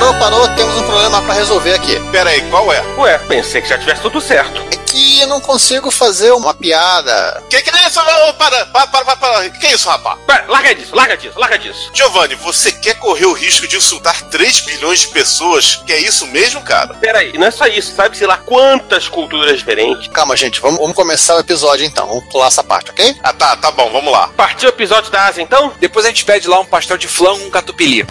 Parou, 0.00 0.14
parou, 0.14 0.48
temos 0.56 0.78
um 0.78 0.82
problema 0.84 1.20
pra 1.20 1.34
resolver 1.34 1.74
aqui. 1.74 2.00
Pera 2.10 2.30
aí, 2.30 2.40
qual 2.48 2.72
é? 2.72 2.80
Ué, 2.96 3.18
pensei 3.18 3.60
que 3.60 3.68
já 3.68 3.76
tivesse 3.76 4.00
tudo 4.00 4.18
certo. 4.18 4.62
É 4.72 4.76
que 4.78 5.20
eu 5.20 5.26
não 5.26 5.42
consigo 5.42 5.90
fazer 5.90 6.32
uma 6.32 6.54
piada. 6.54 7.44
Que 7.50 7.60
que 7.60 7.68
é 7.68 7.86
isso? 7.86 8.00
Ô, 8.00 8.32
Para, 8.32 8.64
para, 8.64 8.86
para, 8.86 9.04
para, 9.04 9.16
para. 9.16 9.50
Que 9.50 9.66
é 9.66 9.74
isso, 9.74 9.86
rapaz? 9.90 10.18
Vai, 10.26 10.46
larga 10.46 10.74
disso, 10.74 10.96
larga 10.96 11.16
disso, 11.18 11.38
larga 11.38 11.58
disso. 11.58 11.90
Giovanni, 11.92 12.34
você 12.34 12.72
quer 12.72 12.94
correr 12.94 13.26
o 13.26 13.34
risco 13.34 13.68
de 13.68 13.76
insultar 13.76 14.22
3 14.22 14.60
bilhões 14.60 15.00
de 15.00 15.08
pessoas? 15.08 15.76
Que 15.86 15.92
é 15.92 16.00
isso 16.00 16.26
mesmo, 16.28 16.62
cara? 16.62 16.94
Pera 16.94 17.18
aí, 17.18 17.36
não 17.36 17.46
é 17.46 17.50
só 17.50 17.66
isso, 17.66 17.94
sabe, 17.94 18.16
sei 18.16 18.26
lá, 18.26 18.38
quantas 18.38 19.06
culturas 19.06 19.58
diferentes. 19.58 20.08
Calma, 20.08 20.34
gente, 20.34 20.62
vamos, 20.62 20.80
vamos 20.80 20.96
começar 20.96 21.36
o 21.36 21.40
episódio 21.40 21.84
então. 21.84 22.06
Vamos 22.08 22.24
pular 22.32 22.46
essa 22.46 22.64
parte, 22.64 22.90
ok? 22.90 23.16
Ah, 23.22 23.34
tá, 23.34 23.54
tá 23.54 23.70
bom, 23.70 23.92
vamos 23.92 24.10
lá. 24.10 24.28
Partiu 24.34 24.70
o 24.70 24.72
episódio 24.72 25.12
da 25.12 25.26
Ásia, 25.26 25.42
então? 25.42 25.74
Depois 25.78 26.06
a 26.06 26.08
gente 26.08 26.24
pede 26.24 26.48
lá 26.48 26.58
um 26.58 26.64
pastel 26.64 26.96
de 26.96 27.06
flan 27.06 27.38
com 27.38 27.50
catupiry. 27.50 28.06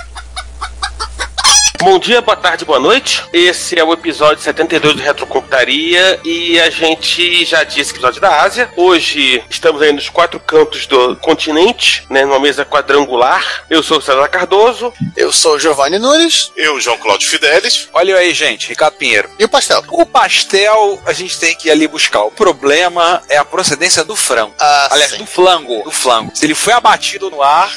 Bom 1.82 1.98
dia, 1.98 2.22
boa 2.22 2.36
tarde, 2.36 2.66
boa 2.66 2.80
noite. 2.80 3.24
Esse 3.32 3.80
é 3.80 3.84
o 3.84 3.94
episódio 3.94 4.44
72 4.44 4.98
do 4.98 5.02
Retrocomputaria 5.02 6.20
e 6.26 6.60
a 6.60 6.70
gente 6.70 7.46
já 7.46 7.64
disse 7.64 7.92
episódio 7.92 8.20
da 8.20 8.42
Ásia. 8.42 8.70
Hoje 8.76 9.42
estamos 9.50 9.82
aí 9.82 9.94
nos 9.94 10.10
quatro 10.10 10.42
cantos 10.42 10.86
do 10.86 11.16
continente, 11.16 12.06
né, 12.10 12.26
numa 12.26 12.40
mesa 12.40 12.66
quadrangular. 12.66 13.64
Eu 13.70 13.82
sou 13.82 14.00
o 14.00 14.02
César 14.02 14.28
Cardoso. 14.28 14.94
Eu 15.16 15.32
sou 15.32 15.56
o 15.56 15.60
Giovanni 15.60 15.98
Nunes. 15.98 16.52
Eu, 16.54 16.82
João 16.82 16.98
Cláudio 16.98 17.30
Fidelis. 17.30 17.88
Olha 17.94 18.18
aí, 18.18 18.34
gente, 18.34 18.68
Ricardo 18.68 18.96
Pinheiro. 18.96 19.30
E 19.40 19.46
o 19.46 19.50
pastel? 19.50 19.82
O 19.88 20.06
pastel 20.06 21.02
a 21.06 21.14
gente 21.14 21.40
tem 21.40 21.56
que 21.56 21.70
ir 21.70 21.72
ali 21.72 21.88
buscar. 21.88 22.24
O 22.24 22.32
problema 22.32 23.24
é 23.30 23.38
a 23.38 23.46
procedência 23.46 24.04
do 24.04 24.18
frango. 24.18 24.54
Ah, 24.60 24.90
Aliás, 24.92 25.12
sim. 25.12 25.18
do 25.20 25.26
flango. 25.26 25.82
Do 25.84 25.92
flango. 25.92 26.32
Se 26.36 26.46
ele 26.46 26.56
foi 26.56 26.74
abatido 26.74 27.30
no 27.32 27.42
ar. 27.42 27.72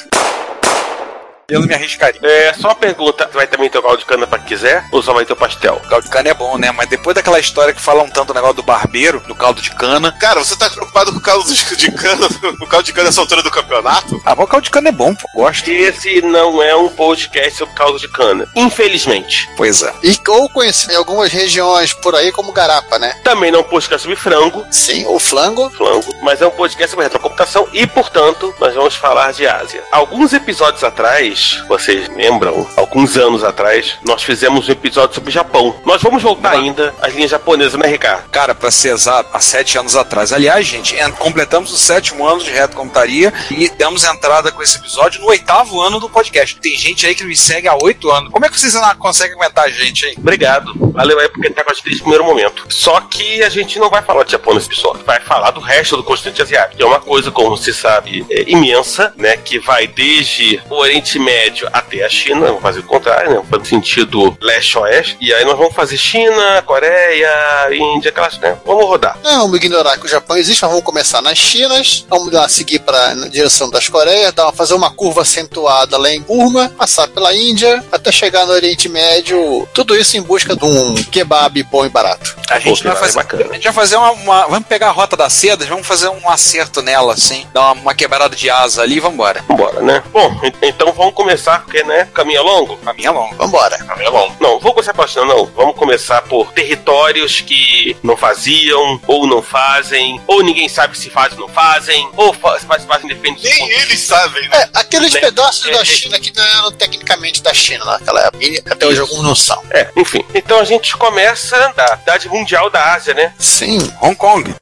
Eu 1.53 1.59
não 1.59 1.67
me 1.67 1.73
arriscaria. 1.73 2.19
É, 2.23 2.53
só 2.53 2.69
uma 2.69 2.75
pergunta: 2.75 3.29
vai 3.33 3.47
também 3.47 3.69
ter 3.69 3.77
o 3.77 3.81
caldo 3.81 3.99
de 3.99 4.05
cana 4.05 4.25
pra 4.25 4.39
quem 4.39 4.47
quiser 4.47 4.85
ou 4.91 5.01
só 5.01 5.13
vai 5.13 5.25
ter 5.25 5.33
o 5.33 5.35
pastel? 5.35 5.81
O 5.83 5.87
caldo 5.87 6.03
de 6.03 6.09
cana 6.09 6.29
é 6.29 6.33
bom, 6.33 6.57
né? 6.57 6.71
Mas 6.71 6.89
depois 6.89 7.15
daquela 7.15 7.39
história 7.39 7.73
que 7.73 7.81
falam 7.81 8.09
tanto 8.09 8.27
do 8.27 8.33
negócio 8.33 8.55
do 8.55 8.63
barbeiro, 8.63 9.19
do 9.27 9.35
caldo 9.35 9.61
de 9.61 9.71
cana. 9.71 10.11
Cara, 10.19 10.43
você 10.43 10.55
tá 10.55 10.69
preocupado 10.69 11.11
com 11.11 11.19
o 11.19 11.21
caldo 11.21 11.53
de 11.53 11.91
cana, 11.91 12.27
o 12.59 12.67
caldo 12.67 12.85
de 12.85 12.93
cana 12.93 13.07
nessa 13.07 13.21
altura 13.21 13.43
do 13.43 13.51
campeonato? 13.51 14.21
Ah, 14.25 14.35
mas 14.35 14.45
o 14.45 14.47
caldo 14.47 14.63
de 14.63 14.71
cana 14.71 14.89
é 14.89 14.91
bom, 14.91 15.13
pô. 15.13 15.27
Gosto. 15.35 15.69
Esse 15.69 16.21
não 16.21 16.61
é 16.61 16.75
um 16.75 16.89
podcast 16.89 17.57
sobre 17.57 17.75
caldo 17.75 17.99
de 17.99 18.07
cana. 18.07 18.47
Infelizmente. 18.55 19.49
Pois 19.55 19.81
é. 19.81 19.93
E 20.01 20.13
ou 20.27 20.49
conhecido 20.49 20.93
em 20.93 20.95
algumas 20.95 21.31
regiões 21.31 21.93
por 21.93 22.15
aí 22.15 22.31
como 22.31 22.51
garapa, 22.51 22.97
né? 22.97 23.15
Também 23.23 23.51
não 23.51 23.59
é 23.59 23.61
um 23.61 23.65
podcast 23.65 24.01
sobre 24.01 24.15
frango. 24.15 24.65
Sim, 24.71 25.05
o 25.05 25.19
flango. 25.19 25.69
flango, 25.69 26.13
mas 26.21 26.41
é 26.41 26.47
um 26.47 26.51
podcast 26.51 26.89
sobre 26.89 27.05
retrocomputação 27.05 27.67
e, 27.71 27.85
portanto, 27.85 28.53
nós 28.59 28.73
vamos 28.73 28.95
falar 28.95 29.31
de 29.33 29.45
Ásia. 29.45 29.83
Alguns 29.91 30.33
episódios 30.33 30.83
atrás, 30.83 31.42
vocês 31.67 32.07
lembram, 32.09 32.67
alguns 32.75 33.17
anos 33.17 33.43
atrás, 33.43 33.95
nós 34.05 34.23
fizemos 34.23 34.67
um 34.67 34.71
episódio 34.71 35.15
sobre 35.15 35.31
Japão. 35.31 35.75
Nós 35.85 36.01
vamos 36.01 36.21
voltar 36.23 36.51
ainda 36.51 36.93
às 37.01 37.13
linhas 37.13 37.31
japonesas, 37.31 37.73
né, 37.75 37.87
Ricardo? 37.87 38.29
Cara, 38.29 38.53
pra 38.55 38.71
ser 38.71 38.93
exato, 38.93 39.29
há 39.33 39.39
sete 39.39 39.77
anos 39.77 39.95
atrás. 39.95 40.31
Aliás, 40.33 40.65
gente, 40.65 40.95
en- 40.95 41.11
completamos 41.11 41.71
o 41.71 41.77
sétimo 41.77 42.27
ano 42.27 42.41
de 42.43 42.49
retrocomputaria 42.51 43.33
e 43.51 43.69
damos 43.69 44.03
entrada 44.03 44.51
com 44.51 44.61
esse 44.61 44.77
episódio 44.77 45.21
no 45.21 45.27
oitavo 45.27 45.79
ano 45.81 45.99
do 45.99 46.09
podcast. 46.09 46.55
Tem 46.59 46.75
gente 46.75 47.05
aí 47.05 47.15
que 47.15 47.23
me 47.23 47.35
segue 47.35 47.67
há 47.67 47.75
oito 47.81 48.09
anos. 48.11 48.31
Como 48.31 48.45
é 48.45 48.49
que 48.49 48.59
vocês 48.59 48.73
conseguem 48.97 49.35
aguentar 49.35 49.65
a 49.65 49.69
gente 49.69 50.05
aí? 50.05 50.15
Obrigado. 50.17 50.73
Valeu 50.93 51.19
aí 51.19 51.29
porque 51.29 51.49
tá 51.49 51.63
com 51.63 51.71
a 51.71 51.73
gente 51.73 51.83
desde 51.83 52.01
o 52.01 52.03
primeiro 52.03 52.25
momento. 52.25 52.65
Só 52.69 52.99
que 53.01 53.41
a 53.43 53.49
gente 53.49 53.79
não 53.79 53.89
vai 53.89 54.01
falar 54.01 54.23
de 54.23 54.31
Japão 54.31 54.53
nesse 54.53 54.67
episódio. 54.67 55.03
Vai 55.05 55.19
falar 55.19 55.51
do 55.51 55.59
resto 55.59 55.97
do 55.97 56.03
continente 56.03 56.41
asiático. 56.41 56.77
Que 56.77 56.83
é 56.83 56.85
uma 56.85 56.99
coisa, 56.99 57.31
como 57.31 57.57
se 57.57 57.73
sabe, 57.73 58.25
é, 58.29 58.43
imensa, 58.47 59.13
né? 59.17 59.37
Que 59.37 59.59
vai 59.59 59.87
desde 59.87 60.61
o 60.69 60.75
Oriente 60.75 61.17
Médio 61.19 61.32
até 61.71 62.03
a 62.03 62.09
China. 62.09 62.47
Vamos 62.47 62.61
fazer 62.61 62.79
o 62.79 62.83
contrário, 62.83 63.29
né? 63.29 63.35
Vamos 63.35 63.49
fazer 63.49 63.65
sentido 63.65 64.37
leste-oeste. 64.41 65.17
E 65.21 65.33
aí 65.33 65.43
nós 65.45 65.57
vamos 65.57 65.73
fazer 65.73 65.97
China, 65.97 66.61
Coreia, 66.63 67.29
Índia, 67.71 68.09
aquelas, 68.09 68.37
né? 68.39 68.57
Vamos 68.65 68.85
rodar. 68.85 69.17
Não, 69.23 69.41
vamos 69.43 69.57
ignorar 69.57 69.97
que 69.97 70.05
o 70.05 70.09
Japão 70.09 70.37
existe, 70.37 70.61
mas 70.61 70.71
vamos 70.71 70.85
começar 70.85 71.21
nas 71.21 71.37
Chinas, 71.37 72.05
vamos 72.09 72.31
lá 72.31 72.47
seguir 72.49 72.79
para 72.79 73.15
na 73.15 73.27
direção 73.27 73.69
das 73.69 73.87
Coreias, 73.89 74.33
dar, 74.33 74.51
fazer 74.51 74.73
uma 74.73 74.91
curva 74.91 75.21
acentuada 75.21 75.97
lá 75.97 76.09
em 76.11 76.21
Burma, 76.21 76.69
passar 76.77 77.07
pela 77.07 77.33
Índia, 77.33 77.83
até 77.91 78.11
chegar 78.11 78.45
no 78.45 78.53
Oriente 78.53 78.87
Médio, 78.89 79.67
tudo 79.73 79.95
isso 79.95 80.17
em 80.17 80.21
busca 80.21 80.55
de 80.55 80.65
um 80.65 80.95
kebab 81.11 81.61
bom 81.63 81.85
e 81.85 81.89
barato. 81.89 82.35
A 82.49 82.59
gente 82.59 82.83
Pô, 82.83 82.89
vai 82.89 82.97
fazer. 82.97 83.15
bacana. 83.15 83.45
A 83.49 83.53
gente 83.53 83.63
vai 83.63 83.73
fazer 83.73 83.95
uma, 83.97 84.11
uma- 84.11 84.47
Vamos 84.47 84.67
pegar 84.67 84.87
a 84.89 84.91
rota 84.91 85.15
das 85.17 85.33
sedas, 85.33 85.67
vamos 85.67 85.87
fazer 85.87 86.07
um 86.09 86.29
acerto 86.29 86.81
nela, 86.81 87.13
assim. 87.13 87.47
Dar 87.53 87.61
uma, 87.61 87.81
uma 87.81 87.93
quebrada 87.95 88.35
de 88.35 88.49
asa 88.49 88.81
ali 88.83 88.97
e 88.97 88.99
vambora. 88.99 89.43
Vambora, 89.47 89.81
né? 89.81 90.03
Bom, 90.11 90.39
en- 90.43 90.53
então 90.61 90.91
vamos 90.91 91.12
começar, 91.13 91.59
porque, 91.63 91.83
né? 91.83 92.07
Caminho 92.13 92.39
é 92.39 92.41
longo. 92.41 92.77
Caminho 92.77 93.07
é 93.07 93.11
longo. 93.11 93.35
Vambora. 93.35 93.77
Caminho 93.77 94.07
é 94.07 94.09
longo. 94.09 94.35
Não, 94.39 94.59
vou 94.59 94.73
começar 94.73 94.93
pela 94.93 95.07
China, 95.07 95.25
não. 95.25 95.45
Vamos 95.45 95.75
começar 95.75 96.21
por 96.23 96.51
territórios 96.53 97.41
que 97.41 97.95
não 98.03 98.15
faziam, 98.17 98.99
ou 99.07 99.27
não 99.27 99.41
fazem, 99.41 100.21
ou 100.27 100.43
ninguém 100.43 100.67
sabe 100.69 100.97
se 100.97 101.09
fazem 101.09 101.37
ou 101.39 101.47
não 101.47 101.53
fazem, 101.53 102.09
ou 102.15 102.33
fa- 102.33 102.59
se 102.59 102.65
fazem, 102.65 102.87
fazem 102.87 103.07
depende 103.07 103.43
Nem 103.43 103.69
eles 103.81 103.99
sabem, 103.99 104.47
né? 104.49 104.57
É, 104.61 104.69
aqueles 104.79 105.13
Né? 105.13 105.19
pedaços 105.19 105.67
É, 105.67 105.71
da 105.71 105.81
é. 105.81 105.85
China 105.85 106.19
que 106.19 106.33
não 106.35 106.43
eram 106.43 106.71
tecnicamente 106.71 107.41
da 107.41 107.53
China 107.53 107.85
naquela 107.85 108.21
época, 108.21 108.43
e 108.43 108.61
até 108.69 108.85
hoje 108.85 108.99
alguns 109.01 109.23
não 109.23 109.35
são. 109.35 109.61
É, 109.71 109.89
enfim. 109.95 110.23
Então 110.33 110.59
a 110.59 110.63
gente 110.63 110.95
começa 110.97 111.57
da 111.75 111.99
idade 112.01 112.27
mundial 112.29 112.69
da 112.69 112.93
Ásia, 112.93 113.13
né? 113.13 113.33
Sim, 113.37 113.77
Hong 114.01 114.15
Kong. 114.15 114.53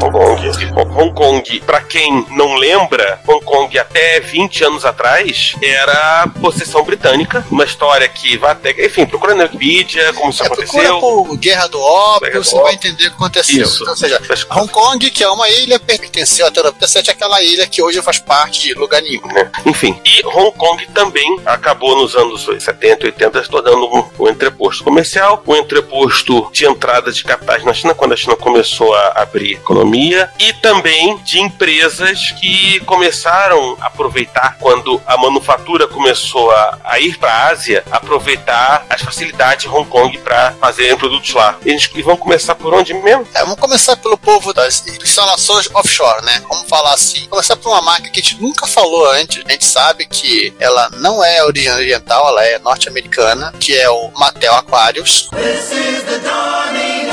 Hong 0.00 0.12
Kong. 0.12 0.92
Hong 0.96 1.12
Kong, 1.14 1.60
pra 1.66 1.80
quem 1.80 2.24
não 2.30 2.54
lembra, 2.54 3.20
Hong 3.26 3.44
Kong 3.44 3.78
até 3.78 4.20
20 4.20 4.64
anos 4.64 4.84
atrás 4.84 5.54
era 5.62 6.26
possessão 6.40 6.82
britânica. 6.84 7.44
Uma 7.50 7.64
história 7.64 8.08
que 8.08 8.36
vai 8.36 8.52
até. 8.52 8.70
Enfim, 8.86 9.06
procura 9.06 9.34
na 9.34 9.44
Wikipedia 9.44 10.12
como 10.14 10.30
isso 10.30 10.42
é, 10.42 10.48
procura 10.48 10.88
aconteceu. 10.88 11.00
por 11.00 11.36
Guerra 11.36 11.66
do 11.68 11.80
Ópio, 11.80 12.28
Guerra 12.28 12.40
do 12.40 12.44
você 12.44 12.54
vai 12.56 12.64
Ópio. 12.64 12.74
entender 12.74 13.06
o 13.06 13.10
que 13.10 13.16
aconteceu. 13.16 13.62
Isso. 13.64 13.82
Então, 13.82 13.92
ou 13.92 13.96
seja, 13.96 14.20
Hong 14.50 14.68
Kong, 14.70 15.10
que 15.10 15.22
é 15.24 15.28
uma 15.28 15.48
ilha, 15.50 15.78
pertenceu 15.78 16.46
até 16.46 16.62
97 16.62 17.10
aquela 17.10 17.42
ilha 17.42 17.66
que 17.66 17.82
hoje 17.82 18.00
faz 18.02 18.18
parte 18.18 18.62
de 18.62 18.74
lugar 18.74 19.02
nenhum. 19.02 19.26
né? 19.28 19.50
Enfim, 19.66 20.00
e 20.04 20.24
Hong 20.26 20.52
Kong 20.56 20.86
também 20.94 21.38
acabou 21.46 21.96
nos 21.96 22.14
anos 22.14 22.44
70 22.62 23.04
e 23.04 23.06
80 23.06 23.44
se 23.44 23.50
tornando 23.50 23.84
um, 23.86 24.04
um 24.18 24.28
entreposto 24.28 24.84
comercial, 24.84 25.42
um 25.46 25.56
entreposto 25.56 26.48
de 26.52 26.66
entrada 26.66 27.10
de 27.12 27.22
capitais 27.24 27.64
na 27.64 27.72
China, 27.74 27.94
quando 27.94 28.12
a 28.12 28.16
China 28.16 28.36
começou 28.36 28.94
a 28.94 29.22
abrir 29.22 29.52
economia, 29.54 29.87
e 30.38 30.52
também 30.54 31.16
de 31.18 31.40
empresas 31.40 32.32
que 32.40 32.80
começaram 32.80 33.76
a 33.80 33.86
aproveitar, 33.86 34.56
quando 34.58 35.00
a 35.06 35.16
manufatura 35.16 35.86
começou 35.86 36.50
a, 36.50 36.78
a 36.84 37.00
ir 37.00 37.16
para 37.18 37.32
a 37.32 37.46
Ásia, 37.48 37.84
aproveitar 37.90 38.84
as 38.88 39.00
facilidades 39.02 39.64
de 39.64 39.68
Hong 39.68 39.88
Kong 39.88 40.16
para 40.18 40.52
fazer 40.60 40.96
produtos 40.96 41.32
lá. 41.34 41.56
E, 41.64 41.70
a 41.70 41.72
gente- 41.72 41.90
e 41.94 42.02
vamos 42.02 42.20
começar 42.20 42.54
por 42.54 42.72
onde 42.74 42.92
mesmo? 42.94 43.26
É, 43.34 43.40
vamos 43.40 43.58
começar 43.58 43.96
pelo 43.96 44.16
povo 44.18 44.52
das 44.52 44.86
instalações 44.86 45.68
offshore, 45.74 46.24
né? 46.24 46.42
Vamos 46.48 46.68
falar 46.68 46.94
assim. 46.94 47.26
Começar 47.28 47.56
por 47.56 47.70
uma 47.70 47.82
marca 47.82 48.08
que 48.10 48.20
a 48.20 48.22
gente 48.22 48.40
nunca 48.40 48.66
falou 48.66 49.10
antes. 49.10 49.42
A 49.46 49.52
gente 49.52 49.64
sabe 49.64 50.06
que 50.06 50.52
ela 50.58 50.88
não 50.96 51.24
é 51.24 51.42
origem 51.44 51.72
oriental, 51.72 52.28
ela 52.28 52.44
é 52.44 52.58
norte-americana, 52.58 53.52
que 53.58 53.76
é 53.76 53.88
o 53.90 54.10
Mattel 54.16 54.54
Aquarius. 54.54 55.28
A 55.32 55.40
gente 55.40 56.22
não 56.22 56.72
tem 56.72 57.07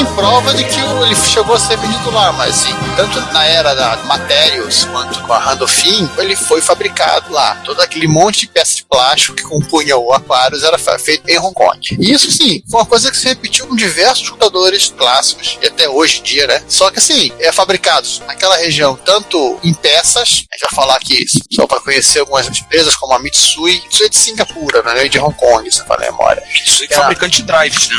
tem 0.00 0.14
prova 0.14 0.54
de 0.54 0.64
que 0.64 0.80
ele 0.80 1.14
chegou 1.14 1.54
a 1.54 1.58
ser 1.58 1.76
lá, 2.10 2.32
mas 2.32 2.54
sim, 2.54 2.74
tanto 3.08 3.32
na 3.32 3.46
era 3.46 3.74
da 3.74 3.96
Materials 4.04 4.84
quanto 4.84 5.22
com 5.22 5.32
a 5.32 5.38
Randolphin, 5.38 6.10
ele 6.18 6.36
foi 6.36 6.60
fabricado 6.60 7.32
lá. 7.32 7.54
Todo 7.64 7.80
aquele 7.80 8.06
monte 8.06 8.40
de 8.40 8.48
peças 8.48 8.76
de 8.76 8.84
plástico 8.84 9.34
que 9.34 9.42
compunha 9.42 9.96
o 9.96 10.12
Aquarius 10.12 10.62
era 10.62 10.76
feito 10.98 11.26
em 11.26 11.38
Hong 11.38 11.54
Kong. 11.54 11.78
E 11.98 12.12
isso 12.12 12.30
sim, 12.30 12.62
foi 12.70 12.80
uma 12.80 12.86
coisa 12.86 13.10
que 13.10 13.16
se 13.16 13.26
repetiu 13.26 13.66
com 13.66 13.74
diversos 13.74 14.28
computadores 14.28 14.92
clássicos, 14.96 15.58
e 15.62 15.66
até 15.66 15.88
hoje 15.88 16.20
em 16.20 16.22
dia, 16.24 16.46
né? 16.46 16.62
Só 16.68 16.90
que 16.90 16.98
assim, 16.98 17.32
é 17.38 17.50
fabricado 17.50 18.06
naquela 18.26 18.56
região, 18.58 18.96
tanto 18.96 19.58
em 19.64 19.72
peças, 19.72 20.44
a 20.52 20.56
gente 20.56 20.60
vai 20.60 20.74
falar 20.74 20.96
aqui 20.96 21.24
isso, 21.24 21.38
só 21.50 21.66
para 21.66 21.80
conhecer 21.80 22.18
algumas 22.18 22.46
empresas 22.48 22.94
como 22.96 23.14
a 23.14 23.18
Mitsui, 23.18 23.80
Mitsui 23.84 24.06
é 24.06 24.08
de 24.10 24.16
Singapura, 24.18 24.82
né? 24.82 25.08
De 25.08 25.18
Hong 25.18 25.34
Kong, 25.34 25.70
se 25.72 25.78
não 25.88 25.96
me 25.96 26.04
memória. 26.04 26.42
É 26.42 26.84
É. 26.84 26.96
fabricante 26.96 27.42
de 27.42 27.44
drives, 27.44 27.88
né? 27.88 27.96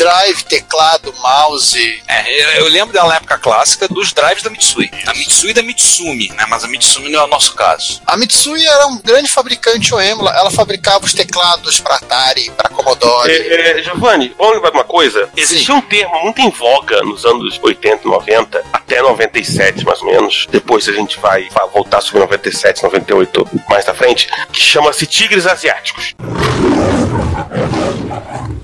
Drive, 0.00 0.44
teclado, 0.44 1.12
mouse. 1.20 2.02
É, 2.08 2.58
eu, 2.58 2.64
eu 2.64 2.68
lembro 2.68 2.94
da 2.94 3.04
época 3.16 3.29
clássica 3.38 3.88
dos 3.88 4.12
drives 4.12 4.42
da 4.42 4.50
Mitsui. 4.50 4.90
A 5.06 5.14
Mitsui 5.14 5.52
da 5.52 5.62
Mitsumi, 5.62 6.28
né? 6.30 6.44
Mas 6.48 6.64
a 6.64 6.68
Mitsumi 6.68 7.10
não 7.10 7.20
é 7.20 7.24
o 7.24 7.28
nosso 7.28 7.54
caso. 7.54 8.02
A 8.06 8.16
Mitsui 8.16 8.66
era 8.66 8.86
um 8.86 8.98
grande 8.98 9.28
fabricante 9.28 9.94
OEM, 9.94 10.18
ela 10.18 10.50
ela 10.50 10.50
fabricava 10.50 11.04
os 11.04 11.14
teclados 11.14 11.80
para 11.80 11.96
Atari, 11.96 12.50
para 12.56 12.68
Commodore. 12.70 13.30
É, 13.30 13.78
é, 13.78 13.82
Giovanni, 13.82 14.34
vamos 14.36 14.54
lembrar 14.54 14.70
de 14.70 14.76
uma 14.76 14.84
coisa? 14.84 15.28
Existia 15.36 15.74
um 15.74 15.80
termo 15.80 16.22
muito 16.22 16.40
em 16.40 16.50
voga 16.50 17.02
nos 17.02 17.24
anos 17.24 17.58
80, 17.62 18.08
90, 18.08 18.64
até 18.72 19.00
97 19.00 19.84
mais 19.84 20.00
ou 20.00 20.10
menos. 20.10 20.46
Depois 20.50 20.88
a 20.88 20.92
gente 20.92 21.18
vai, 21.20 21.48
vai 21.50 21.68
voltar 21.68 22.00
sobre 22.00 22.20
97, 22.20 22.82
98 22.82 23.48
mais 23.68 23.86
na 23.86 23.94
frente, 23.94 24.28
que 24.52 24.60
chama-se 24.60 25.06
tigres 25.06 25.46
asiáticos. 25.46 26.14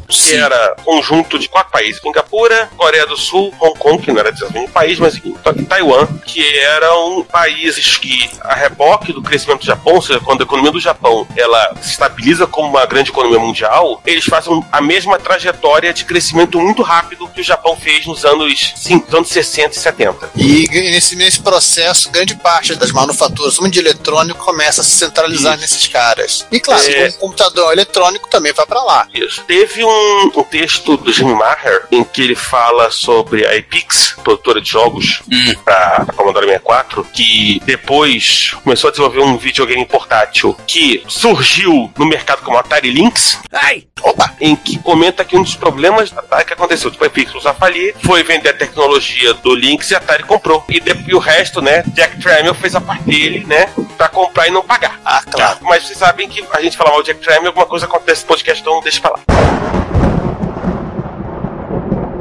Que 0.09 0.35
era 0.35 0.77
conjunto 0.85 1.39
de 1.39 1.49
quatro 1.49 1.73
países: 1.73 2.01
Singapura, 2.01 2.71
Coreia 2.77 3.07
do 3.07 3.17
Sul, 3.17 3.53
Hong 3.61 3.79
Kong, 3.79 4.03
que 4.03 4.13
não 4.13 4.21
era 4.21 4.33
de 4.33 4.45
país, 4.73 4.99
mas 4.99 5.21
Taiwan, 5.69 6.07
que 6.25 6.59
eram 6.59 7.25
países 7.25 7.97
que, 7.99 8.31
a 8.41 8.55
reboque 8.55 9.13
do 9.13 9.23
crescimento 9.23 9.61
do 9.61 9.67
Japão, 9.67 9.95
ou 9.95 10.03
seja, 10.03 10.21
quando 10.21 10.41
a 10.43 10.45
economia 10.45 10.71
do 10.73 10.81
Japão 10.81 11.27
ela 11.37 11.75
se 11.81 11.91
estabiliza 11.91 12.47
como 12.47 12.69
uma 12.69 12.87
grande 12.87 13.11
economia 13.11 13.39
mundial, 13.39 14.01
eles 14.07 14.25
fazem 14.25 14.65
a 14.71 14.81
mesma 14.81 15.19
trajetória 15.19 15.93
de 15.93 16.05
crescimento 16.05 16.59
muito 16.61 16.83
rápido 16.83 17.29
que 17.29 17.41
o 17.41 17.45
Japão 17.45 17.77
fez 17.77 18.07
nos 18.07 18.25
anos, 18.25 18.73
sim, 18.77 19.03
nos 19.05 19.15
anos 19.15 19.29
60 19.29 19.77
e 19.77 19.79
70. 19.79 20.31
E 20.37 20.69
nesse, 20.71 21.17
nesse 21.17 21.41
processo, 21.41 22.11
grande 22.11 22.35
parte 22.37 22.75
das 22.75 22.93
manufaturas, 22.93 23.59
muito 23.59 23.75
de 23.75 23.81
eletrônico, 23.81 24.45
começa 24.45 24.81
a 24.81 24.85
se 24.85 24.91
centralizar 24.91 25.59
nesses 25.59 25.87
caras. 25.87 26.47
E 26.51 26.61
claro, 26.61 26.83
É. 26.91 27.09
o 27.09 27.13
computador 27.15 27.73
eletrônico 27.73 28.29
também 28.29 28.53
vai 28.53 28.67
para 28.67 28.83
lá. 28.83 29.09
Isso. 29.13 29.43
Teve 29.47 29.85
um, 29.85 29.89
um 30.35 30.43
texto 30.45 30.97
do 30.97 31.13
Jimmy 31.13 31.35
Maher 31.35 31.87
em 31.91 32.03
que 32.05 32.23
ele 32.23 32.35
fala 32.35 32.91
sobre 32.91 33.47
a 33.47 33.57
Epix, 33.57 34.15
produtora 34.23 34.61
de 34.61 34.69
jogos 34.71 35.23
para 35.65 36.05
a 36.09 36.13
Commodore 36.13 36.47
64, 36.47 37.05
que 37.13 37.61
depois 37.65 38.55
começou 38.65 38.89
a 38.89 38.91
desenvolver 38.91 39.21
um 39.21 39.37
videogame 39.37 39.85
portátil 39.87 40.57
que 40.67 41.03
surgiu 41.09 41.91
no 41.97 42.07
mercado 42.07 42.43
como 42.43 42.57
Atari 42.59 42.91
Lynx. 42.91 43.39
Ai! 43.53 43.85
Opa! 44.03 44.35
Em 44.41 44.55
que 44.55 44.79
comenta 44.79 45.25
que 45.25 45.37
um 45.37 45.43
dos 45.43 45.55
problemas 45.57 46.11
da 46.11 46.21
Atari 46.21 46.45
que 46.45 46.53
aconteceu, 46.53 46.91
tipo, 46.91 47.03
a 47.03 47.07
Epix 47.07 47.35
usar 47.35 47.55
falir, 47.55 47.95
foi 48.05 48.23
vender 48.23 48.51
a 48.51 48.55
tecnologia 48.55 49.33
do 49.35 49.55
Lynx 49.55 49.91
e 49.91 49.95
a 49.95 49.99
Atari 49.99 50.23
comprou. 50.23 50.63
E, 50.69 50.79
de- 50.81 51.05
e 51.09 51.15
o 51.15 51.19
resto, 51.19 51.61
né, 51.63 51.83
Jack 51.95 52.21
Tramiel 52.21 52.55
fez 52.55 52.75
a 52.75 52.81
parte 52.81 53.05
dele, 53.05 53.45
né, 53.47 53.69
pra 53.97 54.09
comprar 54.09 54.47
e 54.47 54.51
não 54.51 54.63
pagar. 54.63 55.01
Ah, 55.05 55.23
claro. 55.31 55.59
Mas 55.63 55.85
vocês 55.85 55.99
sabem 55.99 56.29
que 56.29 56.45
a 56.53 56.61
gente 56.61 56.77
fala 56.77 56.91
mal 56.91 57.03
de 57.03 57.09
Jack 57.09 57.21
Tramiel, 57.21 57.49
alguma 57.49 57.67
coisa 57.67 57.87
acontece 57.87 58.23
no 58.23 58.29
podcast, 58.29 58.61
então 58.61 58.81
deixa 58.81 59.01
pra 59.01 59.11
lá. 59.13 59.86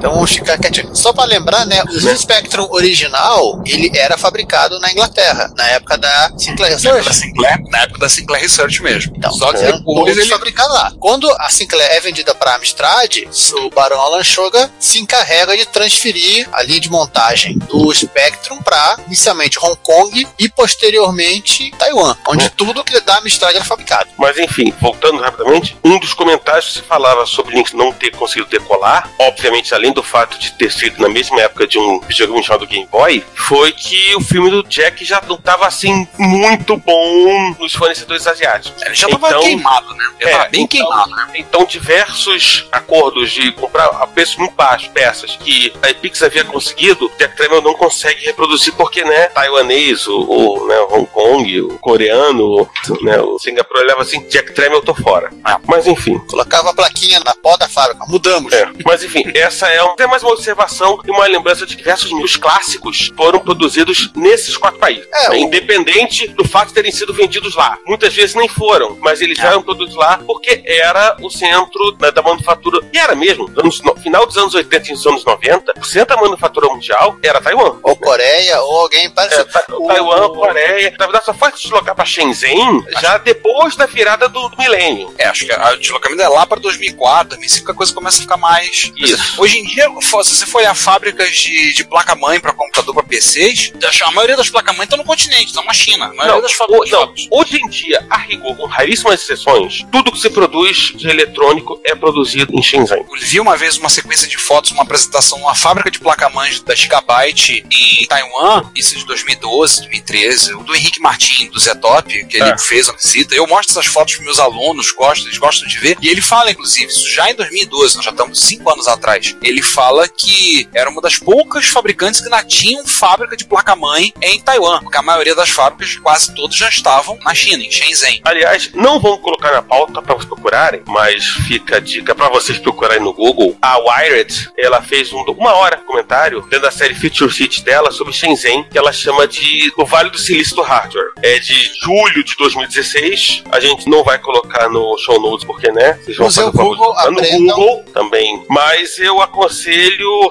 Então 0.05 0.13
vamos 0.13 0.33
ficar 0.33 0.55
quietinho. 0.59 0.95
Só 0.95 1.11
para 1.11 1.25
lembrar, 1.25 1.65
né? 1.65 1.81
O 1.83 2.15
Spectrum 2.15 2.67
original, 2.69 3.59
ele 3.65 3.89
era 3.97 4.19
fabricado 4.19 4.79
na 4.79 4.91
Inglaterra, 4.91 5.51
na 5.57 5.67
época 5.69 5.97
da 5.97 6.31
Sinclair 6.37 6.73
Na 6.73 6.77
época 6.77 6.91
da 6.91 6.97
Research. 6.99 7.15
Sinclair, 7.15 7.63
na 7.71 7.77
época 7.79 7.99
da 8.01 8.09
Sinclair 8.09 8.43
Research 8.43 8.83
mesmo. 8.83 9.13
Então, 9.17 9.31
Só 9.31 9.51
que 9.51 9.63
depois 9.63 10.15
ele. 10.15 10.27
fabricados 10.27 10.75
lá. 10.75 10.93
Quando 10.99 11.27
a 11.39 11.49
Sinclair 11.49 11.91
é 11.91 11.99
vendida 11.99 12.35
para 12.35 12.51
a 12.51 12.55
Amstrad, 12.57 13.23
o 13.63 13.69
Barão 13.71 13.99
Alan 13.99 14.23
Sugar 14.23 14.69
se 14.79 14.99
encarrega 14.99 15.57
de 15.57 15.65
transferir 15.65 16.47
a 16.53 16.61
linha 16.61 16.79
de 16.79 16.91
montagem 16.91 17.57
do 17.57 17.91
Spectrum 17.91 18.61
para 18.61 18.97
inicialmente 19.07 19.57
Hong 19.57 19.75
Kong 19.81 20.27
e 20.37 20.47
posteriormente 20.49 21.71
Taiwan, 21.79 22.15
onde 22.27 22.47
tudo 22.51 22.83
que 22.83 22.99
da 22.99 23.17
Amstrad 23.17 23.55
era 23.55 23.65
fabricado. 23.65 24.07
Mas 24.19 24.37
enfim, 24.37 24.71
voltando 24.79 25.19
rapidamente, 25.19 25.75
um 25.83 25.97
dos 25.97 26.13
comentários 26.13 26.67
que 26.67 26.73
se 26.73 26.81
falava 26.83 27.25
sobre 27.25 27.55
Lynx 27.55 27.73
não 27.73 27.91
ter 27.91 28.11
conseguido 28.11 28.51
decolar, 28.51 29.09
obviamente 29.17 29.73
além 29.73 29.94
do 29.95 30.03
fato 30.03 30.37
de 30.37 30.51
ter 30.53 30.71
sido 30.71 31.01
na 31.01 31.09
mesma 31.09 31.41
época 31.41 31.65
de 31.65 31.79
um 31.79 31.99
videogame 32.01 32.43
chamado 32.43 32.67
Game 32.67 32.85
Boy, 32.91 33.23
foi 33.33 33.71
que 33.71 34.13
o 34.15 34.21
filme 34.21 34.51
do 34.51 34.61
Jack 34.63 35.03
já 35.03 35.21
não 35.27 35.35
estava 35.35 35.65
assim 35.65 36.07
muito 36.19 36.77
bom 36.77 37.55
nos 37.59 37.73
fornecedores 37.73 38.27
asiáticos. 38.27 38.81
Ele 38.83 38.93
já 38.93 39.07
tava 39.07 39.27
Então- 39.29 39.41
queimado, 39.41 39.93
né? 39.95 40.05
Já 40.21 40.29
É, 40.29 40.49
bem 40.49 40.61
então- 40.63 40.67
queimado, 40.67 41.09
né? 41.11 41.27
Então, 41.35 41.65
diversos 41.65 42.67
acordos 42.71 43.31
de 43.31 43.51
comprar 43.53 43.85
a 43.85 44.05
preço 44.07 44.39
muito 44.39 44.53
baixo 44.53 44.89
peças 44.91 45.37
que 45.37 45.73
a 45.81 45.89
Epix 45.89 46.21
havia 46.21 46.43
conseguido, 46.43 47.11
Jack 47.17 47.35
Tramiel 47.37 47.61
não 47.61 47.73
consegue 47.73 48.25
reproduzir 48.25 48.73
porque, 48.73 49.03
né, 49.03 49.27
taiwanês, 49.27 50.05
o, 50.07 50.19
o, 50.19 50.67
né, 50.67 50.77
Hong 50.91 51.05
Kong, 51.07 51.61
o 51.61 51.79
coreano, 51.79 52.61
o, 52.61 52.69
né, 53.03 53.19
o 53.21 53.39
Singapura 53.39 53.83
leva 53.85 54.01
assim, 54.01 54.19
Jack 54.27 54.53
Tramiel 54.53 54.79
eu 54.79 54.83
tô 54.85 54.93
fora. 54.93 55.29
Mas 55.67 55.87
enfim, 55.87 56.19
Colocava 56.29 56.71
a 56.71 56.73
plaquinha 56.73 57.19
na 57.21 57.33
porta 57.35 57.65
da 57.65 57.69
fábrica, 57.69 58.05
mudamos. 58.07 58.51
é, 58.51 58.67
mas 58.85 59.01
enfim, 59.03 59.23
essa 59.33 59.67
é, 59.69 59.81
um, 59.85 59.95
é 59.97 60.07
mais 60.07 60.23
uma 60.23 60.31
observação 60.33 60.99
e 61.05 61.11
uma 61.11 61.25
lembrança 61.27 61.65
de 61.65 61.75
que 61.75 61.81
diversos 61.83 62.09
dos 62.09 62.35
clássicos 62.35 63.11
foram 63.15 63.39
produzidos 63.39 64.11
nesses 64.15 64.57
quatro 64.57 64.79
países. 64.79 65.07
É, 65.13 65.29
né, 65.29 65.35
o- 65.35 65.35
Independente 65.35 66.27
do 66.29 66.47
fato 66.47 66.69
de 66.69 66.73
terem 66.73 66.91
sido 66.91 67.13
vendidos 67.13 67.55
lá. 67.55 67.77
Muitas 67.85 68.13
vezes 68.13 68.35
nem 68.35 68.47
foram, 68.47 68.97
mas 69.01 69.21
eles 69.21 69.37
já 69.37 69.47
eram 69.49 69.61
produzidos 69.61 69.95
lá 69.97 70.19
porque 70.25 70.61
era 70.65 71.17
o 71.21 71.29
centro 71.29 71.91
da, 71.93 72.09
da 72.11 72.21
manufatura. 72.21 72.79
E 72.93 72.97
era 72.97 73.15
mesmo, 73.15 73.49
anos, 73.57 73.81
no 73.81 73.95
final 73.95 74.25
dos 74.25 74.37
anos 74.37 74.53
80 74.53 74.87
e 74.89 74.91
nos 74.91 75.05
anos 75.05 75.25
90, 75.25 75.73
o 75.79 75.83
centro 75.83 76.15
da 76.15 76.21
manufatura 76.21 76.67
mundial 76.67 77.17
era 77.21 77.41
Taiwan. 77.41 77.77
Ou 77.83 77.95
Coreia, 77.95 78.61
ou 78.61 78.81
alguém 78.81 79.05
É, 79.05 79.09
parecido. 79.09 79.45
Ta- 79.45 79.65
O- 79.69 79.87
Taiwan, 79.87 80.29
Coreia. 80.29 80.93
Na 80.97 81.05
verdade, 81.05 81.25
só 81.25 81.33
foi 81.33 81.51
se 81.51 81.63
deslocar 81.63 81.95
para 81.95 82.05
Shenzhen 82.05 82.83
já 83.01 83.17
depois 83.17 83.75
da 83.75 83.85
virada 83.85 84.27
do 84.29 84.49
milênio. 84.57 85.13
É, 85.17 85.25
acho 85.27 85.45
que 85.45 85.51
a 85.51 85.75
deslocamento 85.75 86.21
é 86.21 86.27
lá 86.27 86.45
para 86.45 86.59
2004, 86.59 87.29
2005, 87.29 87.65
que 87.65 87.71
a 87.71 87.75
coisa 87.75 87.93
começa 87.93 88.17
a 88.17 88.21
ficar 88.21 88.37
mais. 88.37 88.91
Isso. 88.97 89.41
Hoje 89.41 89.59
em 89.59 89.64
dia, 89.65 89.89
se 90.01 90.11
você 90.11 90.45
for 90.45 90.59
olhar 90.59 90.75
fábricas 90.75 91.35
de, 91.35 91.73
de 91.73 91.83
placa-mãe 91.83 92.39
para 92.39 92.53
computador 92.53 92.93
para 92.93 93.03
PCs, 93.03 93.73
a 94.03 94.11
maioria 94.11 94.35
das 94.37 94.49
placas-mães 94.49 94.85
estão 94.85 94.97
no 94.97 95.03
continente, 95.05 95.47
estão 95.47 95.63
na 95.63 95.73
China. 95.73 96.05
A 96.05 96.13
maioria 96.13 96.33
Não, 96.35 96.41
das 96.41 96.51
o- 96.51 96.55
fábricas. 96.55 96.89
não, 96.91 97.13
hoje 97.31 97.57
em 97.57 97.69
dia, 97.69 98.05
a 98.09 98.17
rigor, 98.17 98.55
com 98.55 98.65
raríssimas 98.65 99.21
exceções, 99.21 99.85
tudo 99.91 100.11
que 100.11 100.19
se 100.19 100.29
produz 100.29 100.93
de 100.95 101.07
eletrônico 101.09 101.79
é 101.83 101.95
produzido 101.95 102.53
em 102.57 102.61
Shenzhen. 102.61 102.97
Eu 102.97 103.07
vi 103.19 103.39
uma 103.39 103.55
vez 103.57 103.77
uma 103.77 103.89
sequência 103.89 104.27
de 104.27 104.37
fotos, 104.37 104.71
uma 104.71 104.83
apresentação 104.83 105.39
numa 105.39 105.55
fábrica 105.55 105.89
de 105.91 105.99
placa-mães 105.99 106.59
da 106.61 106.75
Gigabyte 106.75 107.63
em 108.01 108.05
Taiwan, 108.05 108.69
isso 108.75 108.95
de 108.95 109.05
2012, 109.05 109.77
2013, 109.81 110.53
o 110.55 110.63
do 110.63 110.75
Henrique 110.75 110.99
Martin, 110.99 111.49
do 111.49 111.59
Zetop, 111.59 112.25
que 112.25 112.37
ele 112.37 112.49
É. 112.49 112.57
fez 112.57 112.87
uma 112.87 112.97
visita. 112.97 113.35
Eu 113.35 113.47
mostro 113.47 113.71
essas 113.71 113.85
fotos 113.91 114.15
para 114.15 114.25
meus 114.25 114.39
alunos, 114.39 114.91
gostam, 114.91 115.27
eles 115.27 115.37
gostam 115.37 115.67
de 115.67 115.77
ver. 115.79 115.97
E 116.01 116.07
ele 116.09 116.21
fala, 116.21 116.51
inclusive, 116.51 116.87
isso 116.91 117.09
já 117.09 117.29
em 117.29 117.35
2012, 117.35 117.95
nós 117.95 118.05
já 118.05 118.11
estamos 118.11 118.39
cinco 118.39 118.69
anos 118.71 118.87
atrás. 118.87 119.35
Ele 119.41 119.54
fala 119.61 120.07
que 120.07 120.67
era 120.73 120.89
uma 120.89 121.01
das 121.01 121.17
poucas 121.17 121.65
fabricantes 121.65 122.19
que 122.19 122.25
ainda 122.25 122.43
tinham 122.43 122.85
fábrica 122.85 123.35
de 123.35 123.45
placa-mãe 123.45 124.13
em 124.21 124.39
Taiwan, 124.41 124.79
porque 124.81 124.97
a 124.97 125.01
maioria 125.01 125.35
das 125.35 125.49
fábricas, 125.49 125.97
quase 125.97 126.33
todas, 126.33 126.55
já 126.55 126.69
estavam 126.69 127.17
na 127.23 127.33
China, 127.33 127.63
em 127.63 127.71
Shenzhen. 127.71 128.21
Aliás, 128.23 128.71
não 128.73 128.99
vamos 128.99 129.21
colocar 129.21 129.51
na 129.51 129.61
pauta 129.61 130.01
para 130.01 130.15
vocês 130.15 130.25
procurarem, 130.25 130.81
mas 130.87 131.25
fica 131.47 131.77
a 131.77 131.79
dica 131.79 132.13
para 132.13 132.29
vocês 132.29 132.57
procurarem 132.59 133.01
no 133.01 133.13
Google. 133.13 133.57
A 133.61 133.77
Wired, 133.79 134.49
ela 134.57 134.81
fez 134.81 135.11
um, 135.13 135.21
uma 135.21 135.53
hora 135.53 135.77
de 135.77 135.83
comentário 135.83 136.41
dentro 136.41 136.61
da 136.61 136.71
série 136.71 136.95
Feature 136.95 137.33
City 137.33 137.63
dela 137.63 137.91
sobre 137.91 138.13
Shenzhen, 138.13 138.63
que 138.69 138.77
ela 138.77 138.91
chama 138.91 139.27
de 139.27 139.71
o 139.77 139.85
Vale 139.85 140.09
do 140.09 140.17
Silício 140.17 140.55
do 140.55 140.61
Hardware. 140.61 141.11
É 141.21 141.39
de 141.39 141.71
julho 141.81 142.23
de 142.23 142.35
2016. 142.37 143.43
A 143.51 143.59
gente 143.59 143.89
não 143.89 144.03
vai 144.03 144.17
colocar 144.19 144.69
no 144.69 144.97
show 144.97 145.19
notes 145.19 145.45
porque, 145.45 145.71
né? 145.71 145.99
Vocês 146.03 146.17
vão 146.17 146.27
Use 146.27 146.39
o 146.39 146.51
fazer 146.51 146.57
Google, 146.57 146.95
no. 147.11 147.55
Google 147.55 147.85
também. 147.93 148.43
Mas 148.49 148.97
eu 148.99 149.21
aconselho 149.21 149.44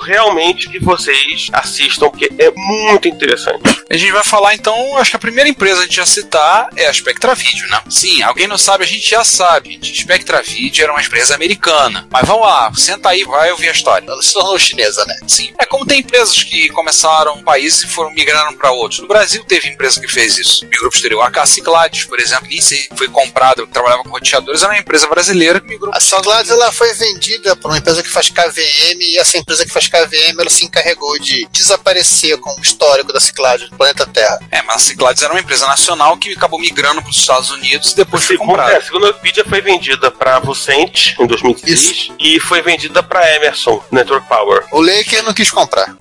realmente 0.03 0.69
que 0.69 0.79
vocês 0.79 1.49
assistam, 1.53 2.09
porque 2.11 2.31
é 2.39 2.51
muito 2.51 3.09
interessante. 3.09 3.63
A 3.91 3.97
gente 3.97 4.13
vai 4.13 4.25
falar 4.25 4.55
então, 4.55 4.97
acho 4.99 5.11
que 5.11 5.17
a 5.17 5.21
primeira 5.21 5.49
empresa 5.49 5.81
a 5.81 5.85
gente 5.85 5.97
ia 5.97 6.07
citar 6.07 6.69
é 6.77 6.87
a 6.87 6.93
Spectra 6.93 7.35
Video, 7.35 7.69
né? 7.69 7.83
Sim, 7.89 8.23
alguém 8.23 8.47
não 8.47 8.59
sabe, 8.59 8.85
a 8.85 8.87
gente 8.87 9.09
já 9.09 9.25
sabe. 9.25 9.73
Gente. 9.73 10.03
Spectra 10.03 10.43
Video 10.43 10.83
era 10.83 10.93
uma 10.93 11.03
empresa 11.03 11.35
americana. 11.35 12.07
Mas 12.11 12.27
vamos 12.27 12.47
lá, 12.47 12.73
senta 12.75 13.11
aí, 13.11 13.25
vai 13.25 13.51
ouvir 13.53 13.69
a 13.69 13.73
história. 13.73 14.07
Ela 14.07 14.23
se 14.23 14.33
tornou 14.33 14.59
chinesa, 14.59 15.05
né? 15.07 15.17
Sim. 15.27 15.53
É 15.59 15.67
como 15.67 15.87
tem 15.87 16.01
empresas 16.01 16.43
que 16.43 16.69
começaram 16.71 17.35
um 17.35 17.43
país 17.43 17.83
e 17.83 17.87
foram 17.89 18.11
migrando 18.11 18.57
para 18.57 18.71
outros. 18.71 19.01
No 19.01 19.09
Brasil 19.09 19.45
teve 19.45 19.69
empresa 19.69 20.01
que 20.01 20.09
fez 20.09 20.39
isso. 20.39 20.65
Migrou 20.65 20.91
pro 20.91 20.97
exterior. 20.97 21.23
A 21.23 21.31
Caciclades, 21.31 22.05
por 22.05 22.19
exemplo, 22.19 22.49
nem 22.49 22.61
sei, 22.61 22.89
foi 22.97 23.09
comprada, 23.09 23.67
trabalhava 23.67 24.03
com 24.03 24.11
roteadores, 24.11 24.63
era 24.63 24.73
uma 24.73 24.79
empresa 24.79 25.07
brasileira 25.07 25.61
que 25.61 25.69
migrou 25.69 25.93
A 25.95 26.01
Sunglass 26.01 26.49
ela 26.49 26.73
foi 26.73 26.93
vendida 26.95 27.57
por 27.57 27.71
uma 27.71 27.79
empresa 27.79 28.03
que 28.03 28.09
faz 28.09 28.29
KVM 28.29 29.03
e 29.05 29.19
essa 29.19 29.39
empresa 29.39 29.65
que 29.65 29.73
faz 29.73 29.89
KVM 29.89 30.41
ela 30.41 30.51
se 30.51 30.65
encarregou 30.65 31.19
de 31.19 31.47
desaparecer 31.51 32.39
com 32.39 32.51
o 32.59 32.61
histórico 32.61 33.13
da 33.13 33.21
Ciclades 33.21 33.69
do 33.69 33.77
planeta 33.77 34.07
Terra. 34.07 34.39
É, 34.51 34.63
mas 34.63 34.77
a 34.77 34.79
Ciclades 34.79 35.23
era 35.23 35.33
uma 35.33 35.41
empresa 35.41 35.67
nacional 35.67 36.17
que 36.17 36.33
acabou 36.33 36.59
migrando 36.59 37.03
para 37.03 37.11
os 37.11 37.17
Estados 37.17 37.51
Unidos 37.51 37.93
e 37.93 37.97
depois 37.97 38.25
foi 38.25 38.37
é, 38.37 38.39
comprada. 38.39 38.81
segundo 38.83 39.07
a 39.07 39.09
Wikipedia, 39.09 39.45
foi 39.45 39.61
vendida 39.61 40.11
para 40.11 40.39
Vocent 40.41 41.15
em 41.19 41.27
2006 41.27 42.13
e 42.19 42.41
foi 42.41 42.63
vendida 42.63 43.03
para 43.03 43.35
Emerson 43.37 43.83
Network 43.91 44.29
Power. 44.29 44.65
O 44.73 44.81
Laker 44.81 45.23
não 45.23 45.35
quis 45.35 45.51
comprar. 45.51 45.97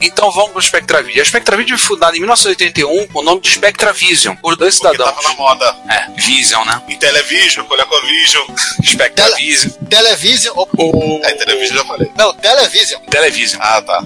Então 0.00 0.30
vamos 0.32 0.50
para 0.50 0.58
o 0.58 0.62
SpectraVideo. 0.62 1.22
A 1.22 1.24
SpectraVideo 1.24 1.78
foi 1.78 1.88
fundada 1.96 2.16
em 2.16 2.20
1981 2.20 3.06
com 3.08 3.20
o 3.20 3.22
nome 3.22 3.40
de 3.40 3.48
SpectraVision, 3.50 4.34
por 4.36 4.56
dois 4.56 4.78
Porque 4.78 4.96
cidadãos. 4.96 5.14
tava 5.16 5.28
na 5.28 5.34
moda. 5.36 5.76
É, 5.88 6.10
Vision, 6.20 6.64
né? 6.66 6.82
Em 6.88 6.98
Television, 6.98 7.64
ColecoVision. 7.66 8.46
SpectraVision. 8.82 9.70
Television. 9.88 10.52
ou- 10.56 10.68
O... 10.76 11.20
É, 11.24 11.34
Television 11.34 11.76
já 11.78 11.84
falei. 11.84 12.10
Não, 12.16 12.34
Television. 12.34 13.00
Television. 13.10 13.60
Ah, 13.62 13.80
tá. 13.82 14.02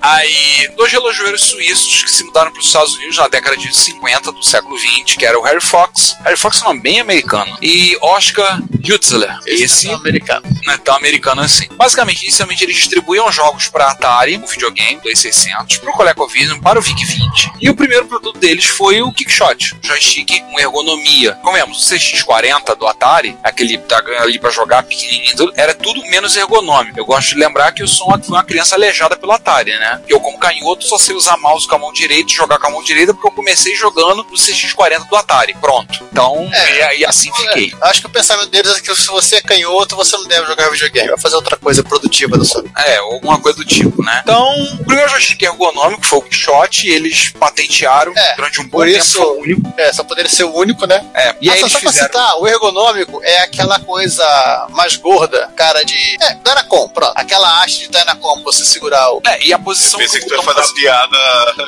Aí, 0.00 0.68
dois 0.76 0.92
relojoeiros 0.92 1.42
suíços 1.42 2.02
que 2.02 2.10
se 2.10 2.22
mudaram 2.24 2.50
para 2.52 2.60
os 2.60 2.66
Estados 2.66 2.94
Unidos 2.96 3.16
na 3.16 3.28
década 3.28 3.56
de 3.56 3.74
50 3.76 4.30
do 4.32 4.42
século 4.42 4.76
20, 4.76 5.16
que 5.16 5.24
era 5.26 5.38
o 5.38 5.42
Harry 5.42 5.60
Fox. 5.60 6.16
Harry 6.24 6.36
Fox 6.36 6.58
é 6.60 6.64
um 6.64 6.68
nome 6.68 6.80
bem 6.80 7.00
americano. 7.00 7.56
E 7.62 7.96
Oscar 8.00 8.60
Hutzler. 8.88 9.36
Esse 9.46 9.88
é 9.90 9.94
americano. 9.94 10.42
não 10.64 10.74
é 10.74 10.78
tão 10.78 10.94
americano 10.96 11.42
assim. 11.42 11.66
Basicamente, 11.72 12.22
inicialmente 12.22 12.62
eles 12.64 12.76
distribuíam 12.76 13.30
jogos 13.32 13.68
para 13.68 13.86
Atari, 13.90 14.36
o 14.36 14.46
videogame 14.46 14.95
2600, 15.02 15.78
para 15.78 15.90
o 15.90 15.92
ColecoVision, 15.92 16.60
para 16.60 16.78
o 16.78 16.82
VIC-20. 16.82 17.52
E 17.60 17.70
o 17.70 17.76
primeiro 17.76 18.06
produto 18.06 18.38
deles 18.38 18.64
foi 18.64 19.00
o 19.02 19.12
Kickshot, 19.12 19.74
um 19.76 19.86
joystick 19.86 20.40
com 20.40 20.58
ergonomia. 20.60 21.32
Comemos, 21.42 21.78
o 21.90 21.94
CX40 21.94 22.76
do 22.76 22.86
Atari, 22.86 23.36
aquele 23.42 23.78
que 23.78 23.84
tá 23.84 23.98
ali 24.20 24.38
para 24.38 24.50
jogar 24.50 24.82
pequenininho, 24.82 25.52
era 25.56 25.74
tudo 25.74 26.02
menos 26.08 26.36
ergonômico. 26.36 26.98
Eu 26.98 27.04
gosto 27.04 27.30
de 27.30 27.36
lembrar 27.36 27.72
que 27.72 27.82
eu 27.82 27.88
sou 27.88 28.08
uma, 28.08 28.18
fui 28.18 28.34
uma 28.34 28.44
criança 28.44 28.74
aleijada 28.74 29.16
pelo 29.16 29.32
Atari, 29.32 29.72
né? 29.72 30.00
Eu, 30.08 30.20
como 30.20 30.38
canhoto, 30.38 30.84
só 30.86 30.98
sei 30.98 31.14
usar 31.14 31.36
mouse 31.38 31.66
com 31.68 31.74
a 31.74 31.78
mão 31.78 31.92
direita 31.92 32.32
e 32.32 32.34
jogar 32.34 32.58
com 32.58 32.66
a 32.66 32.70
mão 32.70 32.82
direita 32.82 33.12
porque 33.14 33.26
eu 33.28 33.32
comecei 33.32 33.74
jogando 33.76 34.24
no 34.24 34.36
CX40 34.36 35.08
do 35.08 35.16
Atari. 35.16 35.54
Pronto. 35.60 36.04
Então, 36.10 36.48
É. 36.52 36.96
e, 36.96 37.00
e 37.00 37.06
assim 37.06 37.30
fiquei. 37.34 37.72
Acho 37.82 38.00
que 38.00 38.06
o 38.06 38.10
pensamento 38.10 38.48
deles 38.48 38.72
é 38.76 38.80
que 38.80 38.94
se 38.94 39.06
você 39.08 39.36
é 39.36 39.40
canhoto, 39.40 39.96
você 39.96 40.16
não 40.16 40.26
deve 40.26 40.46
jogar 40.46 40.70
videogame. 40.70 41.08
Vai 41.08 41.18
fazer 41.18 41.36
outra 41.36 41.56
coisa 41.56 41.82
produtiva 41.82 42.36
da 42.38 42.44
sua 42.44 42.62
vida. 42.62 42.80
É, 42.80 42.96
alguma 42.98 43.38
coisa 43.40 43.58
do 43.58 43.64
tipo, 43.64 44.02
né? 44.02 44.20
Então, 44.22 44.46
o 44.80 44.84
primeiro 44.86 45.10
joystick 45.10 45.42
ergonômico 45.42 46.04
foi 46.06 46.18
o 46.20 46.26
Shot, 46.30 46.86
e 46.86 46.90
eles 46.90 47.30
patentearam 47.38 48.12
É, 48.16 48.34
durante 48.36 48.60
um 48.60 48.64
bom 48.64 48.78
por 48.78 48.86
tempo, 48.86 48.98
isso- 48.98 49.18
foi 49.18 49.26
o 49.26 49.40
único. 49.40 49.74
É, 49.76 49.92
só 49.92 50.04
poderia 50.04 50.30
ser 50.30 50.44
o 50.44 50.54
único, 50.54 50.86
né? 50.86 51.04
É, 51.14 51.34
e 51.40 51.50
Ah, 51.50 51.54
aí 51.54 51.60
só, 51.60 51.66
eles 51.66 51.72
só 51.72 51.80
pra 51.80 51.90
fizeram. 51.90 52.06
citar, 52.08 52.36
o 52.40 52.46
ergonômico 52.46 53.20
é 53.22 53.38
aquela 53.42 53.78
coisa 53.80 54.66
mais 54.70 54.96
gorda, 54.96 55.48
cara 55.56 55.84
de. 55.84 56.16
É, 56.22 56.34
Dynacom, 56.34 56.88
pronto. 56.88 57.12
Aquela 57.16 57.62
haste 57.62 57.80
de 57.80 57.88
Dynacom 57.88 58.34
pra 58.42 58.44
você 58.52 58.64
segurar 58.64 59.10
o. 59.12 59.20
É, 59.26 59.42
e 59.44 59.52
a 59.52 59.56
Eu 59.56 59.60
posição 59.62 59.98
pensei 59.98 60.20
do 60.20 60.24
que 60.24 60.28
tu 60.30 60.34
ia 60.34 60.42
botão 60.42 60.54
fazer 60.54 60.68
uma 60.68 60.74
piada 60.80 61.18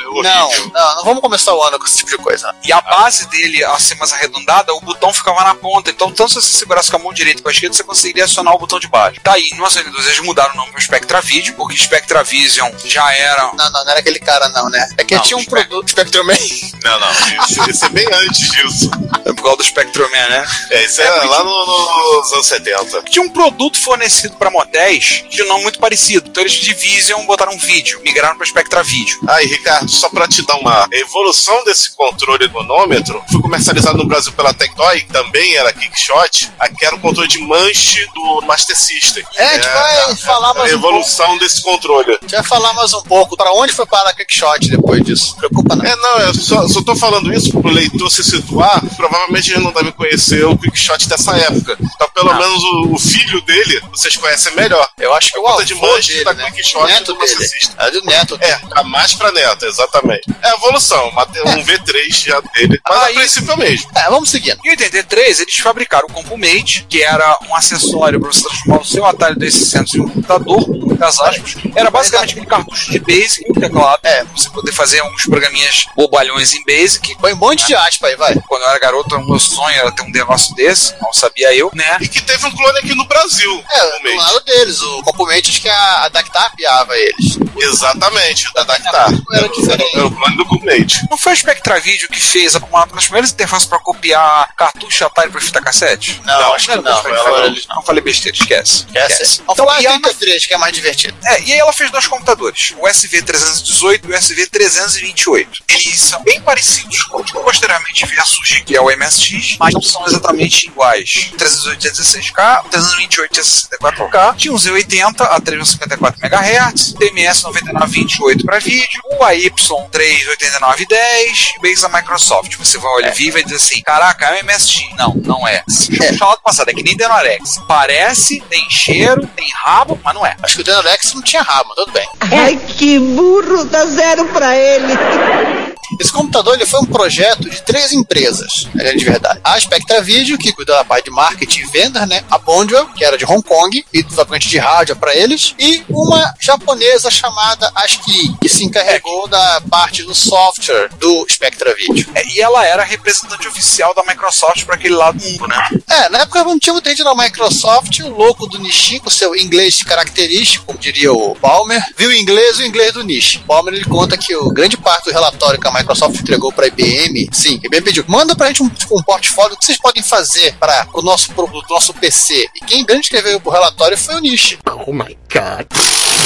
horrível. 0.09 0.23
Não, 0.23 0.51
não, 0.73 0.97
não 0.97 1.05
vamos 1.05 1.21
começar 1.21 1.55
o 1.55 1.63
ano 1.63 1.79
com 1.79 1.87
esse 1.87 1.97
tipo 1.99 2.11
de 2.11 2.19
coisa. 2.19 2.55
E 2.65 2.73
a 2.73 2.81
base 2.81 3.27
dele, 3.29 3.65
a 3.65 3.79
ser 3.79 3.95
mais 3.97 4.13
arredondada, 4.13 4.73
o 4.75 4.81
botão 4.81 5.13
ficava 5.13 5.43
na 5.45 5.55
ponta. 5.55 5.91
Então, 5.91 6.11
tanto 6.13 6.31
se 6.31 6.41
você 6.43 6.59
segurasse 6.59 6.91
com 6.91 6.97
a 6.97 7.01
mão 7.01 7.13
direita 7.13 7.41
e 7.41 7.43
com 7.43 7.49
a 7.49 7.53
esquerda, 7.53 7.75
você 7.75 7.85
conseguiria 7.85 8.25
acionar 8.25 8.55
o 8.55 8.59
botão 8.59 8.79
de 8.79 8.89
baixo. 8.89 9.21
Tá 9.23 9.33
aí, 9.35 9.49
em 9.49 9.55
1982 9.55 10.07
eles 10.07 10.21
mudaram 10.21 10.55
o 10.55 10.57
nome 10.57 10.73
para 10.73 10.81
Spectra 10.81 11.21
Video, 11.21 11.55
porque 11.55 11.77
Spectra 11.77 12.23
Vision 12.23 12.71
já 12.85 13.08
era. 13.17 13.45
Não, 13.55 13.71
não, 13.71 13.85
não 13.85 13.91
era 13.91 14.01
aquele 14.01 14.19
cara, 14.19 14.49
não, 14.51 14.69
né? 14.71 14.89
É 14.99 15.05
que 15.05 15.15
Não, 15.15 15.23
tinha 15.23 15.37
um 15.37 15.41
Spectrum. 15.43 15.67
produto 15.69 15.91
Spectrum 15.91 16.25
Man. 16.25 16.35
Não, 16.85 17.01
não. 17.01 17.11
Isso, 17.45 17.71
isso 17.71 17.85
é 17.85 17.89
bem 17.89 18.07
antes 18.13 18.51
disso. 18.53 18.91
É 19.25 19.33
por 19.33 19.43
causa 19.43 19.57
do 19.59 19.65
Spectrum 19.65 20.09
Man, 20.11 20.29
né? 20.29 20.47
É, 20.71 20.85
isso 20.85 21.03
é, 21.03 21.07
É, 21.07 21.11
lá 21.25 21.43
no- 21.43 22.19
nos 22.21 22.33
anos 22.33 22.47
70. 22.47 23.03
Tinha 23.03 23.23
um 23.23 23.29
produto 23.29 23.77
fornecido 23.79 24.37
para 24.37 24.49
motéis 24.49 25.25
de 25.29 25.43
nome 25.45 25.65
muito 25.65 25.79
parecido. 25.81 26.29
Então 26.29 26.43
eles 26.43 26.53
de 26.55 26.73
Vision 26.75 27.27
botaram 27.27 27.53
um 27.53 27.59
vídeo, 27.59 28.01
migraram 28.05 28.37
para 28.37 28.47
Spectra 28.47 28.83
Video. 28.85 29.19
Aí, 29.29 29.47
Ricardo, 29.47 29.91
só 29.91 30.09
pra 30.09 30.29
te 30.29 30.47
dar 30.47 30.57
uma 30.57 30.87
evolução 30.93 31.65
desse 31.65 31.91
controle 31.97 32.45
ergonômetro, 32.45 33.23
foi 33.31 33.41
comercializado 33.43 33.99
no 33.99 34.07
Brasil 34.07 34.33
pela 34.33 34.55
Tectoy, 34.55 35.01
que 35.03 35.13
também 35.13 35.57
era 35.57 35.73
Kickshot, 35.73 36.51
aqui 36.61 36.85
era 36.87 36.95
o 36.95 37.01
controle 37.01 37.29
de 37.29 37.39
manche 37.39 38.07
do 38.15 38.41
Master 38.47 38.77
System. 38.77 39.25
É, 39.37 39.45
a 39.45 39.55
gente 39.55 39.69
vai 39.69 40.17
falar 40.17 40.51
a 40.51 40.55
mais 40.55 40.73
um 40.73 40.77
evolução 40.77 41.37
desse 41.39 41.61
controle. 41.61 42.13
A 42.13 42.19
gente 42.23 42.35
vai 42.37 42.45
falar 42.45 42.73
mais 42.75 42.88
um 42.95 43.03
pouco 43.03 43.37
pra 43.37 43.53
onde 43.53 43.73
foi 43.73 43.87
parar 43.87 44.11
a 44.11 44.15
Quickshot 44.15 44.69
depois 44.71 45.03
disso. 45.05 45.37
Preocupa 45.37 45.77
não. 45.77 45.85
É, 45.85 45.97
não, 45.97 46.19
eu 46.21 46.35
só, 46.35 46.67
só 46.69 46.83
tô 46.83 46.95
falando 46.97 47.33
isso 47.33 47.51
pro 47.51 47.69
leitor 47.71 48.11
se 48.11 48.23
situar. 48.25 48.83
Provavelmente 48.97 49.53
ele 49.53 49.63
não 49.65 49.73
deve 49.73 49.93
conhecer 49.93 50.45
o 50.45 50.57
Quickshot 50.57 51.09
dessa 51.09 51.37
época. 51.37 51.77
Então, 51.81 52.09
pelo 52.15 52.33
Não. 52.33 52.39
menos 52.39 52.63
o, 52.63 52.93
o 52.95 52.99
filho 52.99 53.41
dele, 53.43 53.81
vocês 53.91 54.17
conhecem 54.17 54.55
melhor. 54.55 54.87
Eu 54.99 55.15
acho 55.15 55.33
que 55.33 55.39
o 55.39 55.47
avô 55.47 55.63
de 55.63 55.75
dele, 55.75 56.25
da 56.25 56.35
né? 56.35 56.51
Quickshot 56.51 56.79
O 56.79 56.87
neto 56.87 57.13
do 57.15 57.19
dele. 57.19 57.49
É 57.79 57.91
do 57.91 58.05
neto 58.05 58.37
dele. 58.37 58.53
É, 58.53 58.59
tá 58.75 58.83
mais 58.85 59.15
pra 59.15 59.31
neto, 59.33 59.65
exatamente. 59.67 60.23
É 60.43 60.49
a 60.51 60.55
evolução, 60.55 61.09
um 61.09 61.65
V3 61.65 62.11
já 62.27 62.41
dele. 62.41 62.81
Mas 62.89 63.03
Aí- 63.03 63.17
a 63.17 63.21
princípio 63.21 63.51
é 63.51 63.55
o 63.55 63.59
mesmo. 63.59 63.91
É, 63.95 64.11
vamos 64.11 64.31
seguindo. 64.31 64.59
Em 64.65 64.71
83, 64.71 65.41
eles 65.41 65.57
fabricaram 65.57 66.07
o 66.09 66.13
CompuMate, 66.13 66.87
que 66.89 67.03
era 67.03 67.39
um 67.49 67.55
acessório 67.55 68.21
para 68.21 68.33
você 68.33 68.43
transformar 68.43 68.81
o 68.81 68.85
seu 68.85 69.05
Atari 69.07 69.39
2600 69.39 69.95
em 69.95 70.01
um 70.01 70.09
computador, 70.09 70.69
muitas 70.69 71.21
aspas. 71.21 71.57
Era 71.75 71.91
basicamente 71.91 72.33
aquele 72.33 72.47
cartucho 72.47 72.78
de 72.87 72.99
Basic 73.01 73.53
teclado, 73.61 74.01
É. 74.05 74.25
pra 74.25 74.37
você 74.37 74.51
poder 74.51 74.73
fazer 74.73 75.03
uns 75.03 75.25
programinhas 75.25 75.87
bobalhões 75.97 76.53
em 76.55 76.65
Basic. 76.65 77.17
Põe 77.17 77.33
um 77.33 77.37
monte 77.37 77.67
de 77.67 77.75
aspa 77.75 78.07
aí, 78.09 78.17
vai. 78.17 78.35
Quando 78.47 78.63
eu 78.63 78.69
era 78.69 78.79
garoto, 78.79 79.17
o 79.17 79.27
meu 79.29 79.39
sonho 79.39 79.77
era 79.77 79.91
ter 79.93 80.03
um 80.03 80.11
negócio 80.11 80.55
desse, 80.55 80.95
não 81.01 81.13
sabia 81.13 81.55
eu, 81.55 81.71
né? 81.75 81.99
E 82.01 82.09
que 82.09 82.21
teve 82.23 82.47
um 82.47 82.51
clone 82.51 82.79
aqui 82.79 82.95
no 82.95 83.07
Brasil. 83.07 83.65
É, 83.75 83.83
no 83.85 83.91
do 83.99 84.03
mês. 84.03 84.17
lado 84.17 84.41
deles. 84.45 84.81
O 84.83 85.03
componente 85.03 85.51
acho 85.51 85.61
que 85.61 85.69
a, 85.69 86.05
a 86.05 86.09
Dactar 86.09 86.55
piava 86.57 86.97
eles. 86.97 87.39
Exatamente, 87.61 88.49
o 88.49 88.53
da 88.53 88.65
Dactar. 88.65 89.09
Era 89.33 89.49
diferente. 89.49 89.97
Era 89.97 90.07
o 90.07 90.11
clone 90.11 90.37
do 90.37 90.47
Coolmate. 90.47 91.07
Não 91.11 91.17
foi 91.19 91.33
a 91.33 91.37
Spectra 91.37 91.79
Video 91.81 92.09
que 92.09 92.21
fez 92.21 92.55
uma 92.55 92.87
das 92.87 93.05
primeiras 93.05 93.31
interfaces 93.33 93.67
para 93.69 93.79
copiar 93.79 94.53
cartucho 94.57 95.05
Atari 95.05 95.31
para 95.31 95.41
fita 95.41 95.61
cassete? 95.61 96.21
Não, 96.25 96.41
Não, 96.41 96.55
acho 96.55 96.67
que 96.67 96.73
era 96.73 96.83
não. 96.83 96.91
ela 96.91 97.03
não. 97.09 97.51
não. 97.51 97.77
Não 97.77 97.83
falei 97.83 98.03
besteira, 98.03 98.37
esquece. 98.37 98.85
Esquece. 98.87 99.39
Vamos 99.39 99.55
Então, 99.55 99.67
falar 99.67 99.81
e 99.81 99.85
em 99.85 99.87
ela- 99.87 100.01
33, 100.01 100.47
que 100.47 100.55
é 100.55 100.59
mais 100.59 100.73
divertido. 100.73 101.17
É, 101.25 101.41
e 101.43 101.53
aí 101.53 101.59
ela 101.59 101.73
fez 101.73 101.91
dois 101.91 102.07
computadores, 102.07 102.68
o 102.75 102.83
SV318 102.83 104.05
e 104.05 104.09
o 104.09 104.15
SV328. 104.15 105.63
Eles 105.69 106.01
são 106.01 106.23
bem 106.23 106.41
parecidos 106.41 107.03
com 107.05 107.19
o 107.19 107.25
que 107.25 107.33
posteriormente 107.33 108.05
veio 108.07 108.21
a 108.21 108.25
surgir, 108.25 108.65
que 108.65 108.77
é 108.77 108.81
o 108.81 108.91
MSX, 108.97 109.57
mas 109.59 109.75
não 109.75 109.83
são 109.83 110.05
exatamente 110.07 110.67
iguais. 110.67 111.31
O 111.33 111.37
318 111.37 111.79
tinha 111.79 111.93
16K, 111.93 112.67
o 112.67 112.69
328 112.69 113.33
tinha 113.33 113.45
64K, 113.45 114.37
tinha 114.37 114.53
um 114.53 114.57
Z80 114.57 115.21
a 115.21 115.41
354 115.41 116.27
MHz, 116.27 116.95
TMS 116.99 117.45
9928 117.45 118.45
para 118.45 118.59
vídeo, 118.59 119.01
o 119.13 119.25
AY38910 119.25 121.55
e 121.57 121.61
base 121.61 121.83
da 121.83 121.89
Microsoft. 121.89 122.57
Você 122.57 122.79
vai 122.79 122.91
olhar 122.93 123.19
e 123.19 123.31
vai 123.31 123.43
dizer 123.43 123.57
assim, 123.57 123.81
caraca, 123.83 124.27
é 124.27 124.43
um 124.43 124.47
MSX. 124.47 124.79
Não, 124.97 125.15
não 125.15 125.47
é. 125.47 125.63
É. 126.01 126.13
Fala 126.15 126.37
do 126.37 126.43
passado, 126.43 126.71
é 126.71 126.75
que 126.75 126.83
nem 126.83 126.97
Denorex. 126.97 127.59
Parece, 127.67 128.41
tem 128.49 128.69
cheiro, 128.71 129.27
tem 129.37 129.51
rabo, 129.53 130.01
mas 130.03 130.15
não 130.15 130.27
é. 130.27 130.37
Acho 130.43 130.57
que 130.57 130.63
o 130.63 130.65
Denorex 130.65 131.13
não 131.15 131.23
tinha 131.23 131.43
rabo, 131.43 131.69
mas 131.69 131.77
tudo 131.77 131.93
bem. 131.93 132.09
Ai, 132.21 132.58
que 132.67 132.99
burro, 132.99 133.65
dá 133.65 133.85
zero 133.87 134.25
pra 134.27 134.57
ele. 134.57 135.58
Esse 136.01 136.13
computador 136.13 136.55
ele 136.55 136.67
foi 136.67 136.81
um 136.81 136.87
projeto 136.87 137.49
de 137.49 137.63
três 137.63 137.93
empresas, 137.93 138.69
na 138.75 138.83
grande 138.83 139.05
verdade. 139.05 139.41
A 139.43 139.59
Spectra 139.59 140.01
Video, 140.01 140.39
que 140.39 140.53
cuida 140.53 140.75
da 140.75 140.85
parte 140.85 141.07
de 141.07 141.11
marketing 141.11 141.61
e 141.61 141.67
vendas, 141.67 142.09
né? 142.09 142.23
A 142.31 142.39
Bonduel, 142.39 142.87
que 142.89 143.05
era 143.05 143.17
de 143.17 143.25
Hong 143.25 143.43
Kong 143.43 143.85
e 143.93 144.03
fabricante 144.05 144.49
de 144.49 144.59
rádio 144.59 144.97
para 144.97 145.15
eles, 145.15 145.55
e 145.59 145.83
uma 145.89 146.35
japonesa 146.41 147.11
chamada 147.11 147.71
ASCII, 147.75 148.37
que 148.41 148.49
se 148.49 148.65
encarregou 148.65 149.29
da 149.29 149.63
parte 149.71 150.03
do 150.03 150.15
software 150.15 150.91
do 150.99 151.27
Spectra 151.31 151.75
Video. 151.75 152.07
É, 152.15 152.27
e 152.29 152.41
ela 152.41 152.65
era 152.65 152.83
a 152.83 152.87
representante 152.87 153.47
oficial 153.49 153.95
da 153.95 154.03
Microsoft 154.05 154.65
para 154.65 154.75
aquele 154.75 154.95
lado 154.95 155.19
do 155.19 155.25
mundo, 155.25 155.47
né? 155.47 155.69
É, 155.89 156.09
na 156.09 156.21
época 156.21 156.45
não 156.45 156.59
tinha 156.59 156.75
o 156.75 156.81
dente 156.81 157.03
da 157.03 157.15
Microsoft, 157.15 158.01
o 158.01 158.09
louco 158.09 158.47
do 158.47 158.59
Nishin, 158.59 158.99
com 158.99 159.11
seu 159.11 159.35
inglês 159.35 159.83
característico, 159.83 160.67
como 160.67 160.79
diria 160.79 161.13
o 161.13 161.35
Palmer, 161.37 161.83
viu 161.97 162.11
o 162.11 162.13
inglês 162.13 162.59
e 162.59 162.63
o 162.63 162.67
inglês 162.67 162.93
do 162.93 163.03
Nishi. 163.03 163.39
Palmer 163.41 163.75
ele 163.75 163.85
conta 163.85 164.17
que 164.17 164.35
o 164.37 164.51
grande 164.51 164.77
parte 164.77 165.05
do 165.05 165.13
relatório 165.13 165.61
que 165.61 165.67
a 165.67 165.71
Microsoft 165.79 166.21
entregou 166.21 166.53
para 166.53 166.65
a 166.65 166.69
IBM, 166.69 167.29
sim, 167.33 167.61
a 167.63 167.67
IBM 167.67 167.83
pediu, 167.83 168.05
manda 168.07 168.35
pra 168.35 168.49
gente 168.49 168.63
um, 168.63 168.69
tipo, 168.69 168.99
um 168.99 169.03
portfólio, 169.03 169.55
o 169.55 169.59
que 169.59 169.65
vocês 169.65 169.79
podem 169.79 170.03
fazer 170.03 170.55
para 170.59 170.89
o 170.95 171.03
nosso 171.03 171.33
produto, 171.33 171.67
nosso 171.71 171.95
PC. 171.95 172.49
E 172.57 172.65
quem 172.65 172.85
grande 172.85 173.03
escreveu 173.07 173.41
o 173.43 173.51
relatório 173.51 173.97
foi 173.97 174.17
o 174.17 174.21
Nishi. 174.21 174.59
Oh 174.87 174.93
my 174.93 175.17
god. 175.33 176.18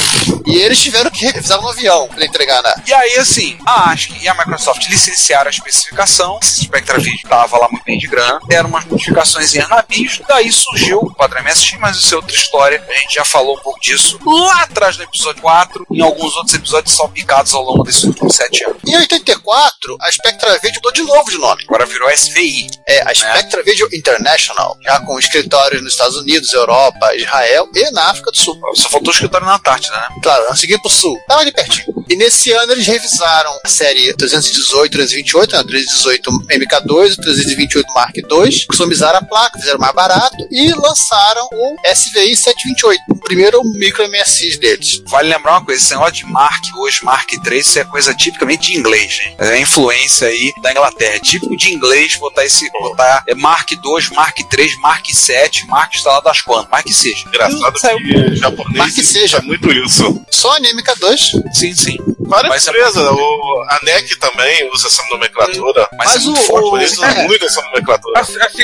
E 0.45 0.57
eles 0.57 0.79
tiveram 0.79 1.09
que 1.09 1.25
revisar 1.25 1.61
no 1.61 1.69
avião 1.69 2.07
pra 2.07 2.25
entregar, 2.25 2.61
né? 2.61 2.73
E 2.85 2.93
aí, 2.93 3.17
assim, 3.17 3.57
a 3.65 3.91
ASCII 3.91 4.23
e 4.23 4.27
a 4.27 4.33
Microsoft 4.33 4.87
licenciaram 4.89 5.47
a 5.47 5.49
especificação, 5.49 6.39
esse 6.41 6.65
Spectra 6.65 6.99
Video 6.99 7.29
tava 7.29 7.57
lá 7.57 7.67
muito 7.69 7.83
bem 7.83 7.97
de 7.97 8.07
grana, 8.07 8.39
deram 8.47 8.69
umas 8.69 8.85
modificações 8.85 9.53
em 9.55 9.67
navios, 9.67 10.21
daí 10.27 10.51
surgiu 10.51 10.99
o 10.99 11.15
padrão 11.15 11.43
MSX, 11.43 11.77
mas 11.79 11.97
isso 11.97 12.13
é 12.13 12.17
outra 12.17 12.35
história, 12.35 12.85
a 12.87 12.93
gente 12.93 13.15
já 13.15 13.25
falou 13.25 13.57
um 13.57 13.61
pouco 13.61 13.79
disso 13.79 14.19
lá 14.25 14.63
atrás 14.63 14.97
no 14.97 15.03
episódio 15.03 15.41
4, 15.41 15.87
em 15.91 16.01
alguns 16.01 16.35
outros 16.35 16.53
episódios 16.53 16.95
salpicados 16.95 17.53
ao 17.53 17.63
longo 17.63 17.83
desses 17.83 18.03
últimos 18.03 18.35
7 18.35 18.65
anos. 18.65 18.77
Em 18.85 18.95
84, 18.95 19.97
a 20.01 20.11
Spectra 20.11 20.57
Video 20.59 20.75
mudou 20.75 20.91
de 20.91 21.03
novo 21.03 21.31
de 21.31 21.37
nome. 21.37 21.63
Agora 21.67 21.85
virou 21.85 22.09
SVI. 22.11 22.67
É, 22.87 23.01
a 23.09 23.13
Spectra 23.13 23.63
Video 23.63 23.87
International, 23.93 24.77
já 24.81 24.99
com 24.99 25.17
escritórios 25.17 25.81
nos 25.81 25.93
Estados 25.93 26.17
Unidos, 26.17 26.51
Europa, 26.53 27.15
Israel 27.15 27.69
e 27.73 27.91
na 27.91 28.09
África 28.09 28.31
do 28.31 28.37
Sul. 28.37 28.59
Só 28.75 28.89
faltou 28.89 29.09
o 29.09 29.13
escritório 29.13 29.45
na 29.45 29.55
Antártida, 29.55 29.95
né? 29.97 30.02
Claro, 30.21 30.45
nós 30.49 30.59
seguimos 30.59 30.81
pro 30.81 30.91
sul. 30.91 31.19
Tava 31.27 31.41
ali 31.41 31.51
pertinho. 31.51 32.03
E 32.09 32.15
nesse 32.15 32.51
ano 32.51 32.73
eles 32.73 32.85
revisaram 32.85 33.51
a 33.63 33.67
série 33.67 34.13
318, 34.13 34.91
328, 34.91 35.55
né? 35.55 35.63
318 35.63 36.31
MK2, 36.31 37.15
328 37.15 37.93
Mark 37.93 38.15
II, 38.15 38.65
customizaram 38.67 39.19
a 39.19 39.23
placa, 39.23 39.59
fizeram 39.59 39.79
mais 39.79 39.93
barato 39.93 40.35
e 40.51 40.71
lançaram 40.73 41.47
o 41.51 41.75
SVI 41.93 42.35
728, 42.35 43.01
o 43.09 43.19
primeiro 43.19 43.61
micro 43.75 44.07
MSX 44.09 44.57
deles. 44.57 45.01
Vale 45.07 45.29
lembrar 45.29 45.53
uma 45.53 45.65
coisa, 45.65 45.81
esse 45.81 45.93
negócio 45.93 46.13
de 46.13 46.25
Mark 46.25 46.63
hoje, 46.77 47.03
Mark 47.03 47.29
III, 47.31 47.59
isso 47.59 47.79
é 47.79 47.83
coisa 47.83 48.13
tipicamente 48.13 48.71
de 48.71 48.77
inglês, 48.77 49.21
hein? 49.25 49.35
É 49.39 49.47
a 49.53 49.59
influência 49.59 50.27
aí 50.27 50.51
da 50.61 50.71
Inglaterra. 50.71 51.15
É 51.15 51.19
típico 51.19 51.55
de 51.55 51.73
inglês 51.73 52.15
botar 52.15 52.45
esse, 52.45 52.69
botar 52.71 53.23
é 53.27 53.35
Mark 53.35 53.71
II, 53.71 53.79
Mark 54.15 54.37
III, 54.39 54.77
Mark 54.77 55.05
VII, 55.05 55.67
Mark 55.67 55.95
está 55.95 56.11
lá 56.11 56.19
das 56.19 56.41
quantas, 56.41 56.69
Mark 56.69 56.87
seja. 56.89 57.27
Engraçado 57.27 57.73
que 57.73 58.35
japonês 58.35 58.93
que 58.93 59.03
seja. 59.03 59.37
é 59.37 59.41
muito 59.41 59.71
isso. 59.71 59.92
Só 60.31 60.51
a 60.55 60.59
MK2. 60.59 61.53
Sim, 61.53 61.73
sim. 61.73 61.97
Várias 62.19 62.49
Mas 62.49 62.67
é 62.67 62.71
empresas, 62.71 63.03
o, 63.11 63.65
a 63.69 63.79
NEC 63.83 64.15
também 64.17 64.69
usa 64.73 64.87
essa 64.87 65.03
nomenclatura. 65.11 65.87
Mas, 65.97 66.13
Mas 66.13 66.23
é 66.23 66.25
muito 66.25 66.39
o- 66.39 66.43
forte. 66.43 66.75
Eles 66.77 66.91
isso. 66.93 67.01
usam 67.05 67.09
É. 67.21 67.27
muito 67.27 67.45
essa 67.45 67.61
nomenclatura. 67.61 68.19
Assim, 68.19 68.37
assim, 68.41 68.63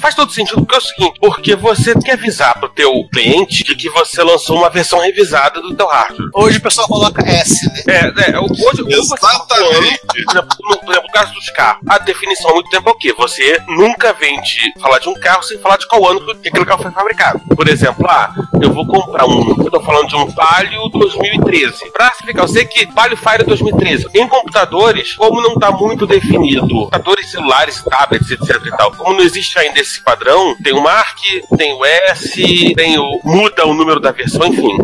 faz 0.00 0.14
todo 0.14 0.32
sentido 0.32 0.56
porque 0.64 0.74
é 0.74 0.78
o 0.78 0.80
seguinte, 0.80 1.18
porque 1.20 1.56
você 1.56 1.92
tem 1.92 2.02
que 2.02 2.10
avisar 2.10 2.58
pro 2.58 2.68
teu 2.70 2.92
cliente 3.12 3.62
de 3.64 3.76
que 3.76 3.88
você 3.90 4.22
lançou 4.22 4.58
uma 4.58 4.70
versão 4.70 4.98
revisada 5.00 5.60
do 5.60 5.74
teu 5.74 5.86
hardware. 5.86 6.28
Hoje 6.34 6.58
o 6.58 6.62
pessoal 6.62 6.88
coloca 6.88 7.22
S, 7.28 7.64
né? 7.66 7.82
É, 7.88 8.30
é, 8.32 8.40
hoje, 8.40 9.08
tá 9.08 9.16
falando, 9.16 9.44
Exatamente. 9.44 10.00
por 10.06 10.18
exemplo, 10.18 10.56
no, 10.60 10.76
por 10.78 10.90
exemplo, 10.90 11.06
no 11.06 11.12
caso 11.12 11.32
dos 11.34 11.50
carros, 11.50 11.82
a 11.88 11.98
definição 11.98 12.50
há 12.50 12.54
muito 12.54 12.70
tempo 12.70 12.88
é 12.88 12.92
o 12.92 12.96
quê? 12.98 13.12
Você 13.16 13.62
nunca 13.68 14.12
vende 14.14 14.58
falar 14.80 14.98
de 14.98 15.08
um 15.08 15.14
carro 15.14 15.42
sem 15.42 15.58
falar 15.58 15.76
de 15.76 15.86
qual 15.86 16.04
ano 16.10 16.20
que 16.40 16.48
aquele 16.48 16.64
carro 16.64 16.82
foi 16.82 16.90
fabricado. 16.90 17.40
Por 17.54 17.68
exemplo, 17.68 18.04
ah, 18.08 18.34
eu 18.60 18.72
vou 18.72 18.86
comprar 18.86 19.26
um, 19.26 19.54
eu 19.64 19.70
tô 19.70 19.80
falando 19.80 20.08
de 20.08 20.16
um 20.16 20.30
Palio 20.56 20.88
2013. 20.88 21.90
Pra 21.92 22.08
explicar, 22.08 22.42
eu 22.42 22.48
sei 22.48 22.64
que 22.64 22.86
Palio 22.86 23.14
Fire 23.14 23.44
2013. 23.44 24.06
Em 24.14 24.26
computadores, 24.26 25.14
como 25.14 25.42
não 25.42 25.56
tá 25.56 25.70
muito 25.70 26.06
definido, 26.06 26.66
computadores 26.66 27.30
celulares, 27.30 27.82
tablets, 27.82 28.30
etc 28.30 28.62
e 28.64 28.70
tal, 28.70 28.90
como 28.92 29.12
não 29.12 29.20
existe 29.20 29.58
ainda 29.58 29.78
esse 29.78 30.00
padrão, 30.00 30.56
tem 30.62 30.72
o 30.72 30.80
Mark, 30.80 31.18
tem 31.58 31.74
o 31.74 31.84
S, 31.84 32.74
tem 32.74 32.98
o 32.98 33.20
muda 33.22 33.66
o 33.66 33.74
número 33.74 34.00
da 34.00 34.12
versão, 34.12 34.46
enfim. 34.46 34.78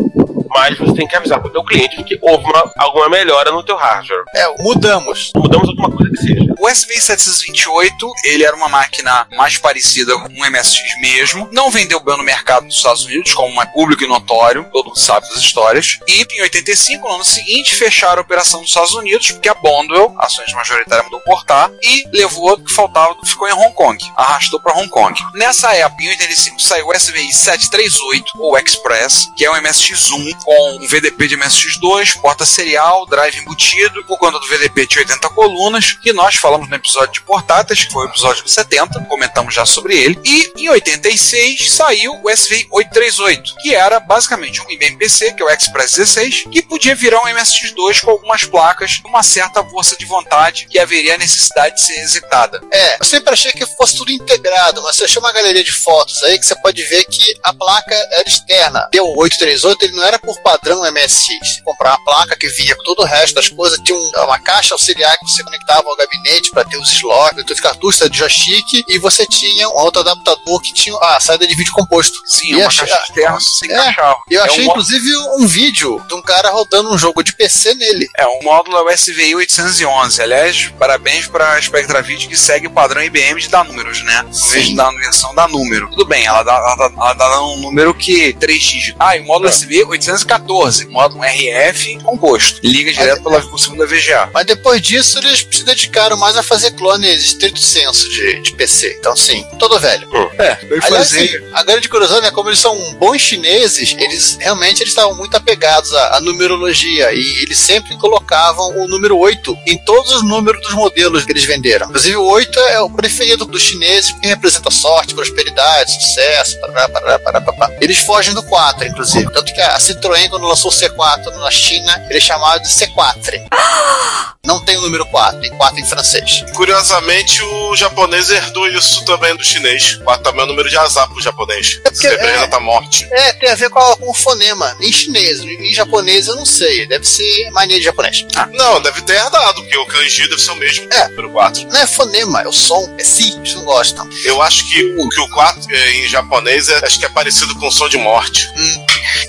Mas 0.53 0.77
você 0.77 0.93
tem 0.93 1.07
que 1.07 1.15
avisar 1.15 1.39
pro 1.41 1.51
teu 1.51 1.63
cliente 1.63 1.97
de 1.97 2.03
que 2.03 2.17
houve 2.21 2.43
uma- 2.45 2.71
alguma 2.77 3.09
melhora 3.09 3.51
no 3.51 3.63
teu 3.63 3.75
hardware. 3.75 4.23
É, 4.35 4.45
mudamos. 4.61 5.31
Mudamos 5.35 5.67
alguma 5.69 5.91
coisa 5.91 6.11
que 6.11 6.17
seja. 6.21 6.53
O 6.59 6.69
SVI 6.69 7.01
728, 7.01 8.09
ele 8.23 8.43
era 8.45 8.55
uma 8.55 8.69
máquina 8.69 9.27
mais 9.35 9.57
parecida 9.57 10.13
com 10.17 10.29
um 10.29 10.45
MSX 10.45 10.79
mesmo, 11.01 11.49
não 11.51 11.69
vendeu 11.69 11.99
bem 11.99 12.15
no 12.17 12.23
mercado 12.23 12.65
dos 12.67 12.77
Estados 12.77 13.03
Unidos, 13.05 13.33
como 13.33 13.61
é 13.61 13.65
público 13.65 14.03
e 14.03 14.07
notório, 14.07 14.65
todo 14.71 14.85
mundo 14.87 14.97
sabe 14.99 15.27
das 15.29 15.39
histórias, 15.39 15.99
e 16.07 16.25
em 16.37 16.41
85, 16.43 17.05
no 17.07 17.15
ano 17.15 17.25
seguinte, 17.25 17.75
fecharam 17.75 18.19
a 18.19 18.21
operação 18.21 18.61
nos 18.61 18.69
Estados 18.69 18.93
Unidos, 18.93 19.31
porque 19.31 19.49
a 19.49 19.53
Bondwell, 19.55 20.15
ações 20.19 20.53
majoritária, 20.53 21.03
mandou 21.03 21.19
portar, 21.21 21.69
e 21.81 22.07
levou 22.13 22.53
o 22.53 22.63
que 22.63 22.71
faltava, 22.73 23.15
ficou 23.25 23.47
em 23.49 23.53
Hong 23.53 23.73
Kong, 23.73 23.97
arrastou 24.15 24.59
para 24.59 24.77
Hong 24.77 24.87
Kong. 24.89 25.19
Nessa 25.35 25.73
época, 25.75 26.03
em 26.03 26.09
85, 26.09 26.61
saiu 26.61 26.87
o 26.87 26.93
SVI 26.93 27.33
738, 27.33 28.31
ou 28.39 28.57
Express, 28.57 29.27
que 29.35 29.43
é 29.45 29.51
um 29.51 29.55
MSX1 29.55 30.37
com 30.43 30.77
um 30.77 30.87
VDP 30.87 31.27
de 31.27 31.37
MSX2, 31.37 32.19
porta 32.19 32.45
serial, 32.45 33.05
drive 33.05 33.37
embutido, 33.37 34.03
por 34.05 34.17
conta 34.17 34.39
do 34.39 34.47
VDP 34.47 34.87
de 34.87 34.99
80 34.99 35.29
colunas, 35.29 35.93
que 35.93 36.13
nós 36.13 36.35
falamos 36.35 36.69
no 36.69 36.75
episódio 36.75 37.13
de 37.13 37.21
portáteis, 37.21 37.85
que 37.85 37.91
foi 37.91 38.05
o 38.05 38.09
episódio 38.09 38.47
70, 38.47 39.05
comentamos 39.05 39.53
já 39.53 39.65
sobre 39.65 39.97
ele. 39.97 40.19
E 40.23 40.51
em 40.57 40.69
86 40.69 41.71
saiu 41.71 42.19
o 42.23 42.29
SVI 42.29 42.67
838, 42.71 43.55
que 43.61 43.73
era 43.73 43.99
basicamente 43.99 44.61
um 44.61 44.69
IBM-PC, 44.69 45.33
que 45.33 45.43
é 45.43 45.45
o 45.45 45.49
Express 45.49 45.93
16, 45.93 46.43
que 46.51 46.61
podia 46.61 46.95
virar 46.95 47.21
um 47.21 47.27
MSX2 47.27 48.01
com 48.01 48.11
algumas 48.11 48.43
placas, 48.43 49.01
uma 49.05 49.23
certa 49.23 49.63
força 49.63 49.95
de 49.97 50.05
vontade 50.05 50.67
que 50.69 50.79
haveria 50.79 51.17
necessidade 51.17 51.75
de 51.75 51.81
ser 51.81 51.99
executada. 51.99 52.61
É, 52.71 52.97
eu 52.99 53.05
sempre 53.05 53.33
achei 53.33 53.51
que 53.51 53.65
fosse 53.65 53.97
tudo 53.97 54.11
integrado, 54.11 54.81
mas 54.83 54.95
você 54.95 55.05
achou 55.05 55.21
uma 55.21 55.31
galeria 55.31 55.63
de 55.63 55.71
fotos 55.71 56.21
aí 56.23 56.37
que 56.37 56.45
você 56.45 56.55
pode 56.55 56.81
ver 56.83 57.03
que 57.05 57.35
a 57.43 57.53
placa 57.53 57.93
era 57.93 58.27
externa. 58.27 58.89
O 59.01 59.21
838 59.21 59.85
ele 59.85 59.95
não 59.95 60.03
era 60.03 60.17
por 60.17 60.32
padrão 60.41 60.83
MSX. 60.85 61.27
Você 61.55 61.61
comprava 61.63 61.97
uma 61.97 62.05
placa 62.05 62.35
que 62.35 62.47
vinha 62.49 62.75
com 62.75 62.83
todo 62.83 63.01
o 63.01 63.05
resto 63.05 63.35
das 63.35 63.49
coisas, 63.49 63.79
tinha 63.83 63.97
um- 63.97 64.11
uma 64.23 64.39
caixa 64.39 64.73
auxiliar 64.73 65.17
que 65.17 65.25
você 65.29 65.43
conectava 65.43 65.87
ao 65.89 65.95
gabinete 65.95 66.49
para 66.51 66.63
ter 66.65 66.77
os 66.77 66.91
slots, 66.91 67.43
os 67.49 67.59
cartuchos 67.59 68.09
de 68.09 68.17
joystick, 68.17 68.83
e 68.87 68.97
você 68.99 69.25
tinha 69.25 69.67
um 69.69 69.73
outro 69.77 70.01
adaptador 70.01 70.61
que 70.61 70.73
tinha 70.73 70.95
a 70.97 71.19
saída 71.19 71.45
de 71.47 71.55
vídeo 71.55 71.73
composto. 71.73 72.17
Sim, 72.25 72.51
E 72.51 72.55
uma 72.55 72.67
achei- 72.67 72.87
caixa 72.87 73.03
externa 73.09 73.39
se 73.39 73.71
É, 73.71 73.73
encaixava. 73.73 74.15
Eu 74.29 74.41
É 74.41 74.45
achei, 74.45 74.61
um 74.61 74.65
mo- 74.65 74.71
inclusive, 74.71 75.15
um 75.39 75.47
vídeo 75.47 76.03
de 76.07 76.13
um 76.15 76.21
cara 76.21 76.49
rodando 76.49 76.91
um 76.93 76.97
jogo 76.97 77.23
de 77.23 77.35
PC 77.35 77.73
nele. 77.75 78.07
É, 78.17 78.25
o 78.25 78.41
módulo 78.43 78.77
é 78.77 78.81
o 78.81 78.89
SVI 78.89 79.35
811. 79.35 80.21
Aliás, 80.21 80.71
parabéns 80.79 81.27
para 81.27 81.53
a 81.53 81.61
Spectra 81.61 82.01
Video 82.01 82.29
que 82.29 82.37
segue 82.37 82.67
o 82.67 82.71
padrão 82.71 83.01
IBM 83.03 83.39
de 83.39 83.49
dar 83.49 83.63
números, 83.63 84.03
né? 84.03 84.25
Em 84.27 84.49
vez 84.49 84.67
de 84.69 84.75
dar 84.75 84.89
uma 84.89 84.99
versão, 84.99 85.33
dá 85.35 85.47
número. 85.47 85.89
Tudo 85.89 86.05
bem, 86.05 86.25
ela 86.25 86.43
dá, 86.43 86.53
ela 86.55 86.75
dá, 86.75 86.85
ela 86.95 87.13
dá 87.13 87.43
um 87.43 87.57
número 87.57 87.93
que 87.93 88.33
3 88.33 88.61
dígitos. 88.61 88.95
Ah, 88.99 89.15
e 89.17 89.21
o 89.21 89.25
módulo 89.25 89.49
SVI 89.49 89.83
814, 90.23 90.87
módulo 90.87 91.23
RF 91.23 91.99
composto. 92.03 92.59
Liga 92.63 92.91
direto 92.91 93.23
pela, 93.23 93.41
por 93.41 93.59
cima 93.59 93.77
da 93.77 93.85
VGA. 93.85 94.29
Mas 94.33 94.45
depois 94.45 94.81
disso, 94.81 95.19
eles 95.19 95.45
se 95.49 95.63
dedicaram 95.63 96.17
mais 96.17 96.37
a 96.37 96.43
fazer 96.43 96.71
clones 96.71 97.23
estrito 97.23 97.59
senso 97.59 98.09
de, 98.09 98.41
de 98.41 98.53
PC. 98.53 98.97
Então, 98.99 99.15
sim, 99.15 99.45
todo 99.59 99.79
velho. 99.79 100.07
É, 100.37 100.57
eu 100.69 100.79
Aliás, 100.83 101.09
sim, 101.09 101.27
a 101.53 101.63
grande 101.63 101.89
curiosidade 101.89 102.25
é 102.25 102.31
como 102.31 102.49
eles 102.49 102.59
são 102.59 102.75
bons 102.93 103.21
chineses, 103.21 103.95
eles 103.97 104.37
realmente 104.39 104.81
eles 104.81 104.91
estavam 104.91 105.15
muito 105.15 105.35
apegados 105.35 105.93
à, 105.93 106.17
à 106.17 106.21
numerologia 106.21 107.13
e 107.13 107.43
eles 107.43 107.57
sempre 107.57 107.95
colocavam 107.97 108.77
o 108.79 108.87
número 108.87 109.17
8 109.17 109.57
em 109.67 109.77
todos 109.77 110.11
os 110.11 110.23
números 110.23 110.61
dos 110.61 110.73
modelos 110.73 111.25
que 111.25 111.31
eles 111.31 111.45
venderam. 111.45 111.87
Inclusive, 111.87 112.15
o 112.17 112.25
8 112.25 112.59
é 112.59 112.81
o 112.81 112.89
preferido 112.89 113.45
dos 113.45 113.61
chineses 113.61 114.11
porque 114.11 114.27
representa 114.27 114.71
sorte, 114.71 115.13
prosperidade, 115.13 115.93
sucesso. 115.93 116.59
Parará, 116.59 116.89
parará, 116.89 117.19
parará, 117.19 117.41
parará. 117.41 117.77
Eles 117.81 117.97
fogem 117.97 118.33
do 118.33 118.43
4, 118.43 118.87
inclusive. 118.87 119.31
Tanto 119.31 119.53
que 119.53 119.61
a 119.61 119.77
Citroën, 119.77 120.12
quando 120.29 120.45
lançou 120.47 120.71
o 120.71 120.73
C4 120.73 121.35
na 121.37 121.51
China, 121.51 122.05
ele 122.09 122.17
é 122.17 122.21
chamado 122.21 122.61
de 122.61 122.69
C4. 122.69 123.43
Não 124.45 124.59
tem 124.59 124.75
o 124.75 124.81
número 124.81 125.05
4, 125.05 125.39
tem 125.39 125.49
4 125.55 125.79
em 125.79 125.85
francês. 125.85 126.43
Curiosamente, 126.53 127.41
o 127.41 127.75
japonês 127.77 128.29
herdou 128.29 128.67
isso 128.67 129.05
também 129.05 129.33
do 129.37 129.43
chinês. 129.43 129.95
4 130.03 130.21
também 130.21 130.41
é 130.41 130.43
o 130.43 130.47
número 130.47 130.69
de 130.69 130.77
azar 130.77 131.07
pro 131.07 131.21
japonês. 131.21 131.79
É 131.85 131.89
porque- 131.89 132.07
Isso 132.07 132.09
representa 132.09 132.57
a 132.57 132.59
morte. 132.59 133.07
É, 133.09 133.31
tem 133.33 133.49
a 133.49 133.55
ver 133.55 133.69
com, 133.69 133.79
a- 133.79 133.95
com 133.95 134.09
o 134.11 134.13
fonema. 134.13 134.75
Em 134.81 134.91
chinês, 134.91 135.39
em 135.39 135.73
japonês 135.73 136.27
eu 136.27 136.35
não 136.35 136.45
sei. 136.45 136.85
Deve 136.85 137.05
ser 137.07 137.49
mania 137.51 137.77
de 137.77 137.85
japonês. 137.85 138.25
Não, 138.51 138.81
deve 138.81 139.01
ter 139.03 139.13
herdado, 139.13 139.61
porque 139.61 139.77
o 139.77 139.85
kanji 139.85 140.27
deve 140.27 140.41
ser 140.41 140.51
o 140.51 140.55
mesmo. 140.57 140.87
É. 140.91 141.07
Número 141.07 141.29
4. 141.31 141.65
Não 141.69 141.79
é 141.79 141.87
fonema, 141.87 142.41
é 142.41 142.47
o 142.47 142.51
som. 142.51 142.93
É 142.99 143.03
si, 143.05 143.33
eles 143.37 143.55
não 143.55 143.63
gostam. 143.63 144.09
Eu 144.25 144.41
acho 144.41 144.67
que 144.69 144.83
o 144.97 145.07
que 145.07 145.21
o 145.21 145.29
4 145.29 145.73
é, 145.73 145.91
em 145.93 146.07
japonês 146.09 146.67
é, 146.67 146.85
acho 146.85 146.99
que 146.99 147.05
é 147.05 147.09
parecido 147.09 147.55
com 147.55 147.67
o 147.67 147.71
som 147.71 147.87
de 147.87 147.97
morte. 147.97 148.49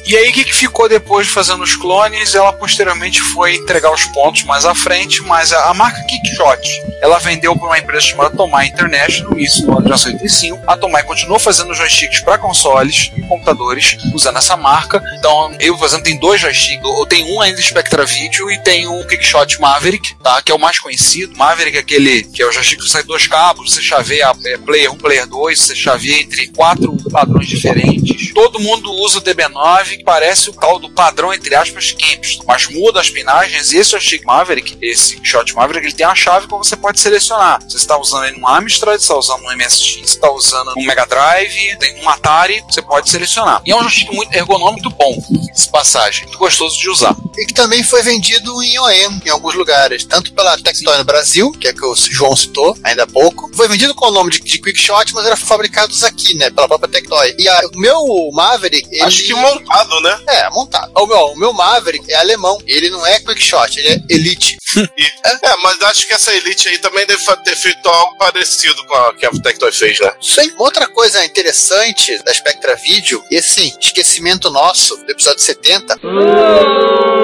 E 0.07 0.17
aí, 0.17 0.29
o 0.29 0.33
que, 0.33 0.45
que 0.45 0.55
ficou 0.55 0.87
depois 0.87 1.27
de 1.27 1.33
fazendo 1.33 1.63
os 1.63 1.77
clones? 1.77 2.35
Ela 2.35 2.53
posteriormente 2.53 3.23
foi 3.23 3.55
entregar 3.55 3.91
os 3.91 4.05
pontos 4.07 4.43
mais 4.43 4.67
à 4.67 4.75
frente, 4.75 5.23
mas 5.23 5.51
a, 5.51 5.71
a 5.71 5.75
marca 5.75 6.03
Kickshot, 6.05 6.61
ela 7.01 7.19
vendeu 7.19 7.57
para 7.57 7.69
uma 7.69 7.79
empresa 7.79 8.07
chamada 8.09 8.37
Tomai 8.37 8.67
International, 8.67 9.39
isso 9.39 9.67
no 9.67 9.73
ano 9.73 9.81
de 9.81 9.89
1985. 9.89 10.63
A 10.67 10.77
Tomai 10.77 11.03
continuou 11.05 11.39
fazendo 11.39 11.73
joysticks 11.73 12.21
para 12.21 12.37
consoles 12.37 13.11
e 13.17 13.23
computadores, 13.23 13.97
usando 14.13 14.37
essa 14.37 14.59
marca. 14.59 15.03
Então, 15.19 15.57
eu, 15.59 15.75
exemplo, 15.83 16.05
tenho 16.05 16.21
dois 16.21 16.39
joysticks. 16.39 16.85
Eu 16.85 17.07
tenho 17.07 17.35
um 17.35 17.41
ainda 17.41 17.61
Spectra 17.63 18.05
Video 18.05 18.51
e 18.51 18.59
tenho 18.63 18.93
um 18.93 19.07
Kickshot 19.07 19.59
Maverick, 19.59 20.15
tá? 20.17 20.43
Que 20.43 20.53
é 20.53 20.55
o 20.55 20.59
mais 20.59 20.79
conhecido. 20.79 21.35
Maverick 21.35 21.79
é 21.79 21.81
aquele 21.81 22.25
que 22.25 22.43
é 22.43 22.47
o 22.47 22.53
joystick 22.53 22.83
que 22.83 22.91
sai 22.91 23.03
dois 23.05 23.27
cabos, 23.27 23.73
você 23.73 23.81
chaveia 23.81 24.33
é, 24.45 24.59
player 24.59 24.93
1, 24.93 24.97
player 24.99 25.27
2, 25.27 25.59
você 25.59 25.75
chaveia 25.75 26.21
entre 26.21 26.49
quatro 26.49 26.95
padrões 27.11 27.49
diferentes. 27.49 28.35
Todo 28.35 28.61
mundo 28.61 28.93
usa 28.93 29.19
o 29.19 29.23
DB9, 29.23 29.94
que 29.97 30.05
parece 30.05 30.51
o 30.51 30.53
tal 30.53 30.79
do 30.79 30.91
padrão, 30.91 31.33
entre 31.33 31.55
aspas, 31.55 31.93
Kempston, 31.93 32.45
mas 32.47 32.69
muda 32.69 33.01
as 33.01 33.11
pinagens. 33.11 33.73
E 33.73 33.79
esse 33.79 33.91
joystick 33.91 34.25
Maverick, 34.25 34.77
esse 34.81 35.19
Shot 35.25 35.55
Maverick, 35.55 35.87
ele 35.87 35.95
tem 35.95 36.07
uma 36.07 36.15
chave 36.15 36.47
que 36.47 36.55
você 36.55 36.77
pode 36.77 37.01
selecionar. 37.01 37.63
Você 37.63 37.77
está 37.77 37.99
usando 37.99 38.25
aí 38.25 38.35
um 38.39 38.47
Amstrad, 38.47 38.99
você 38.99 39.05
está 39.05 39.17
usando 39.17 39.43
um 39.43 39.57
MSX, 39.57 39.95
você 39.95 40.01
está 40.01 40.31
usando 40.31 40.73
um 40.77 40.85
Mega 40.85 41.07
Drive, 41.07 41.77
tem 41.79 42.03
um 42.03 42.09
Atari, 42.09 42.63
você 42.69 42.83
pode 42.83 43.09
selecionar. 43.09 43.63
E 43.65 43.73
é 43.73 43.77
um 43.77 43.81
joystick 43.81 44.13
muito 44.13 44.35
ergonômico 44.35 44.75
muito 44.75 44.91
bom, 44.91 45.17
de 45.55 45.69
passagem, 45.71 46.25
muito 46.25 46.39
gostoso 46.39 46.79
de 46.79 46.89
usar. 46.91 47.17
E 47.37 47.47
que 47.47 47.55
também 47.55 47.83
foi 47.83 48.03
vendido 48.03 48.63
em 48.63 48.79
OEM 48.79 49.23
em 49.25 49.29
alguns 49.31 49.55
lugares, 49.55 50.05
tanto 50.05 50.33
pela 50.33 50.57
Tectoy 50.59 50.97
no 50.99 51.05
Brasil, 51.05 51.51
que 51.53 51.69
é 51.69 51.73
que 51.73 51.85
o 51.85 51.95
João 51.97 52.37
citou 52.37 52.77
ainda 52.85 53.05
há 53.05 53.07
pouco. 53.07 53.51
Foi 53.57 53.67
vendido 53.69 53.95
com 53.95 54.07
o 54.07 54.11
nome 54.11 54.31
de, 54.31 54.41
de 54.41 54.59
Quickshot, 54.59 55.13
mas 55.15 55.27
era 55.27 55.37
fabricado 55.37 55.95
aqui, 56.07 56.35
né, 56.35 56.51
pela 56.51 56.69
própria 56.69 56.91
Tectoy. 56.91 57.35
E 57.39 57.49
a- 57.49 57.61
o 57.75 57.79
meu 57.79 58.05
Maverick, 58.33 58.89
ele... 58.91 59.03
Acho 59.03 59.23
que 59.25 59.35
montado, 59.35 60.01
né? 60.01 60.21
É, 60.29 60.51
montado. 60.51 60.93
O 60.97 61.07
meu, 61.07 61.19
o 61.27 61.37
meu 61.39 61.53
Maverick 61.53 62.11
é 62.13 62.17
alemão. 62.17 62.59
Ele 62.67 62.91
não 62.91 63.05
é 63.07 63.19
Quickshot, 63.21 63.79
ele 63.79 63.89
é 63.89 64.01
Elite. 64.15 64.57
E- 64.77 65.07
é, 65.25 65.57
mas 65.63 65.81
acho 65.83 66.05
que 66.07 66.13
essa 66.15 66.33
Elite 66.35 66.69
aí 66.69 66.79
também 66.79 67.07
deve 67.07 67.23
ter 67.45 67.55
feito 67.57 67.89
algo 67.89 68.17
parecido 68.19 68.85
com 68.87 68.95
a 68.95 69.15
que 69.15 69.25
a 69.25 69.31
Tectoy 69.31 69.71
fez, 69.73 70.01
né? 70.01 70.13
Sim. 70.21 70.53
Outra 70.59 70.89
coisa 70.89 71.25
interessante 71.25 72.19
da 72.25 72.35
Spectra 72.35 72.75
Video, 72.77 73.23
e 73.31 73.37
assim, 73.37 73.73
esquecimento 73.81 74.51
nosso 74.51 74.97
do 74.97 75.11
episódio 75.13 75.41
70. 75.45 77.24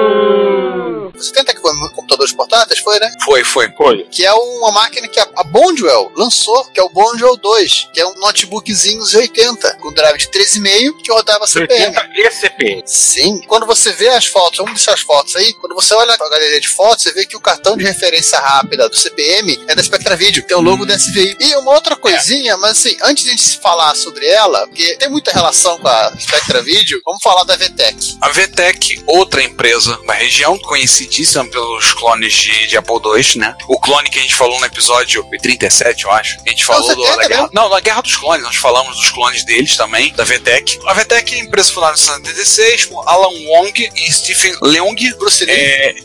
70 1.21 1.53
que 1.53 1.61
foi 1.61 1.71
computadores 1.95 2.33
portáteis, 2.33 2.79
foi, 2.79 2.99
né? 2.99 3.11
Foi, 3.23 3.43
foi. 3.43 3.71
Foi. 3.71 4.03
Que 4.11 4.25
é 4.25 4.33
uma 4.33 4.71
máquina 4.71 5.07
que 5.07 5.19
a, 5.19 5.43
Bondwell 5.43 6.11
lançou, 6.15 6.65
que 6.65 6.79
é 6.79 6.83
o 6.83 6.89
Bondwell 6.89 7.37
2, 7.37 7.89
que 7.93 7.99
é 7.99 8.05
um 8.05 8.15
notebookzinho 8.15 8.99
dos 8.99 9.13
80, 9.13 9.77
com 9.77 9.93
drive 9.93 10.17
de 10.17 10.27
13,5 10.27 11.01
que 11.03 11.11
rodava 11.11 11.47
CPM. 11.47 11.95
80 11.97 12.09
e 12.15 12.31
CPM. 12.31 12.83
Sim. 12.85 13.41
Quando 13.47 13.65
você 13.65 13.91
vê 13.93 14.09
as 14.09 14.25
fotos, 14.25 14.57
vamos 14.57 14.73
deixar 14.73 14.93
as 14.93 15.01
fotos 15.01 15.35
aí, 15.35 15.53
quando 15.53 15.75
você 15.75 15.93
olha 15.93 16.13
a 16.13 16.29
galeria 16.29 16.59
de 16.59 16.67
fotos, 16.67 17.03
você 17.03 17.11
vê 17.11 17.25
que 17.25 17.35
o 17.35 17.41
cartão 17.41 17.75
de 17.75 17.83
referência 17.83 18.39
rápida 18.39 18.87
do 18.87 18.95
CPM 18.95 19.59
é 19.67 19.75
da 19.75 19.83
Spectra 19.83 20.15
Video, 20.15 20.43
tem 20.43 20.57
o 20.57 20.61
logo 20.61 20.85
da 20.85 20.95
SVI. 20.95 21.37
E 21.39 21.55
uma 21.55 21.73
outra 21.73 21.95
coisinha, 21.95 22.57
mas 22.57 22.71
assim, 22.71 22.97
antes 23.01 23.23
de 23.23 23.29
a 23.29 23.33
gente 23.33 23.59
falar 23.59 23.95
sobre 23.95 24.25
ela, 24.27 24.67
porque 24.67 24.95
tem 24.97 25.09
muita 25.09 25.31
relação 25.31 25.77
com 25.79 25.87
a 25.87 26.13
Spectra 26.19 26.61
Video, 26.61 27.01
vamos 27.05 27.21
falar 27.21 27.43
da 27.43 27.55
VTEC. 27.55 28.17
A 28.21 28.29
VTEC, 28.29 29.03
outra 29.07 29.43
empresa 29.43 29.99
da 30.05 30.13
região, 30.13 30.57
conhecidíssima 31.11 31.45
pelos 31.45 31.93
clones 31.93 32.33
de, 32.33 32.67
de 32.67 32.77
Apple 32.77 32.95
II, 32.95 33.39
né? 33.39 33.55
O 33.67 33.77
clone 33.79 34.09
que 34.09 34.17
a 34.17 34.21
gente 34.21 34.33
falou 34.35 34.57
no 34.59 34.65
episódio 34.65 35.23
37, 35.41 36.05
eu 36.05 36.11
acho. 36.11 36.37
A 36.45 36.49
gente 36.49 36.63
falou 36.65 36.95
do- 36.95 37.03
70 37.05 37.17
da 37.21 37.27
guerra. 37.27 37.49
Não, 37.51 37.69
da 37.69 37.79
Guerra 37.81 38.01
dos 38.01 38.15
Clones, 38.15 38.43
nós 38.43 38.55
falamos 38.55 38.95
dos 38.95 39.09
clones 39.11 39.43
deles 39.43 39.75
também, 39.75 40.13
da 40.13 40.23
VTEC. 40.23 40.79
A 40.87 40.93
VTEC 40.93 41.35
é 41.35 41.39
empresa 41.39 41.73
fundada 41.73 41.97
em 41.97 42.01
1976 42.01 42.85
por 42.85 43.03
Alan 43.07 43.29
Wong 43.47 43.89
e 43.95 44.11
Stephen 44.11 44.55
Leung. 44.61 44.95
Lee. 44.95 45.11
É... 45.49 45.95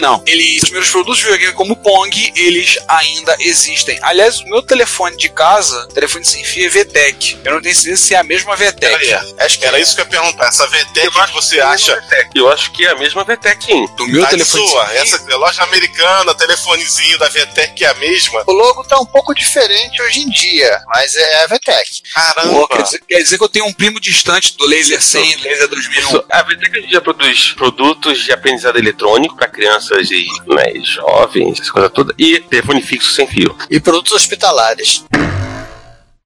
Não. 0.00 0.22
Eles, 0.26 0.56
os 0.56 0.60
primeiros 0.62 0.90
produtos 0.90 1.18
de 1.18 1.24
videogame 1.24 1.52
como 1.52 1.72
o 1.72 1.76
Pong, 1.76 2.32
eles 2.36 2.78
ainda 2.88 3.36
existem. 3.40 3.98
Aliás, 4.02 4.40
o 4.40 4.44
meu 4.44 4.62
telefone 4.62 5.16
de 5.16 5.28
casa, 5.28 5.88
telefone 5.88 6.24
sem 6.24 6.44
fio 6.44 6.66
é 6.66 6.68
VTEC. 6.68 7.38
Eu 7.44 7.54
não 7.54 7.60
tenho 7.60 7.74
certeza 7.74 8.02
se 8.02 8.14
é 8.14 8.18
a 8.18 8.22
mesma 8.22 8.56
VTEC. 8.56 8.80
Peraí, 8.80 9.34
Acho 9.38 9.58
que 9.58 9.66
era 9.66 9.78
isso 9.78 9.94
que 9.94 10.00
eu 10.00 10.04
ia 10.04 10.10
perguntar. 10.10 10.48
Essa 10.48 10.66
VTEC 10.66 11.10
que 11.10 11.32
você 11.32 11.60
acha 11.60 12.02
Eu 12.34 12.50
acho 12.50 12.72
que 12.72 12.86
é 12.86 12.90
a 12.90 12.94
mesma 12.96 13.24
VTEC, 13.24 13.64
sim. 13.64 13.86
Do 13.96 14.06
meu 14.06 14.24
a 14.24 14.28
telefone 14.28 14.68
sua, 14.68 14.86
sem 14.86 15.06
fio, 15.06 15.16
essa 15.16 15.36
loja 15.36 15.62
americana, 15.62 16.34
telefonezinho 16.34 17.18
da 17.18 17.28
VTEC 17.28 17.84
é 17.84 17.88
a 17.88 17.94
mesma? 17.94 18.42
O 18.46 18.52
logo 18.52 18.84
tá 18.84 18.98
um 18.98 19.06
pouco 19.06 19.34
diferente 19.34 20.00
hoje 20.02 20.20
em 20.20 20.30
dia, 20.30 20.80
mas 20.88 21.14
é 21.16 21.42
a 21.42 21.46
VTEC. 21.46 22.02
Caramba! 22.14 22.52
Pô, 22.52 22.68
quer, 22.68 22.82
dizer, 22.82 23.02
quer 23.06 23.22
dizer 23.22 23.38
que 23.38 23.44
eu 23.44 23.48
tenho 23.48 23.66
um 23.66 23.72
primo 23.72 24.00
distante 24.00 24.56
do 24.56 24.66
Laser 24.66 25.00
100 25.00 25.32
e 25.32 25.36
Laser 25.36 25.68
2001. 25.68 26.00
Isso, 26.00 26.24
a 26.30 26.42
VTEC 26.42 26.70
hoje 26.70 26.86
em 26.86 26.88
dia 26.88 27.00
produz 27.00 27.52
produtos 27.52 28.24
de 28.24 28.32
aprendizado 28.32 28.78
eletrônico 28.78 29.19
para 29.28 29.48
crianças 29.48 30.10
e 30.10 30.26
né, 30.46 30.72
jovens, 30.82 31.60
essa 31.60 31.72
coisa 31.72 31.90
toda, 31.90 32.14
e 32.18 32.40
telefone 32.40 32.80
fixo 32.82 33.12
sem 33.12 33.26
fio. 33.26 33.56
E 33.70 33.80
produtos 33.80 34.12
hospitalares. 34.12 35.04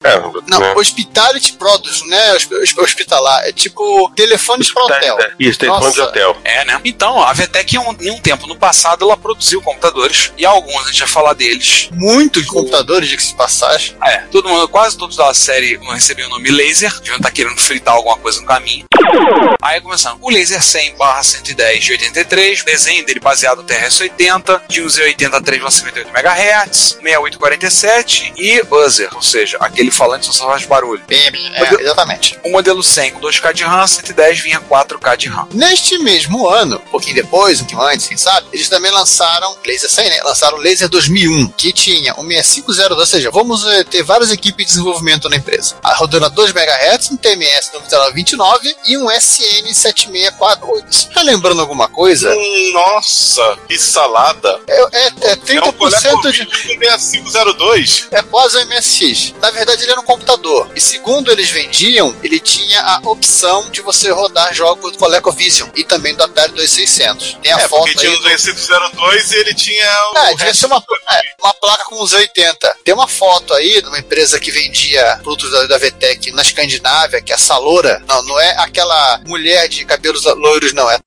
É, 0.05 0.21
Não, 0.47 0.61
né? 0.61 0.75
Hospitality 0.77 1.57
não 2.07 2.17
é 2.17 2.35
hosp- 2.35 2.53
hosp- 2.53 2.79
hospitalar. 2.79 3.47
É 3.49 3.53
tipo 3.53 4.11
telefones 4.14 4.71
para 4.73 4.85
hotel. 4.85 5.19
Isso, 5.38 5.59
telefone 5.59 5.93
de 5.93 6.01
hotel. 6.01 6.37
É, 6.45 6.64
né? 6.67 6.81
Então, 6.85 7.23
a 7.23 7.33
VTEC, 7.33 7.77
em 7.77 7.79
um, 7.79 7.97
em 8.01 8.11
um 8.11 8.21
tempo 8.21 8.47
no 8.47 8.55
passado, 8.57 9.05
ela 9.05 9.17
produziu 9.17 9.62
computadores, 9.62 10.33
e 10.37 10.45
alguns 10.45 10.83
a 10.87 10.90
gente 10.90 10.99
vai 11.01 11.09
falar 11.09 11.33
deles. 11.33 11.88
Muitos 11.93 12.45
computadores, 12.47 13.09
diga-se 13.09 13.29
de 13.29 13.35
passagem. 13.35 13.97
É, 14.05 14.19
todo 14.31 14.49
mundo, 14.49 14.69
quase 14.69 14.97
todos 14.97 15.17
da 15.17 15.33
série 15.33 15.79
recebiam 15.93 16.29
o 16.29 16.31
nome 16.31 16.51
Laser, 16.51 16.93
deviam 16.99 17.17
estar 17.17 17.31
querendo 17.31 17.59
fritar 17.61 17.95
alguma 17.95 18.17
coisa 18.19 18.40
no 18.40 18.47
caminho. 18.47 18.85
Aí 19.62 19.81
começando, 19.81 20.19
o 20.21 20.31
Laser 20.31 20.62
100 20.62 20.95
110 21.23 21.85
de 21.85 21.93
83, 21.93 22.62
desenho 22.64 23.05
dele 23.07 23.21
baseado 23.21 23.59
no 23.59 23.64
TRS-80, 23.64 24.62
de 24.69 24.83
um 24.83 24.87
Z80 24.87 25.40
3,58 25.43 26.07
MHz, 26.09 26.99
6847 27.03 28.33
e 28.37 28.62
buzzer, 28.64 29.09
ou 29.14 29.23
seja, 29.23 29.57
aquele 29.61 29.90
falante 29.94 30.35
só 30.35 30.46
faz 30.46 30.64
barulho. 30.64 31.02
Bem, 31.07 31.20
é, 31.54 31.83
exatamente. 31.83 32.38
O 32.44 32.50
modelo 32.50 32.83
100 32.83 33.12
com 33.12 33.20
2K 33.20 33.52
de 33.52 33.64
RAM, 33.64 33.87
110 33.87 34.40
vinha 34.40 34.61
4K 34.61 35.16
de 35.16 35.28
RAM. 35.28 35.48
Neste 35.52 35.98
mesmo 35.98 36.48
ano, 36.48 36.76
um 36.76 36.90
pouquinho 36.90 37.14
depois, 37.14 37.61
um 37.61 37.64
pouquinho 37.64 37.83
antes, 37.83 38.07
quem 38.07 38.16
sabe, 38.16 38.46
eles 38.52 38.68
também 38.68 38.90
lançaram 38.90 39.57
Laser 39.66 39.90
100, 39.90 40.09
né? 40.09 40.20
Lançaram 40.24 40.59
o 40.59 40.61
Laser 40.61 40.88
2001, 40.88 41.48
que 41.48 41.72
tinha 41.72 42.14
um 42.18 42.26
6502, 42.26 43.00
ou 43.00 43.07
seja, 43.07 43.30
vamos 43.30 43.66
eh, 43.66 43.85
ter 43.85 44.02
várias 44.02 44.30
equipes 44.30 44.66
de 44.66 44.72
desenvolvimento 44.72 45.28
na 45.28 45.37
empresa. 45.37 45.76
A 45.83 45.94
rodando 45.94 46.26
a 46.26 46.28
2 46.28 46.52
MHz, 46.52 47.11
um 47.11 47.16
TMS 47.16 47.70
9929 47.72 48.76
e 48.87 48.96
um 48.96 49.07
SN7648. 49.07 51.12
Tá 51.12 51.22
lembrando 51.22 51.61
alguma 51.61 51.88
coisa? 51.88 52.35
Nossa, 52.72 53.59
que 53.68 53.78
salada! 53.78 54.61
É, 54.66 54.83
é, 54.83 55.07
é 55.07 55.30
É 55.30 55.35
um 55.35 55.72
30% 55.72 56.33
de. 56.33 56.44
ColecoVision 56.44 56.46
com 56.46 56.78
6502. 56.80 58.09
É 58.11 58.22
quase 58.22 58.57
o 58.57 58.66
MSX. 58.66 59.35
Na 59.40 59.50
verdade, 59.50 59.84
ele 59.85 59.92
era 59.92 60.01
um 60.01 60.05
computador. 60.05 60.70
E 60.75 60.81
segundo 60.81 61.31
eles 61.31 61.49
vendiam, 61.51 62.14
ele 62.23 62.40
tinha 62.40 62.81
a 62.81 63.01
opção 63.05 63.70
de 63.70 63.81
você 63.81 64.11
rodar 64.11 64.53
jogos 64.55 64.92
do 64.92 64.99
ColecoVision 64.99 65.68
e 65.75 65.85
também 65.85 66.14
do 66.14 66.23
Atari 66.25 66.53
2600. 66.53 67.38
Tem 67.42 67.53
a 67.53 67.61
É, 67.61 67.68
foto 67.68 67.85
porque 67.85 67.94
tinha 67.99 68.11
aí. 68.11 68.16
um 68.16 68.20
do- 68.20 68.29
6502 68.29 69.33
e 69.33 69.37
ele 69.37 69.55
tinha 69.55 69.87
o 70.14 70.18
É, 70.18 70.35
devia 70.35 70.55
ser 70.55 70.66
uma, 70.66 70.83
é, 71.11 71.20
uma 71.40 71.55
placa 71.55 71.85
com 71.85 72.03
os 72.03 72.12
80. 72.12 72.77
Tem 72.85 72.94
uma 72.94 73.09
foto 73.09 73.55
aí 73.55 73.81
de 73.81 73.88
uma 73.88 73.99
empresa 73.99 74.38
que 74.40 74.51
vendia 74.51 75.20
produtos 75.23 75.51
da, 75.51 75.66
da 75.66 75.79
VTEC 75.79 76.31
na 76.33 76.42
Escandinávia, 76.42 77.23
que 77.23 77.33
é 77.33 77.35
a 77.35 77.38
Salora. 77.38 78.03
Não, 78.09 78.23
não 78.25 78.40
é 78.40 78.51
aquela 78.59 79.20
mulher 79.27 79.68
de 79.68 79.85
cabelos 79.85 80.25
loiros, 80.25 80.73
não. 80.73 80.90
É 80.90 80.99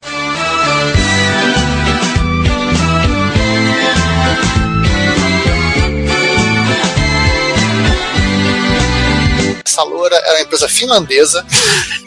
Salora 9.78 10.16
é 10.16 10.32
uma 10.32 10.42
empresa 10.42 10.68
finlandesa. 10.68 11.46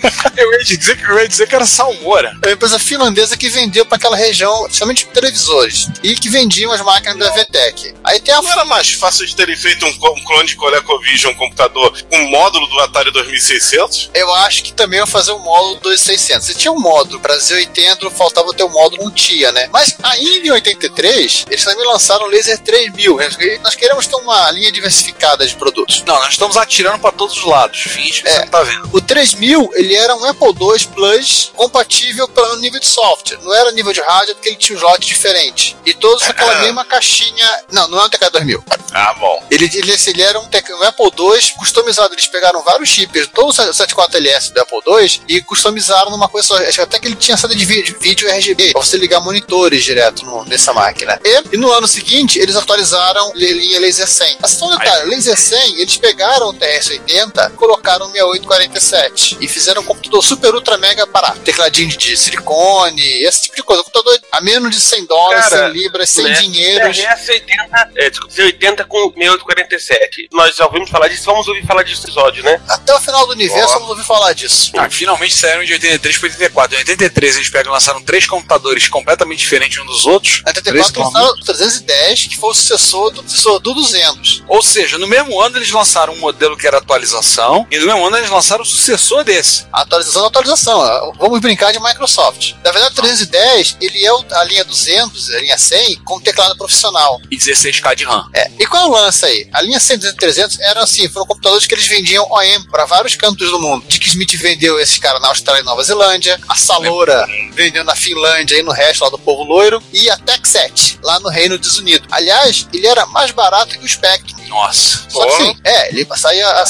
Eu 0.36 0.52
ia 0.52 0.64
dizer 0.64 0.96
que, 0.96 1.04
eu 1.04 1.18
ia 1.18 1.28
dizer 1.28 1.46
que 1.46 1.54
era 1.54 1.66
Salmoura. 1.66 2.32
É 2.42 2.46
uma 2.46 2.52
empresa 2.54 2.78
finlandesa 2.78 3.36
que 3.36 3.48
vendeu 3.48 3.84
para 3.84 3.96
aquela 3.96 4.16
região, 4.16 4.66
somente 4.70 5.06
televisores. 5.06 5.88
E 6.02 6.14
que 6.14 6.28
vendiam 6.28 6.72
as 6.72 6.80
máquinas 6.80 7.18
da 7.18 7.30
VTEC. 7.30 7.94
Aí 8.02 8.20
tem 8.20 8.32
a 8.32 8.40
Não 8.40 8.50
era 8.50 8.64
mais 8.64 8.92
fácil 8.92 9.26
de 9.26 9.36
terem 9.36 9.56
feito 9.56 9.84
um, 9.84 9.88
um 9.88 10.24
clone 10.24 10.48
de 10.48 10.56
ColecoVision, 10.56 11.32
um 11.32 11.36
computador 11.36 11.92
com 12.08 12.16
um 12.16 12.30
módulo 12.30 12.66
do 12.68 12.80
Atari 12.80 13.12
2600? 13.12 14.10
Eu 14.14 14.32
acho 14.36 14.64
que 14.64 14.72
também 14.72 14.98
ia 14.98 15.06
fazer 15.06 15.32
o 15.32 15.38
módulo 15.38 15.78
2600. 15.80 16.46
Você 16.46 16.54
tinha 16.54 16.72
um 16.72 16.80
módulo 16.80 17.20
para 17.20 17.36
Z80, 17.36 18.10
faltava 18.10 18.54
ter 18.54 18.64
o 18.64 18.68
módulo 18.68 19.04
não 19.04 19.10
tinha, 19.10 19.52
né? 19.52 19.68
Mas 19.72 19.96
ainda 20.02 20.48
em 20.48 20.50
83, 20.50 21.44
eles 21.48 21.64
também 21.64 21.86
lançaram 21.86 22.26
o 22.26 22.28
Laser 22.28 22.58
3000. 22.58 23.18
Nós 23.62 23.74
queremos 23.74 24.06
ter 24.06 24.16
uma 24.16 24.50
linha 24.50 24.72
diversificada 24.72 25.46
de 25.46 25.54
produtos. 25.54 26.02
Não, 26.06 26.16
nós 26.16 26.30
estamos 26.30 26.56
atirando 26.56 26.98
pra 26.98 27.12
todos 27.12 27.36
os 27.36 27.44
lados. 27.44 27.59
Finge 27.68 28.22
que 28.22 28.28
É. 28.28 28.32
você 28.32 28.38
não 28.40 28.48
tá 28.48 28.62
vendo. 28.62 28.88
O 28.92 29.00
3000, 29.00 29.70
ele 29.74 29.94
era 29.94 30.14
um 30.16 30.24
Apple 30.24 30.48
II 30.48 30.86
Plus 30.94 31.52
compatível 31.54 32.28
pelo 32.28 32.56
nível 32.56 32.80
de 32.80 32.86
software. 32.88 33.38
Não 33.42 33.54
era 33.54 33.70
nível 33.72 33.92
de 33.92 34.00
hardware, 34.00 34.34
porque 34.34 34.48
ele 34.48 34.56
tinha 34.56 34.76
um 34.76 34.80
slot 34.80 35.06
diferente. 35.06 35.76
E 35.84 35.94
todos 35.94 36.22
com 36.24 36.30
aquela 36.32 36.54
mesma 36.62 36.84
caixinha... 36.84 37.48
Não, 37.70 37.88
não 37.88 38.00
é 38.00 38.04
um 38.04 38.08
TK 38.08 38.30
2000. 38.30 38.64
Ah, 38.92 39.14
bom. 39.14 39.42
Ele, 39.50 39.70
ele, 39.74 39.92
ele 40.06 40.22
era 40.22 40.38
um, 40.40 40.48
tec- 40.48 40.70
um 40.70 40.82
Apple 40.82 41.06
II 41.18 41.40
customizado. 41.58 42.12
Eles 42.14 42.26
pegaram 42.26 42.62
vários 42.62 42.88
chips, 42.88 43.28
todos 43.32 43.58
os 43.58 43.76
74LS 43.76 44.52
do 44.52 44.60
Apple 44.60 44.80
II, 44.86 45.22
e 45.28 45.40
customizaram 45.42 46.10
numa 46.10 46.28
coisa 46.28 46.48
só. 46.48 46.56
Acho 46.58 46.72
que 46.72 46.80
até 46.80 46.98
que 46.98 47.06
ele 47.06 47.16
tinha 47.16 47.36
saída 47.36 47.54
de 47.56 47.70
de 47.70 47.92
vídeo 48.00 48.28
RGB, 48.28 48.72
pra 48.72 48.82
você 48.82 48.96
ligar 48.96 49.20
monitores 49.20 49.84
direto 49.84 50.24
no- 50.24 50.44
nessa 50.44 50.72
máquina. 50.72 51.20
E, 51.24 51.54
e 51.54 51.56
no 51.56 51.70
ano 51.70 51.86
seguinte, 51.86 52.38
eles 52.38 52.56
atualizaram 52.56 53.32
linha 53.36 53.78
Laser 53.78 54.08
100. 54.08 54.38
Mas 54.40 54.50
só 54.52 54.66
um 54.66 54.76
detalhe, 54.76 55.08
Laser 55.10 55.36
100, 55.38 55.80
eles 55.80 55.96
pegaram 55.96 56.48
o 56.48 56.54
TRS-80 56.54 57.49
colocaram 57.56 58.06
o 58.06 58.10
6847 58.10 59.38
e 59.40 59.48
fizeram 59.48 59.82
um 59.82 59.84
computador 59.84 60.22
super 60.22 60.54
ultra 60.54 60.76
mega 60.76 61.06
barato. 61.06 61.40
Tecladinho 61.40 61.96
de 61.96 62.16
silicone, 62.16 63.02
esse 63.22 63.42
tipo 63.42 63.56
de 63.56 63.62
coisa. 63.62 63.82
Um 63.82 63.84
computador 63.84 64.20
a 64.32 64.40
menos 64.40 64.74
de 64.74 64.80
100 64.80 65.06
dólares, 65.06 65.48
Cara, 65.48 65.72
100 65.72 65.72
libras, 65.72 66.10
100 66.10 66.24
né? 66.24 66.32
dinheiros. 66.32 66.96
CRS-80, 66.96 67.90
é, 67.96 68.10
desculpa, 68.10 68.34
C80 68.34 68.84
com 68.86 69.12
6847. 69.12 70.28
Nós 70.32 70.56
já 70.56 70.66
ouvimos 70.66 70.90
falar 70.90 71.08
disso, 71.08 71.24
vamos 71.24 71.48
ouvir 71.48 71.66
falar 71.66 71.82
desse 71.82 72.02
episódio, 72.02 72.42
né? 72.42 72.60
Até 72.68 72.94
o 72.94 73.00
final 73.00 73.26
do 73.26 73.32
universo 73.32 73.70
Ó. 73.70 73.74
vamos 73.74 73.90
ouvir 73.90 74.04
falar 74.04 74.32
disso. 74.32 74.72
Ah, 74.76 74.88
finalmente 74.88 75.34
saíram 75.34 75.64
de 75.64 75.72
83 75.72 76.18
para 76.18 76.28
84. 76.28 76.76
Em 76.76 76.80
83 76.80 77.36
eles 77.36 77.50
pegam 77.50 77.72
e 77.72 77.74
lançaram 77.74 78.02
três 78.02 78.26
computadores 78.26 78.88
completamente 78.88 79.38
diferentes 79.38 79.78
um 79.78 79.86
dos 79.86 80.06
outros. 80.06 80.42
Três 80.62 80.86
84 80.86 81.02
lançaram 81.02 81.28
o 81.28 81.44
310, 81.44 82.26
que 82.26 82.36
foi 82.36 82.50
o 82.50 82.54
sucessor 82.54 83.10
do, 83.10 83.22
sucessor 83.22 83.60
do 83.60 83.74
200. 83.74 84.44
Ou 84.48 84.62
seja, 84.62 84.98
no 84.98 85.06
mesmo 85.06 85.40
ano 85.40 85.56
eles 85.56 85.70
lançaram 85.70 86.12
um 86.12 86.18
modelo 86.18 86.56
que 86.56 86.66
era 86.66 86.78
atualização, 86.78 87.39
e 87.70 87.78
no 87.78 87.86
mesmo 87.86 88.06
ano 88.06 88.16
eles 88.16 88.30
lançaram 88.30 88.62
o 88.62 88.66
sucessor 88.66 89.24
desse. 89.24 89.66
Atualização 89.72 90.22
da 90.22 90.28
atualização. 90.28 91.12
Vamos 91.18 91.40
brincar 91.40 91.72
de 91.72 91.80
Microsoft. 91.80 92.54
Na 92.64 92.72
verdade, 92.72 92.92
o 92.92 92.96
310, 92.96 93.76
ele 93.80 94.04
é 94.04 94.10
a 94.32 94.44
linha 94.44 94.64
200, 94.64 95.30
a 95.30 95.38
linha 95.40 95.58
100, 95.58 95.96
com 96.04 96.20
teclado 96.20 96.56
profissional. 96.56 97.20
E 97.30 97.36
16K 97.36 97.94
de 97.94 98.04
RAM. 98.04 98.28
É. 98.34 98.50
E 98.58 98.66
qual 98.66 98.84
é 98.84 98.86
o 98.86 98.90
lance 98.90 99.24
aí? 99.24 99.48
A 99.52 99.62
linha 99.62 99.80
100 99.80 99.96
e 99.96 100.12
300 100.12 100.60
eram 100.60 100.82
assim, 100.82 101.08
foram 101.08 101.26
computadores 101.26 101.66
que 101.66 101.74
eles 101.74 101.86
vendiam 101.86 102.26
OEM 102.30 102.62
para 102.64 102.84
vários 102.84 103.14
cantos 103.16 103.50
do 103.50 103.58
mundo. 103.58 103.84
Dick 103.88 104.06
Smith 104.08 104.34
vendeu 104.36 104.78
esses 104.78 104.98
caras 104.98 105.20
na 105.20 105.28
Austrália 105.28 105.62
e 105.62 105.64
Nova 105.64 105.82
Zelândia, 105.82 106.40
a 106.48 106.54
Salora 106.54 107.26
vendeu 107.52 107.84
na 107.84 107.94
Finlândia 107.94 108.56
e 108.56 108.62
no 108.62 108.72
resto 108.72 109.04
lá 109.04 109.10
do 109.10 109.18
povo 109.18 109.42
loiro, 109.42 109.82
e 109.92 110.08
a 110.10 110.16
Texet, 110.16 110.98
lá 111.02 111.18
no 111.20 111.28
Reino 111.28 111.58
Desunido. 111.58 112.06
Aliás, 112.10 112.66
ele 112.72 112.86
era 112.86 113.06
mais 113.06 113.30
barato 113.30 113.78
que 113.78 113.84
o 113.84 113.88
Spectrum. 113.88 114.40
Nossa. 114.48 115.04
Só 115.08 115.24
que 115.26 115.32
sim, 115.36 115.56
é, 115.64 115.88
ele 115.90 116.06
saía 116.16 116.48
a 116.48 116.66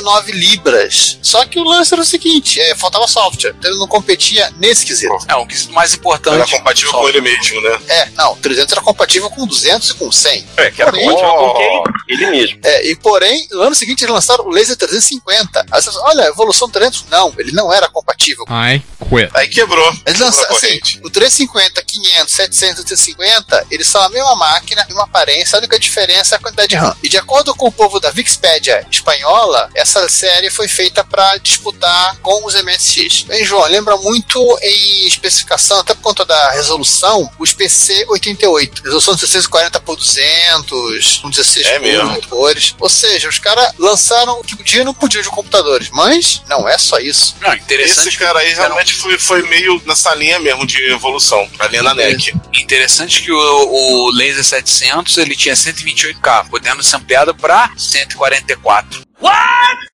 79 0.00 0.32
libras. 0.32 1.18
Só 1.22 1.44
que 1.44 1.58
o 1.58 1.64
lance 1.64 1.92
era 1.92 2.02
o 2.02 2.04
seguinte, 2.06 2.60
é, 2.60 2.74
faltava 2.74 3.06
software, 3.06 3.54
então 3.58 3.70
ele 3.70 3.78
não 3.80 3.88
competia 3.88 4.52
nesse 4.58 4.84
quesito. 4.84 5.16
É, 5.28 5.34
um 5.36 5.46
quesito 5.46 5.72
mais 5.72 5.94
importante. 5.94 6.36
Era 6.36 6.58
compatível 6.58 6.92
com 6.92 7.08
ele 7.08 7.20
mesmo, 7.20 7.60
né? 7.60 7.78
É, 7.88 8.08
não, 8.16 8.32
o 8.32 8.36
300 8.36 8.72
era 8.72 8.80
compatível 8.80 9.30
com 9.30 9.46
200 9.46 9.90
e 9.90 9.94
com 9.94 10.10
100. 10.12 10.46
É, 10.56 10.70
que 10.70 10.82
era 10.82 10.90
Porém- 10.90 11.08
compatível 11.08 11.34
com 11.36 11.54
quem? 11.54 11.82
Ele 12.08 12.26
mesmo. 12.30 12.58
É, 12.64 12.86
e 12.90 12.96
porém, 12.96 13.46
no 13.50 13.62
ano 13.62 13.74
seguinte 13.74 14.02
eles 14.04 14.14
lançaram 14.14 14.44
o 14.44 14.50
Laser 14.50 14.76
350. 14.76 15.66
Aí 15.70 15.82
você 15.82 15.90
fala, 15.92 16.04
olha, 16.10 16.24
a 16.24 16.28
evolução 16.28 16.68
300. 16.68 17.06
Não, 17.10 17.32
ele 17.38 17.52
não 17.52 17.72
era 17.72 17.88
compatível. 17.88 18.44
I 18.48 18.82
quit. 19.08 19.30
Aí 19.34 19.48
quebrou. 19.48 19.86
Eles 20.06 20.18
Quebrou 20.18 20.26
a 20.28 20.30
lançaram, 20.30 20.56
assim, 20.56 20.80
o 21.04 21.10
350, 21.10 21.82
500, 21.82 22.34
700 22.34 22.82
e 22.82 22.86
350, 22.86 23.66
eles 23.70 23.86
são 23.86 24.02
a 24.02 24.08
mesma 24.08 24.34
máquina, 24.36 24.82
a 24.82 24.86
mesma 24.86 25.04
aparência, 25.04 25.56
a 25.56 25.58
única 25.58 25.78
diferença 25.78 26.34
é 26.34 26.36
a 26.36 26.40
quantidade 26.40 26.68
de 26.68 26.76
RAM. 26.76 26.96
E 27.02 27.08
de 27.08 27.16
acordo 27.16 27.54
com 27.54 27.66
o 27.68 27.72
povo 27.72 28.00
da 28.00 28.08
Wikipédia 28.10 28.86
espanhola, 28.90 29.70
essa 29.86 30.08
série 30.08 30.50
foi 30.50 30.66
feita 30.66 31.04
para 31.04 31.36
disputar 31.36 32.16
com 32.18 32.44
os 32.44 32.60
MSX. 32.60 33.22
Bem, 33.22 33.44
João, 33.44 33.64
lembra 33.68 33.96
muito 33.96 34.58
em 34.60 35.06
especificação, 35.06 35.78
até 35.78 35.94
por 35.94 36.02
conta 36.02 36.24
da 36.24 36.50
resolução, 36.50 37.30
os 37.38 37.52
PC 37.52 38.04
88. 38.08 38.82
Resolução 38.82 39.14
de 39.14 39.20
640 39.20 39.78
por 39.80 39.94
200, 39.94 41.18
com 41.18 41.30
16 41.30 41.66
É. 41.66 41.78
Ou 42.80 42.88
seja, 42.88 43.28
os 43.28 43.38
caras 43.38 43.72
lançaram 43.78 44.40
o 44.40 44.44
que 44.44 44.56
podia 44.56 44.82
e 44.82 44.84
não 44.84 44.92
podia 44.92 45.22
de 45.22 45.28
computadores. 45.28 45.88
Mas 45.90 46.42
não 46.48 46.68
é 46.68 46.76
só 46.76 46.98
isso. 46.98 47.36
Não, 47.40 47.54
interessante. 47.54 48.08
Esse 48.08 48.18
cara 48.18 48.40
aí 48.40 48.52
realmente 48.52 48.92
foi, 48.94 49.16
foi 49.18 49.42
meio 49.48 49.80
nessa 49.86 50.12
linha 50.14 50.40
mesmo 50.40 50.66
de 50.66 50.82
evolução. 50.90 51.48
A 51.60 51.68
linha 51.68 51.84
da 51.84 51.94
NEC. 51.94 52.34
Interessante 52.54 53.22
que 53.22 53.30
o, 53.30 53.38
o 53.38 54.10
Laser 54.10 54.44
700 54.44 55.16
ele 55.18 55.36
tinha 55.36 55.54
128K, 55.54 56.48
podendo 56.50 56.82
ser 56.82 56.96
ampliado 56.96 57.34
para 57.34 57.70
144. 57.76 59.05
Assim, 59.20 59.85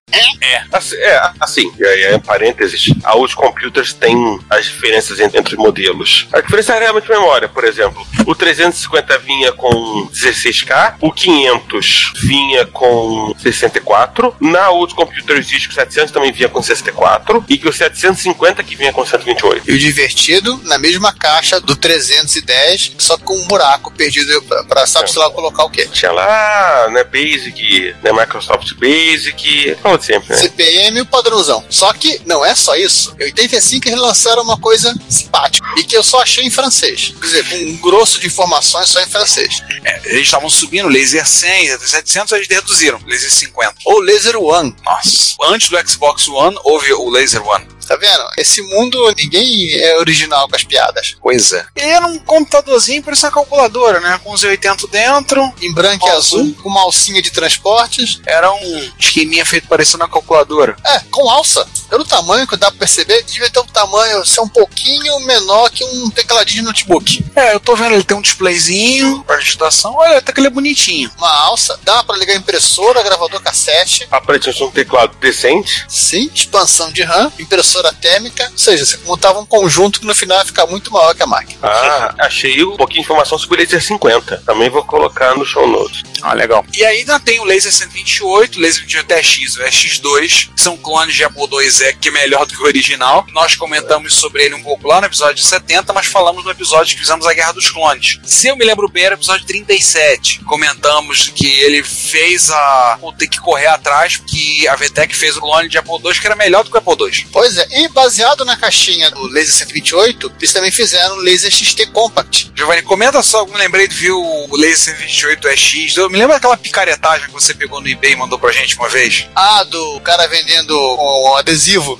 é, 0.93 1.31
assim, 1.39 1.71
e 1.77 1.85
aí, 1.85 2.03
é, 2.03 2.17
parênteses, 2.17 2.93
a 3.03 3.15
Old 3.15 3.35
Computers 3.35 3.93
tem 3.93 4.39
as 4.49 4.65
diferenças 4.65 5.19
entre, 5.19 5.39
entre 5.39 5.55
os 5.55 5.59
modelos. 5.59 6.27
A 6.33 6.41
diferença 6.41 6.73
é 6.75 6.79
realmente 6.79 7.09
memória, 7.09 7.47
por 7.47 7.63
exemplo. 7.63 8.05
O 8.25 8.35
350 8.35 9.17
vinha 9.19 9.51
com 9.51 10.07
16K, 10.11 10.95
o 11.01 11.11
500 11.11 12.13
vinha 12.21 12.65
com 12.65 13.33
64, 13.37 14.35
na 14.39 14.69
Old 14.69 14.93
Computers 14.93 15.47
diz 15.47 15.65
que 15.65 15.73
o 15.73 15.75
700 15.75 16.11
também 16.11 16.31
vinha 16.31 16.49
com 16.49 16.61
64, 16.61 17.43
e 17.49 17.57
que 17.57 17.67
o 17.67 17.73
750 17.73 18.63
que 18.63 18.75
vinha 18.75 18.93
com 18.93 19.05
128. 19.05 19.69
E 19.69 19.73
o 19.73 19.79
divertido, 19.79 20.59
na 20.63 20.77
mesma 20.77 21.13
caixa 21.13 21.59
do 21.59 21.75
310, 21.75 22.93
só 22.97 23.17
com 23.17 23.35
um 23.35 23.47
buraco 23.47 23.91
perdido 23.91 24.41
pra, 24.43 24.63
pra 24.63 24.87
sabe-se 24.87 25.17
lá 25.17 25.29
colocar 25.29 25.63
o 25.63 25.69
quê? 25.69 25.87
Tinha 25.91 26.11
lá, 26.11 26.89
né, 26.91 27.03
Basic, 27.03 27.95
né, 28.03 28.11
Microsoft 28.11 28.73
Basic, 28.75 29.75
fala 29.81 29.95
de 30.03 30.05
sempre, 30.05 30.29
né? 30.29 30.41
CPM 30.41 30.97
e 30.97 31.01
o 31.01 31.05
padrãozão. 31.05 31.63
Só 31.69 31.91
que 31.93 32.21
não 32.25 32.43
é 32.45 32.53
só 32.55 32.75
isso. 32.75 33.15
Em 33.19 33.25
85 33.25 33.87
eles 33.87 33.99
lançaram 33.99 34.43
uma 34.43 34.57
coisa 34.57 34.93
simpática 35.09 35.67
e 35.77 35.83
que 35.83 35.95
eu 35.95 36.03
só 36.03 36.21
achei 36.21 36.45
em 36.45 36.49
francês. 36.49 37.13
Quer 37.19 37.25
dizer, 37.25 37.49
com 37.49 37.55
um 37.55 37.77
grosso 37.77 38.19
de 38.19 38.27
informações 38.27 38.89
só 38.89 39.01
em 39.01 39.07
francês. 39.07 39.63
É, 39.83 40.01
eles 40.05 40.23
estavam 40.23 40.49
subindo 40.49 40.87
laser 40.87 41.27
100, 41.27 41.69
laser 41.69 41.89
700, 41.89 42.31
eles 42.33 42.47
reduziram, 42.47 42.99
laser 43.05 43.31
50. 43.31 43.75
Ou 43.85 43.99
Laser 43.99 44.37
One. 44.37 44.75
Nossa. 44.83 45.35
Antes 45.43 45.69
do 45.69 45.89
Xbox 45.89 46.27
One, 46.27 46.57
houve 46.63 46.93
o 46.93 47.09
Laser 47.09 47.45
One. 47.47 47.65
Tá 47.87 47.95
vendo? 47.95 48.23
Esse 48.37 48.61
mundo, 48.61 49.13
ninguém 49.17 49.71
é 49.73 49.97
original 49.97 50.47
com 50.47 50.55
as 50.55 50.63
piadas. 50.63 51.15
Pois 51.21 51.51
é. 51.51 51.65
E 51.75 51.81
era 51.81 52.07
um 52.07 52.17
computadorzinho, 52.19 53.03
parecia 53.03 53.29
uma 53.29 53.33
calculadora, 53.35 53.99
né? 53.99 54.19
Com 54.23 54.33
os 54.33 54.43
80 54.43 54.87
dentro. 54.87 55.53
Em 55.61 55.71
branco 55.73 56.07
e 56.07 56.11
Azul. 56.11 56.39
azul, 56.41 56.55
com 56.61 56.69
uma 56.69 56.81
alcinha 56.81 57.21
de 57.21 57.31
transportes. 57.31 58.19
Era 58.25 58.51
um 58.51 58.91
esqueminha 58.99 59.45
feito 59.45 59.67
parecendo 59.67 60.03
uma 60.03 60.09
calculadora. 60.09 60.75
É, 60.85 60.99
com 61.11 61.29
alça. 61.29 61.67
Pelo 61.89 62.05
tamanho 62.05 62.47
que 62.47 62.57
dá 62.57 62.71
pra 62.71 62.79
perceber, 62.79 63.21
devia 63.23 63.49
ter 63.51 63.59
um 63.59 63.67
tamanho 63.67 64.25
ser 64.25 64.41
um 64.41 64.47
pouquinho 64.47 65.19
menor 65.21 65.69
que 65.69 65.83
um 65.83 66.09
tecladinho 66.09 66.61
de 66.61 66.67
notebook. 66.67 67.23
É, 67.35 67.53
eu 67.53 67.59
tô 67.59 67.75
vendo 67.75 67.93
ele 67.93 68.03
tem 68.03 68.17
um 68.17 68.21
displayzinho 68.21 69.23
para 69.23 69.37
digitação. 69.37 69.93
Olha, 69.95 70.17
até 70.17 70.31
que 70.31 70.39
ele 70.39 70.47
é 70.47 70.49
bonitinho. 70.49 71.11
Uma 71.17 71.29
alça, 71.29 71.79
dá 71.83 72.03
pra 72.03 72.17
ligar 72.17 72.35
impressora, 72.35 73.03
gravador 73.03 73.41
cassete. 73.41 74.07
Aparentemente 74.09 74.63
um 74.63 74.71
teclado 74.71 75.15
decente. 75.17 75.85
Sim, 75.87 76.29
expansão 76.33 76.91
de 76.91 77.03
RAM, 77.03 77.31
impressora 77.37 77.72
térmica, 77.93 78.47
ou 78.51 78.57
seja, 78.57 78.85
você 78.85 78.97
montava 79.05 79.39
um 79.39 79.45
conjunto 79.45 79.99
que 79.99 80.05
no 80.05 80.13
final 80.13 80.37
ia 80.37 80.45
ficar 80.45 80.67
muito 80.67 80.91
maior 80.91 81.15
que 81.15 81.23
a 81.23 81.27
máquina. 81.27 81.59
Ah, 81.63 82.15
achei 82.19 82.63
um 82.63 82.77
pouquinho 82.77 83.01
de 83.01 83.05
informação 83.05 83.37
sobre 83.37 83.57
o 83.57 83.59
Laser 83.59 83.81
50. 83.81 84.43
Também 84.45 84.69
vou 84.69 84.83
colocar 84.83 85.35
no 85.35 85.45
show 85.45 85.67
notes. 85.67 86.03
Ah, 86.21 86.33
legal. 86.33 86.65
E 86.73 86.85
ainda 86.85 87.19
tem 87.19 87.39
o 87.39 87.43
Laser 87.43 87.71
128, 87.71 88.57
o 88.57 88.61
Laser 88.61 88.83
128 88.87 89.03
TX, 89.07 89.57
o 89.57 89.63
X2, 89.63 90.49
que 90.53 90.61
são 90.61 90.77
clones 90.77 91.15
de 91.15 91.23
Apple 91.23 91.47
IIe, 91.51 91.95
que 91.99 92.09
é 92.09 92.11
melhor 92.11 92.45
do 92.45 92.53
que 92.53 92.61
o 92.61 92.65
original. 92.65 93.25
Nós 93.31 93.55
comentamos 93.55 94.13
sobre 94.13 94.45
ele 94.45 94.55
um 94.55 94.63
pouco 94.63 94.87
lá 94.87 94.99
no 94.99 95.07
episódio 95.07 95.43
70, 95.43 95.91
mas 95.93 96.05
falamos 96.05 96.43
no 96.43 96.51
episódio 96.51 96.93
que 96.93 97.01
fizemos 97.01 97.25
a 97.25 97.33
Guerra 97.33 97.53
dos 97.53 97.69
Clones. 97.69 98.19
Se 98.23 98.47
eu 98.47 98.55
me 98.55 98.65
lembro 98.65 98.87
bem, 98.87 99.03
era 99.03 99.15
o 99.15 99.17
episódio 99.17 99.45
37. 99.45 100.43
Comentamos 100.45 101.31
que 101.35 101.47
ele 101.61 101.83
fez 101.83 102.49
a... 102.49 102.97
Vou 103.01 103.13
ter 103.13 103.27
que 103.27 103.39
correr 103.39 103.67
atrás, 103.67 104.17
porque 104.17 104.67
a 104.69 104.75
VTEC 104.75 105.15
fez 105.15 105.35
o 105.37 105.41
clone 105.41 105.69
de 105.69 105.77
Apple 105.77 105.95
II 106.03 106.13
que 106.19 106.27
era 106.27 106.35
melhor 106.35 106.63
do 106.63 106.69
que 106.69 106.77
o 106.77 106.79
Apple 106.79 107.07
II. 107.07 107.27
Pois 107.31 107.57
é, 107.57 107.62
e 107.71 107.87
baseado 107.89 108.43
na 108.45 108.55
caixinha 108.57 109.09
do 109.11 109.27
Laser 109.27 109.53
128, 109.53 110.33
eles 110.39 110.53
também 110.53 110.71
fizeram 110.71 111.15
o 111.15 111.19
Laser 111.19 111.51
XT 111.51 111.87
Compact. 111.87 112.51
Giovanni, 112.55 112.81
comenta 112.81 113.21
só, 113.23 113.39
eu 113.41 113.47
me 113.47 113.57
lembrei 113.57 113.87
de 113.87 113.95
ver 113.95 114.11
o 114.11 114.47
Laser 114.55 114.95
128 114.95 115.47
EX. 115.49 115.97
Eu 115.97 116.09
me 116.09 116.17
lembro 116.17 116.33
daquela 116.33 116.57
picaretagem 116.57 117.27
que 117.27 117.33
você 117.33 117.53
pegou 117.53 117.81
no 117.81 117.87
eBay 117.87 118.13
e 118.13 118.15
mandou 118.15 118.37
pra 118.39 118.51
gente 118.51 118.75
uma 118.77 118.89
vez? 118.89 119.25
Ah, 119.35 119.63
do 119.63 119.99
cara 120.01 120.27
vendendo 120.27 120.73
um 120.77 121.35
adesivo. 121.35 121.99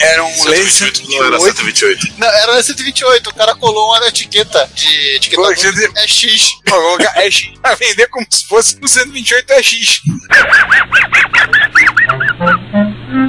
Era 0.00 0.22
um 0.24 0.44
Laser 0.44 0.70
128 0.70 1.10
não 1.10 1.24
era 1.26 1.40
128. 1.40 2.00
128. 2.02 2.14
Não, 2.20 2.28
era 2.28 2.62
128, 2.62 3.30
o 3.30 3.34
cara 3.34 3.54
colou 3.56 3.88
uma 3.96 4.06
etiqueta 4.06 4.70
de 4.74 5.16
etiquetador. 5.16 5.54
Pô, 5.54 5.60
você- 5.60 5.90
É 5.96 6.06
X. 6.06 6.50
Colocar 6.68 7.26
EX 7.26 7.48
pra 7.60 7.74
vender 7.74 8.06
como 8.08 8.26
se 8.30 8.46
fosse 8.46 8.78
um 8.82 8.86
128 8.86 9.50
EX. 9.52 10.00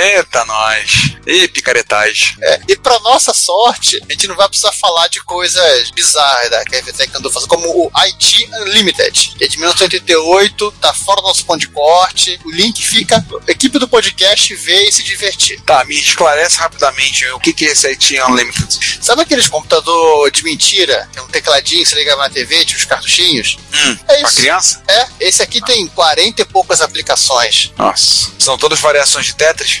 Eita, 0.00 0.44
nós. 0.44 1.16
Ih, 1.26 1.48
picaretagem. 1.48 2.36
É, 2.40 2.60
e 2.68 2.76
pra 2.76 2.98
nossa 3.00 3.34
sorte, 3.34 4.00
a 4.08 4.12
gente 4.12 4.28
não 4.28 4.36
vai 4.36 4.48
precisar 4.48 4.70
falar 4.72 5.08
de 5.08 5.20
coisas 5.24 5.90
bizarras 5.90 6.50
da 6.50 6.60
VTEC 6.62 7.10
andou 7.16 7.32
fazendo, 7.32 7.48
como 7.48 7.68
o 7.68 7.90
IT 8.04 8.48
Unlimited, 8.62 9.34
que 9.36 9.44
é 9.44 9.48
de 9.48 9.56
1988, 9.58 10.72
tá 10.80 10.94
fora 10.94 11.20
do 11.20 11.26
nosso 11.26 11.44
ponto 11.44 11.58
de 11.58 11.68
corte. 11.68 12.38
O 12.44 12.50
link 12.50 12.80
fica. 12.80 13.24
A 13.46 13.50
equipe 13.50 13.76
do 13.78 13.88
podcast 13.88 14.54
vê 14.54 14.88
e 14.88 14.92
se 14.92 15.02
divertir. 15.02 15.60
Tá, 15.62 15.84
me 15.84 15.98
esclarece 15.98 16.56
rapidamente 16.58 17.26
o 17.30 17.40
que, 17.40 17.52
que 17.52 17.66
é 17.66 17.72
esse 17.72 17.86
IT 17.88 18.20
Unlimited. 18.22 18.98
Sabe 19.02 19.22
aqueles 19.22 19.48
computador 19.48 20.30
de 20.30 20.44
mentira? 20.44 21.08
Tem 21.12 21.22
um 21.22 21.28
tecladinho 21.28 21.82
que 21.82 21.88
você 21.88 21.96
ligava 21.96 22.22
na 22.22 22.30
TV, 22.30 22.64
tinha 22.64 22.78
os 22.78 22.84
cartuchinhos? 22.84 23.58
Hum, 23.74 23.98
É 24.08 24.18
pra 24.20 24.28
isso. 24.28 24.36
criança? 24.36 24.82
É, 24.86 25.06
esse 25.20 25.42
aqui 25.42 25.60
tem 25.60 25.86
40 25.88 26.42
e 26.42 26.44
poucas 26.44 26.80
aplicações. 26.80 27.72
Nossa. 27.76 28.30
São 28.38 28.56
todas 28.56 28.78
variações 28.78 29.26
de 29.26 29.34
Tetris? 29.34 29.80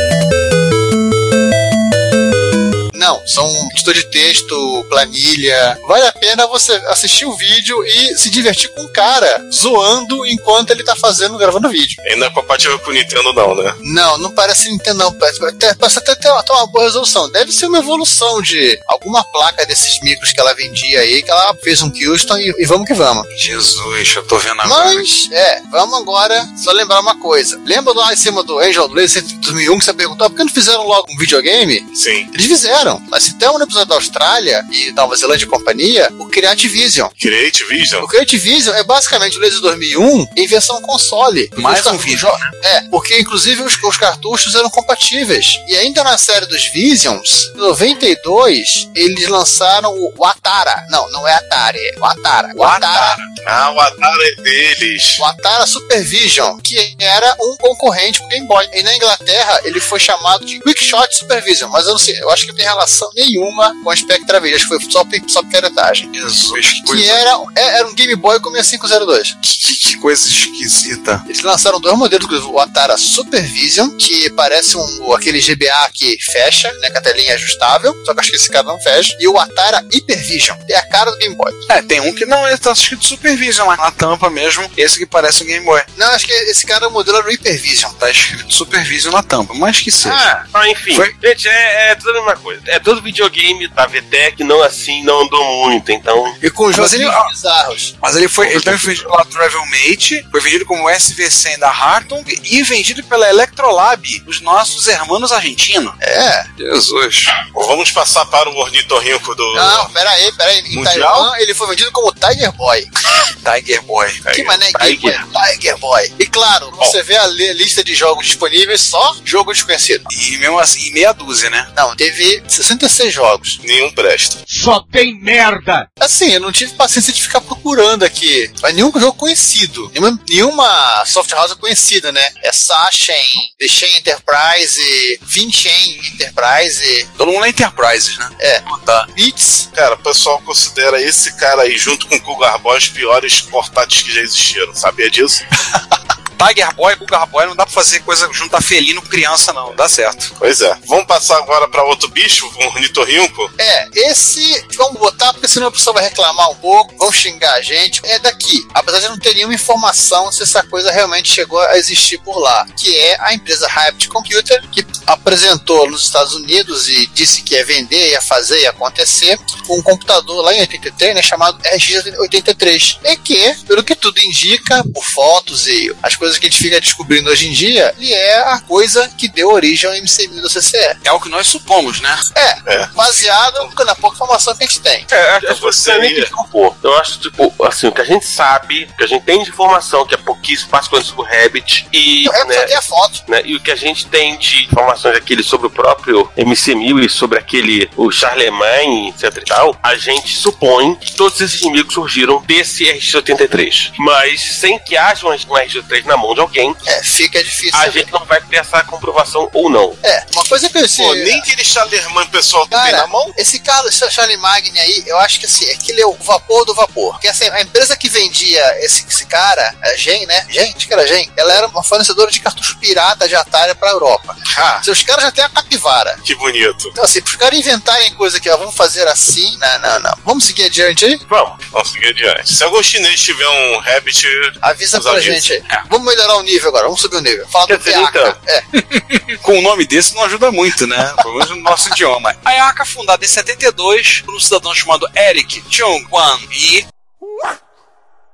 Não, 3.01 3.19
são 3.25 3.51
editor 3.71 3.95
de 3.95 4.03
texto, 4.11 4.85
planilha. 4.87 5.79
Vale 5.87 6.05
a 6.05 6.11
pena 6.11 6.45
você 6.45 6.73
assistir 6.85 7.25
o 7.25 7.35
vídeo 7.35 7.83
e 7.83 8.15
se 8.15 8.29
divertir 8.29 8.69
com 8.69 8.83
o 8.83 8.93
cara 8.93 9.43
zoando 9.51 10.23
enquanto 10.27 10.69
ele 10.69 10.83
tá 10.83 10.95
fazendo, 10.95 11.35
gravando 11.35 11.67
vídeo. 11.67 11.97
Ainda 12.07 12.27
é 12.27 12.29
compatível 12.29 12.77
com 12.77 12.91
o 12.91 12.93
Nintendo, 12.93 13.33
não, 13.33 13.55
né? 13.55 13.75
Não, 13.79 14.19
não 14.19 14.29
parece 14.29 14.69
Nintendo, 14.69 14.99
não. 14.99 15.13
Parece 15.13 15.43
até, 15.43 15.73
parece 15.73 15.97
até 15.97 16.13
ter 16.13 16.29
uma, 16.29 16.43
ter 16.43 16.53
uma 16.53 16.67
boa 16.67 16.83
resolução. 16.83 17.27
Deve 17.31 17.51
ser 17.51 17.65
uma 17.65 17.79
evolução 17.79 18.39
de 18.39 18.79
alguma 18.87 19.23
placa 19.23 19.65
desses 19.65 19.99
micros 20.01 20.31
que 20.31 20.39
ela 20.39 20.53
vendia 20.53 20.99
aí, 20.99 21.23
que 21.23 21.31
ela 21.31 21.55
fez 21.63 21.81
um 21.81 21.91
Houston 21.91 22.37
e, 22.37 22.53
e 22.59 22.65
vamos 22.67 22.85
que 22.85 22.93
vamos. 22.93 23.25
Jesus, 23.35 24.15
eu 24.15 24.23
tô 24.27 24.37
vendo 24.37 24.61
agora. 24.61 24.93
Mas, 24.93 25.27
é, 25.31 25.61
vamos 25.71 25.99
agora 25.99 26.47
só 26.55 26.71
lembrar 26.71 26.99
uma 26.99 27.19
coisa. 27.19 27.59
Lembra 27.65 27.93
lá 27.93 28.13
em 28.13 28.17
cima 28.17 28.43
do 28.43 28.59
Angel 28.59 28.87
Blaze 28.87 29.21
2001 29.21 29.79
que 29.79 29.85
você 29.85 29.93
perguntou 29.93 30.29
por 30.29 30.37
que 30.37 30.43
não 30.43 30.51
fizeram 30.51 30.85
logo 30.85 31.07
um 31.11 31.17
videogame? 31.17 31.83
Sim. 31.95 32.29
Eles 32.31 32.45
fizeram. 32.45 32.90
Mas 33.09 33.23
se 33.23 33.37
tem 33.37 33.49
um 33.49 33.61
episódio 33.61 33.87
da 33.87 33.95
Austrália 33.95 34.65
e 34.71 34.91
Nova 34.91 35.15
Zelândia 35.15 35.45
e 35.45 35.47
companhia, 35.47 36.11
o 36.19 36.25
Creativision. 36.27 37.09
Create 37.19 37.63
Vision. 37.65 38.03
O 38.03 38.07
Creativision 38.07 38.75
é 38.75 38.83
basicamente 38.83 39.37
o 39.37 39.39
Laser 39.39 39.59
2001 39.61 40.27
em 40.35 40.47
versão 40.47 40.81
console. 40.81 41.49
Mais 41.57 41.85
um 41.85 41.97
vídeo, 41.97 42.29
É, 42.63 42.81
porque 42.89 43.19
inclusive 43.19 43.61
os, 43.61 43.81
os 43.83 43.97
cartuchos 43.97 44.55
eram 44.55 44.69
compatíveis. 44.69 45.57
E 45.67 45.75
ainda 45.75 46.03
na 46.03 46.17
série 46.17 46.45
dos 46.45 46.65
Visions, 46.67 47.51
em 47.55 47.57
92, 47.57 48.89
eles 48.95 49.27
lançaram 49.27 49.93
o, 49.93 50.25
Atara. 50.25 50.85
Não, 50.89 51.09
não 51.11 51.27
é 51.27 51.33
Atari, 51.33 51.79
é 51.79 51.99
o 51.99 52.05
Atara. 52.05 52.51
O 52.55 52.63
Atara. 52.63 53.17
Ah, 53.45 53.71
o 53.71 53.79
Atari 53.79 54.35
é 54.37 54.41
deles. 54.41 55.17
O 55.19 55.25
Atara 55.25 55.65
Supervision, 55.65 56.57
que 56.59 56.95
era 56.99 57.35
um 57.39 57.57
concorrente 57.57 58.19
pro 58.19 58.27
Game 58.27 58.47
Boy. 58.47 58.67
E 58.73 58.83
na 58.83 58.95
Inglaterra 58.95 59.61
ele 59.63 59.79
foi 59.79 59.99
chamado 59.99 60.45
de 60.45 60.59
Quickshot 60.59 61.17
Supervision, 61.17 61.69
mas 61.71 61.85
eu 61.85 61.91
não 61.91 61.99
sei, 61.99 62.21
eu 62.21 62.29
acho 62.29 62.45
que 62.45 62.53
tem 62.53 62.65
relação 62.65 62.80
nenhuma 63.15 63.73
com 63.83 63.89
a 63.89 63.95
Spectra 63.95 64.39
Video, 64.39 64.55
acho 64.57 64.67
que 64.69 64.77
foi 64.77 64.91
só, 64.91 65.05
só 65.27 65.43
picaretagem. 65.43 66.11
Jesus, 66.13 66.67
que 66.85 67.09
era, 67.09 67.31
é- 67.55 67.77
era 67.79 67.87
um 67.87 67.93
Game 67.93 68.15
Boy 68.15 68.39
com 68.39 68.51
6502. 68.51 69.35
que, 69.41 69.75
que 69.75 69.97
coisa 69.97 70.27
esquisita. 70.27 71.23
Eles 71.25 71.41
lançaram 71.41 71.79
dois 71.79 71.97
modelos, 71.97 72.25
inclusive, 72.25 72.51
o 72.51 72.59
Atara 72.59 72.97
Supervision, 72.97 73.89
que 73.97 74.29
parece 74.31 74.77
um, 74.77 75.13
aquele 75.13 75.39
GBA 75.39 75.89
que 75.93 76.17
fecha, 76.21 76.71
né, 76.81 76.89
com 76.89 76.97
a 76.97 77.01
telinha 77.01 77.33
ajustável, 77.35 77.95
só 78.05 78.13
que 78.13 78.19
acho 78.19 78.29
que 78.31 78.35
esse 78.35 78.49
cara 78.49 78.63
não 78.65 78.79
fecha, 78.79 79.15
e 79.19 79.27
o 79.27 79.37
Atara 79.37 79.83
Hypervision, 79.93 80.57
que 80.65 80.73
é 80.73 80.77
a 80.77 80.87
cara 80.89 81.11
do 81.11 81.17
Game 81.17 81.35
Boy. 81.35 81.51
É, 81.69 81.81
tem 81.81 81.99
um 82.01 82.13
que 82.13 82.25
não, 82.25 82.47
ele 82.47 82.57
tá 82.57 82.71
escrito 82.71 83.05
Supervision 83.05 83.67
lá 83.67 83.77
na 83.77 83.91
tampa 83.91 84.29
mesmo, 84.29 84.69
esse 84.75 84.97
que 84.97 85.05
parece 85.05 85.43
um 85.43 85.47
Game 85.47 85.65
Boy. 85.65 85.81
Não, 85.97 86.07
acho 86.11 86.25
que 86.25 86.33
esse 86.33 86.65
cara, 86.65 86.87
o 86.87 86.91
modelo 86.91 87.17
era 87.17 87.27
o 87.27 87.29
Hypervision. 87.31 87.91
Tá 87.93 88.09
escrito 88.09 88.51
Supervision 88.53 89.13
na 89.13 89.23
tampa, 89.23 89.53
mas 89.53 89.79
que 89.79 89.91
seja. 89.91 90.13
Ah, 90.15 90.45
ah, 90.53 90.69
enfim. 90.69 90.95
Foi- 90.95 91.15
Gente, 91.21 91.47
é, 91.47 91.91
é 91.91 91.95
tudo 91.95 92.09
a 92.11 92.13
mesma 92.13 92.35
coisa. 92.37 92.61
É 92.71 92.79
todo 92.79 93.01
videogame 93.01 93.67
da 93.69 93.85
VTEC, 93.85 94.43
não 94.43 94.61
assim, 94.63 95.03
não 95.03 95.21
andou 95.21 95.43
muito, 95.67 95.91
então. 95.91 96.35
E 96.41 96.49
com 96.49 96.67
Mas 96.67 96.75
jogos 96.75 96.93
ele- 96.93 97.09
bizarros. 97.29 97.95
Mas 98.01 98.15
ele 98.15 98.27
foi, 98.27 98.47
ele 98.51 98.61
também 98.61 98.79
foi 98.79 98.93
vendido 98.93 99.09
pela 99.09 99.25
Travelmate, 99.25 100.25
foi 100.31 100.41
vendido 100.41 100.65
como 100.65 100.89
SV100 100.89 101.57
da 101.59 101.69
Hartung 101.69 102.23
e 102.43 102.63
vendido 102.63 103.03
pela 103.03 103.27
Electrolab, 103.29 104.23
os 104.27 104.41
nossos 104.41 104.87
hermanos 104.87 105.31
argentinos. 105.31 105.93
É. 106.01 106.45
Jesus. 106.57 107.25
Vamos 107.53 107.91
passar 107.91 108.25
para 108.25 108.49
o 108.49 108.55
ornitorrinco 108.57 109.35
do. 109.35 109.53
Não, 109.53 109.89
pera 109.91 110.09
aí, 110.11 110.31
pera 110.33 110.49
aí. 110.51 110.59
Em 110.59 110.75
Mundial? 110.75 111.13
Taiwan, 111.21 111.37
ele 111.39 111.53
foi 111.53 111.67
vendido 111.67 111.91
como 111.91 112.13
Tiger 112.13 112.51
Boy. 112.53 112.87
Tiger 113.43 113.81
Boy. 113.83 114.09
Que 114.33 114.43
mané 114.43 114.71
Game 114.71 114.97
Boy? 114.97 115.11
Tiger. 115.11 115.25
Tiger 115.51 115.77
Boy. 115.77 116.13
E 116.19 116.25
claro, 116.25 116.71
você 116.71 117.01
vê 117.03 117.17
a 117.17 117.27
li- 117.27 117.53
lista 117.53 117.83
de 117.83 117.93
jogos 117.95 118.25
disponíveis, 118.25 118.81
só 118.81 119.15
jogo 119.25 119.51
desconhecido. 119.51 120.03
E 120.11 120.37
mesmo 120.37 120.59
assim, 120.59 120.87
e 120.87 120.91
meia 120.91 121.11
dúzia, 121.13 121.49
né? 121.49 121.67
Não, 121.75 121.95
teve 121.95 122.41
66 122.51 123.13
jogos. 123.13 123.59
Nenhum 123.63 123.91
presta. 123.91 124.37
Só 124.47 124.81
tem 124.91 125.19
merda! 125.19 125.89
Assim, 125.99 126.31
eu 126.31 126.39
não 126.39 126.51
tive 126.51 126.73
paciência 126.73 127.13
de 127.13 127.21
ficar 127.21 127.41
procurando 127.41 128.03
aqui. 128.03 128.51
Mas 128.61 128.75
nenhum 128.75 128.91
jogo 128.91 129.13
conhecido. 129.13 129.89
Nenhuma, 129.93 130.19
nenhuma 130.29 131.05
soft 131.05 131.31
house 131.31 131.53
conhecida, 131.53 132.11
né? 132.11 132.25
É 132.43 132.51
Sachem, 132.51 133.15
The 133.59 133.67
Shen 133.67 133.97
Enterprise, 133.97 135.19
Vinchen 135.21 135.99
Enterprise, 136.13 137.07
Todo 137.17 137.31
mundo 137.31 137.45
é 137.45 137.49
Enterprises, 137.49 138.17
né? 138.17 138.29
É. 138.39 138.61
Tá. 138.85 139.07
Bits. 139.13 139.69
Cara, 139.73 139.95
o 139.95 139.99
pessoal 139.99 140.41
considera 140.41 141.01
esse 141.01 141.33
cara 141.37 141.63
aí, 141.63 141.77
junto 141.77 142.07
com 142.07 142.15
o 142.15 142.21
Cougar 142.21 142.57
Boy, 142.59 142.77
os 142.77 142.87
piores 142.87 143.41
portáteis 143.41 144.01
que 144.01 144.13
já 144.13 144.21
existiram. 144.21 144.73
Sabia 144.73 145.09
disso? 145.09 145.43
Tiger 146.47 146.73
Boy, 146.73 146.95
Cougar 146.95 147.27
Boy, 147.27 147.45
não 147.45 147.55
dá 147.55 147.65
pra 147.65 147.73
fazer 147.73 147.99
coisa 147.99 148.27
juntar 148.33 148.61
felino 148.61 149.01
com 149.01 149.07
criança, 149.07 149.53
não. 149.53 149.75
Dá 149.75 149.87
certo. 149.87 150.33
Pois 150.39 150.61
é. 150.61 150.75
Vamos 150.87 151.05
passar 151.05 151.37
agora 151.37 151.67
para 151.67 151.83
outro 151.83 152.07
bicho, 152.09 152.51
um 152.59 152.67
ornitorrinco? 152.67 153.51
É, 153.57 153.89
esse 154.09 154.65
vamos 154.75 154.99
botar 154.99 155.33
porque 155.33 155.47
senão 155.47 155.67
a 155.67 155.71
pessoa 155.71 155.93
vai 155.93 156.03
reclamar 156.03 156.49
um 156.49 156.55
pouco, 156.55 156.95
vão 156.97 157.11
xingar 157.11 157.53
a 157.53 157.61
gente. 157.61 158.01
É 158.05 158.17
daqui. 158.19 158.65
Apesar 158.73 158.99
de 158.99 159.09
não 159.09 159.19
ter 159.19 159.35
nenhuma 159.35 159.53
informação 159.53 160.31
se 160.31 160.41
essa 160.43 160.63
coisa 160.63 160.91
realmente 160.91 161.31
chegou 161.31 161.59
a 161.59 161.77
existir 161.77 162.17
por 162.19 162.39
lá. 162.39 162.65
Que 162.75 162.97
é 162.97 163.17
a 163.21 163.33
empresa 163.33 163.67
Hybrid 163.67 164.07
Computer, 164.07 164.61
que 164.71 164.85
apresentou 165.05 165.89
nos 165.89 166.03
Estados 166.03 166.33
Unidos 166.33 166.87
e 166.89 167.07
disse 167.07 167.41
que 167.41 167.55
ia 167.55 167.65
vender, 167.65 168.11
ia 168.11 168.21
fazer, 168.21 168.61
ia 168.61 168.69
acontecer, 168.69 169.39
um 169.69 169.81
computador 169.81 170.43
lá 170.43 170.53
em 170.53 170.61
83, 170.61 171.15
né, 171.15 171.21
chamado 171.21 171.57
RX83. 171.63 172.99
E 173.03 173.17
que, 173.17 173.55
pelo 173.65 173.83
que 173.83 173.95
tudo 173.95 174.19
indica, 174.19 174.83
por 174.93 175.03
fotos 175.03 175.67
e 175.67 175.95
as 176.01 176.15
coisas 176.15 176.30
que 176.39 176.47
a 176.47 176.49
gente 176.49 176.61
fica 176.61 176.79
descobrindo 176.79 177.29
hoje 177.29 177.47
em 177.47 177.51
dia, 177.53 177.93
ele 177.97 178.13
é 178.13 178.39
a 178.53 178.59
coisa 178.59 179.07
que 179.17 179.27
deu 179.27 179.49
origem 179.51 179.89
ao 179.89 179.95
MC1000 179.95 180.41
do 180.41 180.49
CCE. 180.49 180.97
É 181.03 181.11
o 181.11 181.19
que 181.19 181.29
nós 181.29 181.47
supomos, 181.47 181.99
né? 182.01 182.17
É, 182.35 182.73
É. 182.75 182.85
baseado 182.87 183.69
na 183.85 183.95
pouca 183.95 184.15
informação 184.15 184.55
que 184.55 184.63
a 184.63 184.67
gente 184.67 184.79
tem. 184.81 185.05
É, 185.11 185.29
acho 185.31 185.47
que 185.47 185.53
você 185.61 185.81
você 185.91 185.97
nem 185.97 186.13
que 186.13 186.29
compor. 186.29 186.75
Eu 186.83 186.95
acho, 186.97 187.19
tipo, 187.19 187.53
assim, 187.65 187.87
o 187.87 187.91
que 187.91 188.01
a 188.01 188.05
gente 188.05 188.25
sabe, 188.25 188.87
o 188.91 188.97
que 188.97 189.03
a 189.03 189.07
gente 189.07 189.23
tem 189.23 189.43
de 189.43 189.49
informação, 189.49 190.05
que 190.05 190.13
é 190.13 190.17
pouquíssimo, 190.17 190.69
faz 190.69 190.87
coisas 190.87 191.09
com 191.11 191.21
o 191.21 191.25
Rabbit, 191.25 191.87
e, 191.91 192.27
O 192.29 192.33
só 192.33 192.45
né, 192.45 192.59
tem 192.65 192.75
a 192.75 192.81
foto. 192.81 193.23
né, 193.27 193.41
e 193.45 193.55
o 193.55 193.59
que 193.59 193.71
a 193.71 193.75
gente 193.75 194.05
tem 194.07 194.37
de 194.37 194.65
informações 194.65 195.15
aquele 195.15 195.41
sobre 195.43 195.67
o 195.67 195.69
próprio 195.69 196.29
MC1000 196.37 197.05
e 197.05 197.09
sobre 197.09 197.39
aquele, 197.39 197.89
o 197.97 198.11
Charlemagne, 198.11 199.09
etc 199.09 199.37
e 199.37 199.45
tal, 199.45 199.75
a 199.81 199.95
gente 199.95 200.35
supõe 200.37 200.95
que 200.95 201.13
todos 201.13 201.39
esses 201.41 201.61
inimigos 201.61 201.93
surgiram 201.93 202.41
desse 202.45 202.85
RX-83. 202.85 203.93
Mas 203.97 204.41
sem 204.41 204.77
que 204.79 204.95
haja 204.97 205.25
um 205.27 205.31
RX-83 205.31 206.05
na 206.05 206.17
mão 206.21 206.33
de 206.33 206.41
alguém, 206.41 206.75
É, 206.85 207.03
fica 207.03 207.43
difícil. 207.43 207.71
a 207.75 207.85
saber. 207.85 207.91
gente 207.99 208.11
não 208.11 208.23
vai 208.25 208.41
ter 208.41 208.57
essa 208.57 208.83
comprovação 208.83 209.49
ou 209.53 209.69
não. 209.69 209.97
É, 210.03 210.25
uma 210.33 210.45
coisa 210.45 210.69
que 210.69 210.77
eu 210.77 210.87
sei. 210.87 211.05
Pô, 211.05 211.13
nem 211.13 211.39
aquele 211.39 211.63
Charlemagne 211.65 212.29
pessoal 212.29 212.63
que 212.63 212.69
tem 212.71 212.79
Cara, 212.79 212.97
na 212.97 213.07
mão? 213.07 213.33
esse 213.37 213.59
Carlos 213.59 213.99
Charlie 214.09 214.37
Magni 214.37 214.79
aí, 214.79 215.03
eu 215.07 215.17
acho 215.19 215.39
que 215.39 215.45
assim, 215.45 215.65
é 215.69 215.75
que 215.75 215.91
ele 215.91 216.01
é 216.01 216.05
o 216.05 216.13
vapor 216.13 216.65
do 216.65 216.73
vapor. 216.73 217.13
Porque 217.13 217.27
assim, 217.27 217.47
a 217.49 217.61
empresa 217.61 217.95
que 217.97 218.09
vendia 218.09 218.61
esse, 218.85 219.05
esse 219.07 219.25
cara, 219.25 219.73
a 219.83 219.95
Gen, 219.95 220.25
né? 220.25 220.45
Gen, 220.49 220.73
acho 220.75 220.87
que 220.87 220.93
era 220.93 221.05
Gen, 221.07 221.31
ela 221.37 221.53
era 221.53 221.67
uma 221.67 221.83
fornecedora 221.83 222.31
de 222.31 222.39
cartucho 222.39 222.77
pirata 222.77 223.27
de 223.27 223.35
Atari 223.35 223.75
pra 223.75 223.89
Europa. 223.91 224.35
Ah, 224.57 224.81
Se 224.83 224.91
os 224.91 225.01
caras 225.03 225.23
já 225.25 225.31
têm 225.31 225.43
a 225.43 225.49
capivara. 225.49 226.17
que 226.23 226.35
bonito. 226.35 226.87
Então, 226.89 227.03
assim, 227.03 227.21
pros 227.21 227.35
caras 227.35 227.57
inventarem 227.57 228.13
coisa 228.15 228.39
que, 228.39 228.49
ó, 228.49 228.57
vamos 228.57 228.75
fazer 228.75 229.07
assim, 229.07 229.57
não, 229.57 229.79
não, 229.79 229.99
não. 229.99 230.13
Vamos 230.25 230.43
seguir 230.45 230.65
adiante 230.65 231.05
aí? 231.05 231.19
Vamos. 231.29 231.65
Vamos 231.71 231.91
seguir 231.91 232.07
adiante. 232.09 232.53
Se 232.53 232.63
algum 232.63 232.81
chinês 232.83 233.19
tiver 233.21 233.47
um 233.47 233.79
Rabbit, 233.79 234.27
Avisa 234.61 234.97
Os 234.97 235.03
pra 235.03 235.13
avisos. 235.13 235.33
gente 235.45 235.53
aí. 235.53 235.63
Vamos 235.89 236.00
melhorar 236.01 236.35
o 236.35 236.43
nível 236.43 236.69
agora, 236.69 236.85
vamos 236.85 237.01
subir 237.01 237.17
o 237.17 237.21
nível. 237.21 237.47
Fala 237.47 237.67
Quer 237.67 237.77
do 237.77 237.83
dizer, 237.83 237.99
então. 237.99 238.37
É, 238.47 239.37
Com 239.41 239.59
um 239.59 239.61
nome 239.61 239.85
desse 239.85 240.13
não 240.15 240.23
ajuda 240.23 240.51
muito, 240.51 240.85
né? 240.87 241.13
Pelo 241.21 241.33
menos 241.33 241.49
no 241.49 241.57
nosso 241.57 241.89
idioma. 241.89 242.35
A 242.43 242.51
IACA, 242.53 242.85
fundada 242.85 243.23
em 243.23 243.27
72 243.27 244.21
por 244.21 244.35
um 244.35 244.39
cidadão 244.39 244.73
chamado 244.73 245.07
Eric 245.15 245.63
Chung-Wan 245.69 246.39
Yi, 246.51 246.87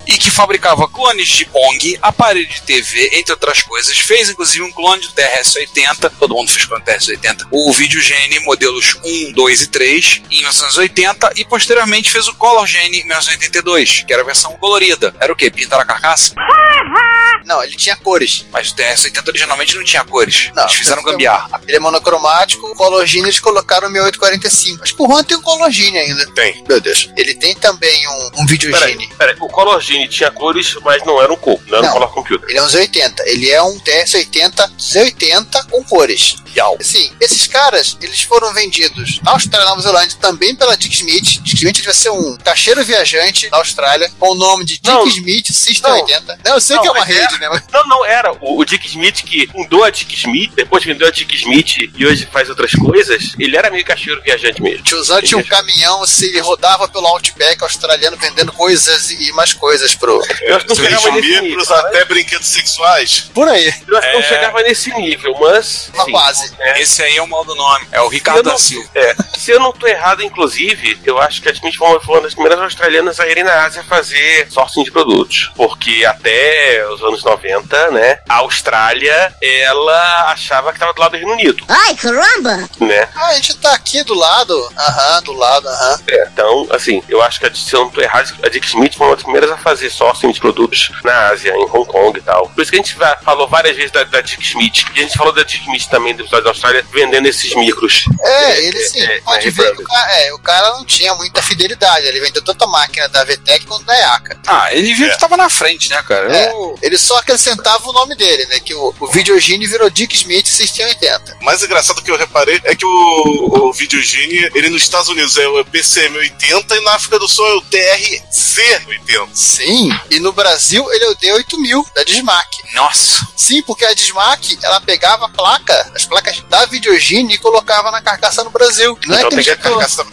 e 0.08 0.17
que 0.17 0.32
fabricava 0.32 0.88
clones 0.88 1.28
de 1.28 1.46
Pong, 1.46 1.98
aparelho 2.02 2.48
de 2.48 2.62
TV, 2.62 3.12
entre 3.13 3.34
outras 3.34 3.62
coisas. 3.62 3.98
Fez 3.98 4.30
inclusive 4.30 4.63
um 4.63 4.72
clone 4.72 5.02
do 5.02 5.10
TRS-80, 5.10 6.12
todo 6.20 6.34
mundo 6.34 6.50
fez 6.50 6.65
clone 6.65 6.84
do 6.84 6.91
TRS-80, 6.91 7.48
o 7.52 7.74
Videogene 7.74 8.39
modelos 8.39 8.96
1, 9.04 9.34
2 9.34 9.62
e 9.62 9.67
3 9.67 10.22
em 10.32 10.38
1980 10.38 11.34
e 11.36 11.46
posteriormente 11.46 12.12
fez 12.12 12.28
o 12.28 12.36
Color 12.36 12.65
Gene 12.65 13.00
em 13.00 13.04
1982, 13.06 14.04
que 14.08 14.13
era 14.13 14.22
a 14.22 14.26
versão 14.26 14.54
colorida. 14.58 15.13
Era 15.20 15.32
o 15.32 15.36
quê? 15.36 15.50
Pintar 15.50 15.80
a 15.80 15.86
carcaça? 15.86 16.34
não, 17.46 17.63
ele 17.63 17.76
tinha 17.76 17.96
cores. 17.96 18.46
Mas 18.52 18.70
o 18.72 18.76
TRS-80 18.76 19.28
originalmente 19.28 19.76
não 19.76 19.84
tinha 19.84 20.04
cores. 20.04 20.52
Não, 20.56 20.63
Eles 20.63 20.76
fizeram 20.76 21.04
gambiarra. 21.04 21.62
Ele 21.67 21.78
é 21.78 21.80
monocromático, 21.80 22.65
o 22.67 22.76
Color 22.76 23.06
Gene 23.06 23.26
eles 23.26 23.39
colocaram 23.39 23.88
o 23.88 23.91
6845. 23.91 24.84
Acho 24.84 24.96
que 24.96 25.02
o 25.02 25.08
Juan 25.08 25.24
tem 25.24 25.38
um 25.38 25.41
Color 25.41 25.72
Gene 25.72 25.98
ainda. 25.98 26.34
tem. 26.34 26.63
Meu 26.67 26.80
Deus. 26.80 27.10
Ele 27.15 27.34
tem 27.36 27.56
também 27.56 28.08
um, 28.08 28.41
um 28.41 28.46
Videogene. 28.46 29.08
Peraí, 29.08 29.17
peraí, 29.17 29.36
o 29.39 29.48
Color 29.48 29.80
Gene 29.98 30.08
tinha 30.08 30.32
cores, 30.32 30.76
mas 30.84 31.04
não 31.04 31.22
era 31.22 31.32
um 31.32 31.38
corpo, 31.38 31.64
não 31.68 31.78
era 31.80 31.88
Não. 31.88 31.90
um 31.90 31.94
Color 31.94 32.14
Computer. 32.14 32.50
Ele 32.50 32.58
é 32.60 32.64
um 32.64 32.68
Z80. 32.68 33.14
Ele 33.26 33.50
é 33.50 33.62
um 33.62 33.80
TS80 33.80 34.72
Z80 34.78 35.70
com 35.70 35.84
cores. 35.84 36.36
mundial. 36.58 36.78
Sim, 36.82 37.12
esses 37.20 37.48
caras, 37.48 37.98
eles 38.02 38.22
foram 38.22 38.54
vendidos 38.54 39.20
na 39.24 39.32
Austrália 39.32 39.66
e 39.66 39.70
Nova 39.70 39.82
Zelândia 39.82 40.18
também 40.20 40.56
pela 40.56 40.76
Dick 40.76 40.94
Smith. 40.94 41.42
Dick 41.42 41.56
Smith 41.56 41.76
devia 41.76 41.94
ser 41.94 42.10
um 42.10 42.38
caixeiro 42.38 42.84
viajante 42.84 43.50
na 43.50 43.58
Austrália 43.58 44.12
com 44.20 44.32
o 44.32 44.36
nome 44.36 44.66
de 44.66 44.74
Dick 44.74 44.88
Não. 44.88 45.08
Smith 45.08 45.48
System 45.52 45.92
Não. 45.92 46.02
80. 46.02 46.40
Não, 46.46 46.54
eu 46.56 46.62
sei 46.62 46.76
Não, 46.76 46.82
que 46.84 46.88
é 46.90 46.92
uma 46.92 47.06
rede, 47.06 47.40
né? 47.40 47.50
Mas... 47.50 47.64
Não, 47.72 47.88
não, 47.88 48.06
era 48.06 48.32
o, 48.34 48.60
o 48.60 48.66
Dick 48.66 48.88
Smith 48.88 49.24
que 49.24 49.48
fundou 49.48 49.84
a 49.84 49.90
Dick 49.90 50.14
Smith, 50.16 50.52
depois 50.56 50.84
vendeu 50.84 51.08
a 51.08 51.12
Dick 51.12 51.36
Smith 51.36 51.78
e 51.96 52.06
hoje 52.06 52.28
faz 52.32 52.50
outras 52.50 52.72
coisas. 52.72 53.34
Ele 53.40 53.56
era 53.56 53.70
meio 53.70 53.86
caixeiro 53.86 54.22
viajante 54.24 54.62
mesmo. 54.62 54.84
Tiozão 54.84 55.22
tinha 55.22 55.38
um 55.38 55.44
caminhão, 55.44 56.06
se 56.06 56.26
ele 56.26 56.40
rodava 56.40 56.88
pelo 56.88 57.08
Outback 57.08 57.64
australiano 57.64 58.18
vendendo 58.18 58.52
coisas 58.52 59.12
e 59.12 59.32
mais 59.34 59.54
coisas 59.54 59.87
pro. 59.95 60.21
Eu 60.41 60.56
acho 60.56 60.65
que 60.65 60.69
não 60.69 60.76
chegava 60.76 61.12
nesse 61.12 61.41
nível. 61.41 61.76
até 61.76 62.06
brinquedos 62.06 62.47
sexuais. 62.47 63.30
Por 63.34 63.47
aí. 63.47 63.73
Eu 63.88 63.97
acho 63.97 64.08
que 64.08 64.13
não 64.13 64.19
É. 64.21 64.23
chegava 64.23 64.62
nesse 64.63 64.93
nível, 64.93 65.36
mas. 65.39 65.89
Uma 65.93 66.06
quase. 66.06 66.54
É. 66.60 66.82
Esse 66.82 67.04
aí 67.04 67.17
é 67.17 67.21
o 67.21 67.28
mal 67.28 67.43
do 67.45 67.56
nome. 67.56 67.88
É 67.91 68.02
o 68.02 68.08
Ricardo 68.08 68.43
não- 68.43 68.54
da 68.54 68.58
Silva. 68.58 68.89
É, 68.95 69.15
se 69.38 69.52
eu 69.52 69.60
não 69.60 69.71
tô 69.71 69.88
errado, 69.88 70.23
inclusive, 70.23 71.00
eu 71.06 71.19
acho 71.21 71.41
que 71.41 71.50
a 71.50 71.52
Smith 71.52 71.76
foi 71.76 71.88
uma- 71.88 72.00
foi 72.00 72.15
uma 72.15 72.21
das 72.21 72.34
primeiras 72.34 72.60
australianas 72.62 73.19
a 73.19 73.28
irem 73.28 73.43
na 73.43 73.65
Ásia 73.65 73.84
fazer 73.84 74.47
sourcing 74.52 74.84
de 74.84 74.91
produtos. 74.91 75.52
Porque 75.56 76.06
até 76.06 76.86
os 76.91 77.02
anos 77.04 77.23
90, 77.23 77.91
né, 77.91 78.19
a 78.28 78.36
Austrália, 78.38 79.34
ela 79.41 80.32
achava 80.32 80.73
que 80.73 80.80
tava 80.80 80.93
do 80.93 81.00
lado 81.00 81.12
do 81.12 81.17
Reino 81.17 81.32
Unido, 81.34 81.63
Ai, 81.67 81.95
caramba! 81.95 82.67
né? 82.80 83.08
Ah, 83.15 83.28
a 83.28 83.34
gente 83.36 83.56
tá 83.58 83.73
aqui 83.73 84.04
do 84.04 84.13
lado. 84.13 84.71
Aham, 84.78 85.21
do 85.23 85.34
lado, 85.34 85.67
aham. 85.67 86.00
É, 86.08 86.28
então, 86.32 86.67
assim, 86.71 87.02
eu 87.08 87.21
acho 87.21 87.39
que, 87.39 87.45
a- 87.45 87.54
se 87.54 87.73
eu 87.73 87.82
não 87.82 87.89
tô 87.89 88.02
errado, 88.02 88.34
a 88.43 88.50
Dick 88.50 88.65
Smith 88.67 88.95
foi 88.95 89.08
uma 89.08 89.15
das 89.15 89.23
primeiras 89.23 89.52
a 89.52 89.58
fazer 89.58 89.77
sourcing 89.90 90.32
de 90.32 90.39
produtos 90.39 90.89
na 91.04 91.30
Ásia, 91.30 91.51
em 91.56 91.66
Hong 91.66 91.86
Kong 91.86 92.18
e 92.18 92.22
tal. 92.22 92.49
Por 92.49 92.62
isso 92.62 92.72
que 92.72 92.78
a 92.78 92.82
gente 92.84 92.95
falou 93.24 93.47
várias 93.47 93.76
vezes 93.76 93.91
da, 93.91 94.04
da 94.04 94.22
Dick 94.22 94.43
Smith. 94.43 94.86
E 94.95 94.99
a 94.99 95.04
gente 95.04 95.18
falou 95.18 95.34
da 95.34 95.43
Dick 95.43 95.64
Smith 95.64 95.88
também, 95.88 96.16
do 96.16 96.24
episódio 96.24 96.45
da 96.45 96.51
Austrália, 96.51 96.86
vendendo 96.91 97.28
esses 97.28 97.54
micros. 97.56 98.06
É, 98.22 98.66
ele 98.66 98.80
sim. 98.86 99.01
é, 99.01 99.22
pode 99.22 99.47
é, 99.47 99.51
ver 99.51 99.68
é, 99.68 99.76
que 99.76 99.82
o 99.82 99.86
cara, 99.86 100.12
é, 100.22 100.34
o 100.34 100.39
cara 100.39 100.70
não 100.72 100.86
tinha 100.86 101.14
muita 101.16 101.41
fidelidade. 101.41 102.06
Ele 102.06 102.20
vendeu 102.20 102.41
tanto 102.43 102.64
a 102.64 102.68
máquina 102.68 103.08
da 103.10 103.24
VTEC 103.24 103.66
quanto 103.66 103.86
da 103.86 103.95
EACA. 103.97 104.39
Ah, 104.47 104.74
ele 104.74 104.93
viu 104.93 105.10
que 105.10 105.20
tava 105.20 105.38
na 105.38 105.49
frente, 105.49 105.89
né, 105.89 106.01
cara? 106.04 106.36
É, 106.36 106.49
Eu- 106.51 106.78
ele 106.82 106.97
só 106.97 107.18
acrescentava 107.18 107.88
o 107.89 107.93
nome 107.93 108.16
dele, 108.16 108.45
né? 108.47 108.60
Que 108.60 108.74
o, 108.74 108.93
o 108.99 109.08
Videogene 109.08 109.66
virou 109.68 109.89
Dick 109.89 110.16
Smith 110.16 110.45
System 110.47 110.86
80. 110.88 111.38
O 111.41 111.45
mais 111.45 111.62
engraçado 111.64 112.01
que 112.01 112.12
eu 112.12 112.18
reparei 112.18 112.60
é 112.64 112.76
que 112.76 112.86
o, 112.86 113.68
o 113.68 113.74
Videogene, 113.74 114.49
ele 114.54 114.70
nos 114.70 114.82
Estados 114.84 115.10
Unidos 115.10 115.38
é 115.38 115.47
o 115.47 115.64
PCM80 115.66 116.72
e 116.72 116.82
na 116.82 116.95
África 116.95 117.20
do 117.20 117.28
Sul 117.28 117.45
é 117.47 117.54
o 117.56 117.62
TRC80. 117.62 119.30
Sim, 119.34 119.66
e 120.09 120.20
no 120.20 120.32
Brasil 120.32 120.86
ele 120.93 121.05
é 121.05 121.09
o 121.09 121.15
D8000 121.15 121.86
da 121.93 122.03
Dismac. 122.03 122.47
Nossa. 122.74 123.28
Sim, 123.36 123.61
porque 123.61 123.86
a 123.86 123.93
Dismac 123.93 124.57
ela 124.63 124.82
pegava 124.82 125.26
a 125.26 125.30
placa, 125.30 125.91
as 125.95 126.05
placas 126.05 126.41
da 126.49 126.65
Videogene 126.65 127.34
e 127.34 127.38
colocava 127.38 127.91
na 127.91 128.01
carcaça 128.01 128.43
no 128.43 128.49
Brasil. 128.49 128.97
Não, 129.05 129.15
Então 129.15 129.28
é, 129.28 129.30
que 129.30 129.36
tem 129.36 129.43
que 129.43 129.49
eles, 129.49 129.63
carcaça 129.63 130.05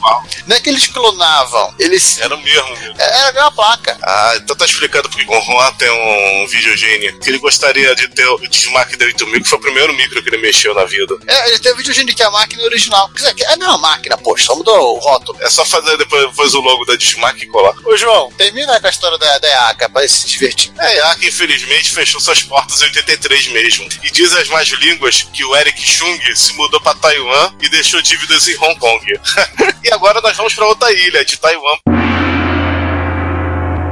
não 0.47 0.57
é 0.57 0.61
que 0.61 0.69
eles 0.69 0.87
clonavam, 0.87 1.75
eles. 1.79 2.19
Era 2.19 2.35
o 2.35 2.43
mesmo. 2.43 2.77
mesmo. 2.77 2.95
Era 2.99 3.29
a 3.29 3.33
mesma 3.33 3.53
placa. 3.53 3.99
Ah, 4.03 4.35
então 4.37 4.57
tá 4.57 4.65
explicado 4.65 5.09
porque 5.09 5.25
o 5.25 5.41
Juan 5.41 5.73
tem 5.75 5.91
um 5.91 6.47
videogene 6.47 7.13
que 7.19 7.31
ele 7.31 7.39
gostaria 7.39 7.95
de 7.95 8.09
ter 8.09 8.27
o 8.27 8.39
Dismac 8.49 8.97
D8000, 8.97 9.43
que 9.43 9.49
foi 9.49 9.59
o 9.59 9.63
primeiro 9.63 9.93
micro 9.95 10.23
que 10.23 10.29
ele 10.29 10.39
mexeu 10.39 10.75
na 10.75 10.85
vida. 10.85 11.17
É, 11.27 11.49
ele 11.49 11.59
tem 11.59 11.73
o 11.73 11.77
Videogene 11.77 12.15
que 12.15 12.23
é 12.23 12.27
a 12.27 12.31
máquina 12.31 12.63
original. 12.65 13.09
Quer 13.11 13.33
dizer, 13.33 13.45
é 13.45 13.53
a 13.55 13.57
mesma 13.57 13.79
máquina, 13.79 14.17
poxa, 14.19 14.45
só 14.45 14.55
mudou 14.57 14.97
o 14.97 14.99
rótulo. 14.99 15.39
É 15.41 15.49
só 15.51 15.65
fazer 15.65 15.97
depois, 15.97 16.27
depois 16.27 16.55
o 16.55 16.61
logo 16.61 16.85
da 16.85 16.97
Dismac 16.97 17.43
e 17.43 17.47
colar. 17.47 17.75
Ô, 17.85 17.97
João, 17.97 18.31
termina 18.37 18.79
com 18.81 18.87
a 18.87 18.91
história 18.91 19.19
da, 19.19 19.34
da 19.39 19.49
EACA 19.49 19.89
pra 19.89 20.07
se 20.07 20.27
divertir. 20.27 20.73
É, 20.79 21.01
a 21.03 21.15
que 21.17 21.29
infelizmente 21.29 21.93
fechou 21.93 22.21
suas 22.21 22.43
portas 22.43 22.83
em 22.83 22.87
83 22.87 23.49
mesmo. 23.49 23.89
E 24.03 24.11
diz 24.11 24.33
as 24.35 24.49
más 24.49 24.69
línguas 24.69 25.23
que 25.33 25.45
o 25.45 25.57
Eric 25.57 25.81
Chung 25.87 26.19
se 26.35 26.53
mudou 26.55 26.81
pra 26.81 26.95
Taiwan 26.95 27.55
e 27.61 27.69
deixou 27.69 28.01
dívidas 28.03 28.49
em 28.49 28.57
Hong 28.57 28.79
Kong. 28.79 29.05
e 29.83 29.93
agora 29.93 30.21
nós 30.21 30.37
vamos 30.37 30.55
pra 30.55 30.67
outra 30.67 30.93
ilha, 30.93 31.25
de 31.25 31.37
Taiwan. 31.37 31.79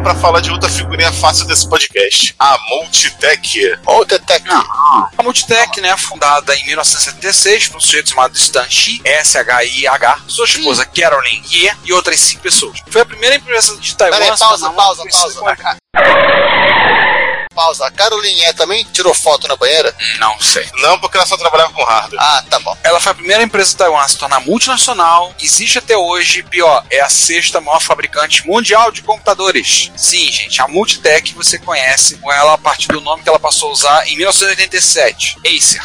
Pra 0.02 0.16
falar 0.16 0.40
de 0.40 0.50
outra 0.50 0.68
figurinha 0.68 1.12
fácil 1.12 1.46
desse 1.46 1.68
podcast. 1.68 2.34
A 2.36 2.58
Multitech. 2.68 3.78
Ou 3.86 4.04
Detec. 4.04 4.44
A 4.50 5.22
Multitech, 5.22 5.80
né, 5.80 5.96
fundada 5.96 6.54
em 6.56 6.66
1976 6.66 7.68
por 7.68 7.76
um 7.76 7.80
sujeito 7.80 8.10
chamado 8.10 8.36
Stan 8.36 8.68
Shi, 8.68 9.00
S-H-I-H, 9.04 10.18
sua 10.26 10.44
esposa 10.44 10.84
Carolyn 10.84 11.42
Ye 11.48 11.70
e 11.84 11.92
outras 11.92 12.18
cinco 12.18 12.42
pessoas. 12.42 12.80
Foi 12.88 13.02
a 13.02 13.06
primeira 13.06 13.36
empresa 13.36 13.76
de 13.76 13.96
Taiwan 13.96 14.18
Peraí, 14.18 14.36
pausa, 14.36 14.70
pausa, 14.70 15.02
conhecida 15.02 15.40
pausa. 15.40 15.76
Pausa. 17.52 17.86
A 17.86 17.90
Caroline 17.90 18.42
é 18.42 18.52
também 18.52 18.84
tirou 18.92 19.14
foto 19.14 19.46
na 19.46 19.56
banheira? 19.56 19.94
Não 20.18 20.40
sei. 20.40 20.68
Não, 20.78 20.98
porque 20.98 21.16
ela 21.16 21.26
só 21.26 21.36
trabalhava 21.36 21.72
com 21.72 21.84
hardware. 21.84 22.20
Ah, 22.22 22.44
tá 22.48 22.58
bom. 22.58 22.76
Ela 22.82 23.00
foi 23.00 23.12
a 23.12 23.14
primeira 23.14 23.42
empresa 23.42 23.70
de 23.70 23.76
Taiwan 23.76 24.02
a 24.02 24.08
se 24.08 24.18
tornar 24.18 24.40
multinacional, 24.40 25.34
existe 25.40 25.78
até 25.78 25.96
hoje, 25.96 26.40
e 26.40 26.42
pior, 26.42 26.84
é 26.90 27.00
a 27.00 27.08
sexta 27.08 27.60
maior 27.60 27.80
fabricante 27.80 28.46
mundial 28.46 28.90
de 28.90 29.02
computadores. 29.02 29.90
Sim, 29.96 30.30
gente, 30.30 30.60
a 30.60 30.68
Multitech 30.68 31.34
você 31.34 31.58
conhece 31.58 32.16
com 32.16 32.32
ela 32.32 32.54
a 32.54 32.58
partir 32.58 32.88
do 32.88 33.00
nome 33.00 33.22
que 33.22 33.28
ela 33.28 33.38
passou 33.38 33.68
a 33.68 33.72
usar 33.72 34.08
em 34.08 34.16
1987, 34.16 35.36
Acer. 35.46 35.82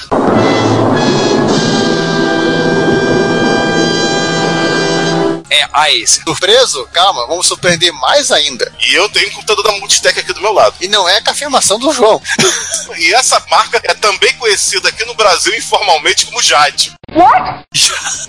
É 5.49 5.63
a 5.71 5.83
Acer. 5.87 6.23
Surpreso? 6.23 6.87
Calma, 6.93 7.25
vamos 7.27 7.47
surpreender 7.47 7.91
mais 7.93 8.31
ainda. 8.31 8.71
E 8.87 8.93
eu 8.95 9.07
tenho 9.09 9.27
um 9.29 9.31
computador 9.31 9.63
da 9.63 9.71
Multitech 9.73 10.19
aqui 10.19 10.33
do 10.33 10.41
meu 10.41 10.51
lado. 10.53 10.75
E 10.81 10.87
não 10.87 11.07
é 11.07 11.21
com 11.21 11.29
a 11.29 11.33
afirmação 11.33 11.79
do 11.79 11.91
João. 11.93 12.21
E 12.97 13.13
essa 13.13 13.37
marca 13.49 13.79
é 13.83 13.93
também 13.93 14.33
conhecida 14.37 14.87
aqui 14.89 15.03
no 15.05 15.13
Brasil 15.13 15.53
informalmente 15.57 16.25
como 16.25 16.41
Jade. 16.41 16.93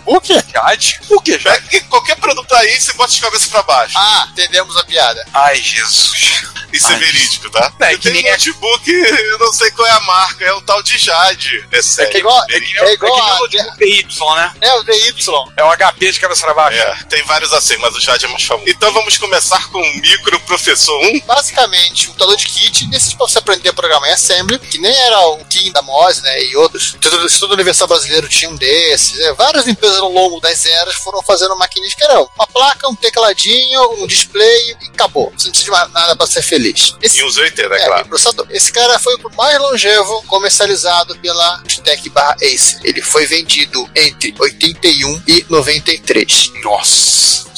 O 0.05 0.21
quê? 0.21 0.43
Jade? 0.53 1.01
O 1.11 1.21
que, 1.21 1.39
Jade? 1.39 1.45
Pega 1.45 1.69
que 1.69 1.81
qualquer 1.83 2.17
produto 2.17 2.53
aí, 2.55 2.79
você 2.81 2.93
bota 2.95 3.13
de 3.13 3.21
cabeça 3.21 3.49
pra 3.49 3.63
baixo. 3.63 3.95
Ah, 3.97 4.27
entendemos 4.33 4.77
a 4.77 4.85
piada. 4.85 5.25
Ai, 5.33 5.57
Jesus. 5.63 6.43
Isso 6.73 6.89
é 6.91 6.95
Ai, 6.95 6.99
verídico, 7.01 7.49
tá? 7.51 7.73
É, 7.81 7.95
eu 7.95 7.99
que 7.99 8.03
tenho 8.11 8.19
um 8.21 8.23
nem- 8.23 8.31
notebook, 8.33 8.91
eu 8.91 9.39
não 9.39 9.53
sei 9.53 9.71
qual 9.71 9.87
é 9.89 9.91
a 9.91 10.01
marca, 10.01 10.45
é 10.45 10.53
o 10.53 10.61
tal 10.61 10.83
de 10.83 10.99
Jade. 10.99 11.67
É 11.73 11.79
É, 11.79 11.83
sério. 11.83 12.13
que 12.13 12.19
igual, 12.19 12.43
é, 12.43 12.47
verídico. 12.53 12.85
é 12.85 12.93
igual 12.93 13.11
é 13.13 13.15
que 13.17 13.21
nem 13.23 13.31
o 13.31 13.35
a. 13.35 13.39
notebook 13.39 13.79
PY, 13.79 14.35
né? 14.37 14.53
É 14.61 14.75
o 14.75 14.83
DY. 14.83 15.15
É 15.57 15.65
um 15.65 15.71
HP 15.77 16.13
de 16.13 16.21
cabeça 16.21 16.45
pra 16.45 16.55
baixo. 16.55 16.79
É, 16.79 16.95
tem 17.09 17.23
vários 17.25 17.53
assim, 17.53 17.77
mas 17.79 17.95
o 17.97 18.01
Jade 18.01 18.25
é 18.25 18.29
mais 18.29 18.43
famoso. 18.43 18.69
Então 18.69 18.93
vamos 18.93 19.17
começar 19.17 19.69
com 19.71 19.79
o 19.81 19.97
Micro 19.97 20.39
Professor 20.41 20.99
1. 21.07 21.21
Basicamente, 21.27 22.05
um 22.05 22.07
computador 22.09 22.37
de 22.37 22.47
kit, 22.47 22.87
desses 22.87 23.15
pra 23.15 23.27
você 23.27 23.39
aprender 23.39 23.69
a 23.69 23.73
programar 23.73 24.11
em 24.11 24.13
Assembly, 24.13 24.59
que 24.59 24.79
nem 24.79 24.93
era 24.93 25.21
o 25.29 25.45
Kim 25.47 25.71
da 25.73 25.83
Mose, 25.83 26.23
né, 26.23 26.43
e 26.45 26.57
outros. 26.57 26.97
Todo, 27.01 27.27
todo 27.39 27.53
Universal 27.53 27.89
Brasileiro 27.89 28.29
tinha 28.29 28.51
um 28.51 28.57
desses. 28.57 29.19
né. 29.19 29.33
Várias 29.35 29.67
empresas 29.67 29.99
ao 29.99 30.11
longo 30.11 30.41
das 30.41 30.65
eras 30.67 30.95
foram 30.97 31.23
fazendo 31.23 31.57
maquininhas 31.57 31.95
que 31.95 32.05
eram 32.05 32.29
uma 32.37 32.47
placa, 32.47 32.89
um 32.89 32.95
tecladinho, 32.95 34.03
um 34.03 34.07
display 34.07 34.77
e 34.83 34.89
acabou. 34.89 35.33
Você 35.37 35.47
não 35.47 35.53
precisa 35.53 35.65
de 35.65 35.71
mais 35.71 35.93
nada 35.93 36.17
pra 36.17 36.27
ser 36.27 36.43
feliz. 36.43 36.95
Esse, 37.03 37.19
E 37.19 37.25
os 37.25 37.37
80, 37.37 37.75
é, 37.75 37.83
é, 37.83 37.87
claro. 37.87 38.09
processador. 38.09 38.47
Esse 38.51 38.73
cara 38.73 38.99
foi 38.99 39.15
o 39.17 39.37
mais 39.37 39.59
longevo 39.59 40.23
comercializado 40.27 41.17
pela 41.19 41.63
Tech 41.85 42.09
barra 42.11 42.37
Acer. 42.43 42.81
Ele 42.85 43.01
foi 43.01 43.27
vendido 43.27 43.89
entre 43.95 44.35
81 44.39 45.23
e 45.27 45.47
93. 45.49 46.53
Nossa. 46.63 46.98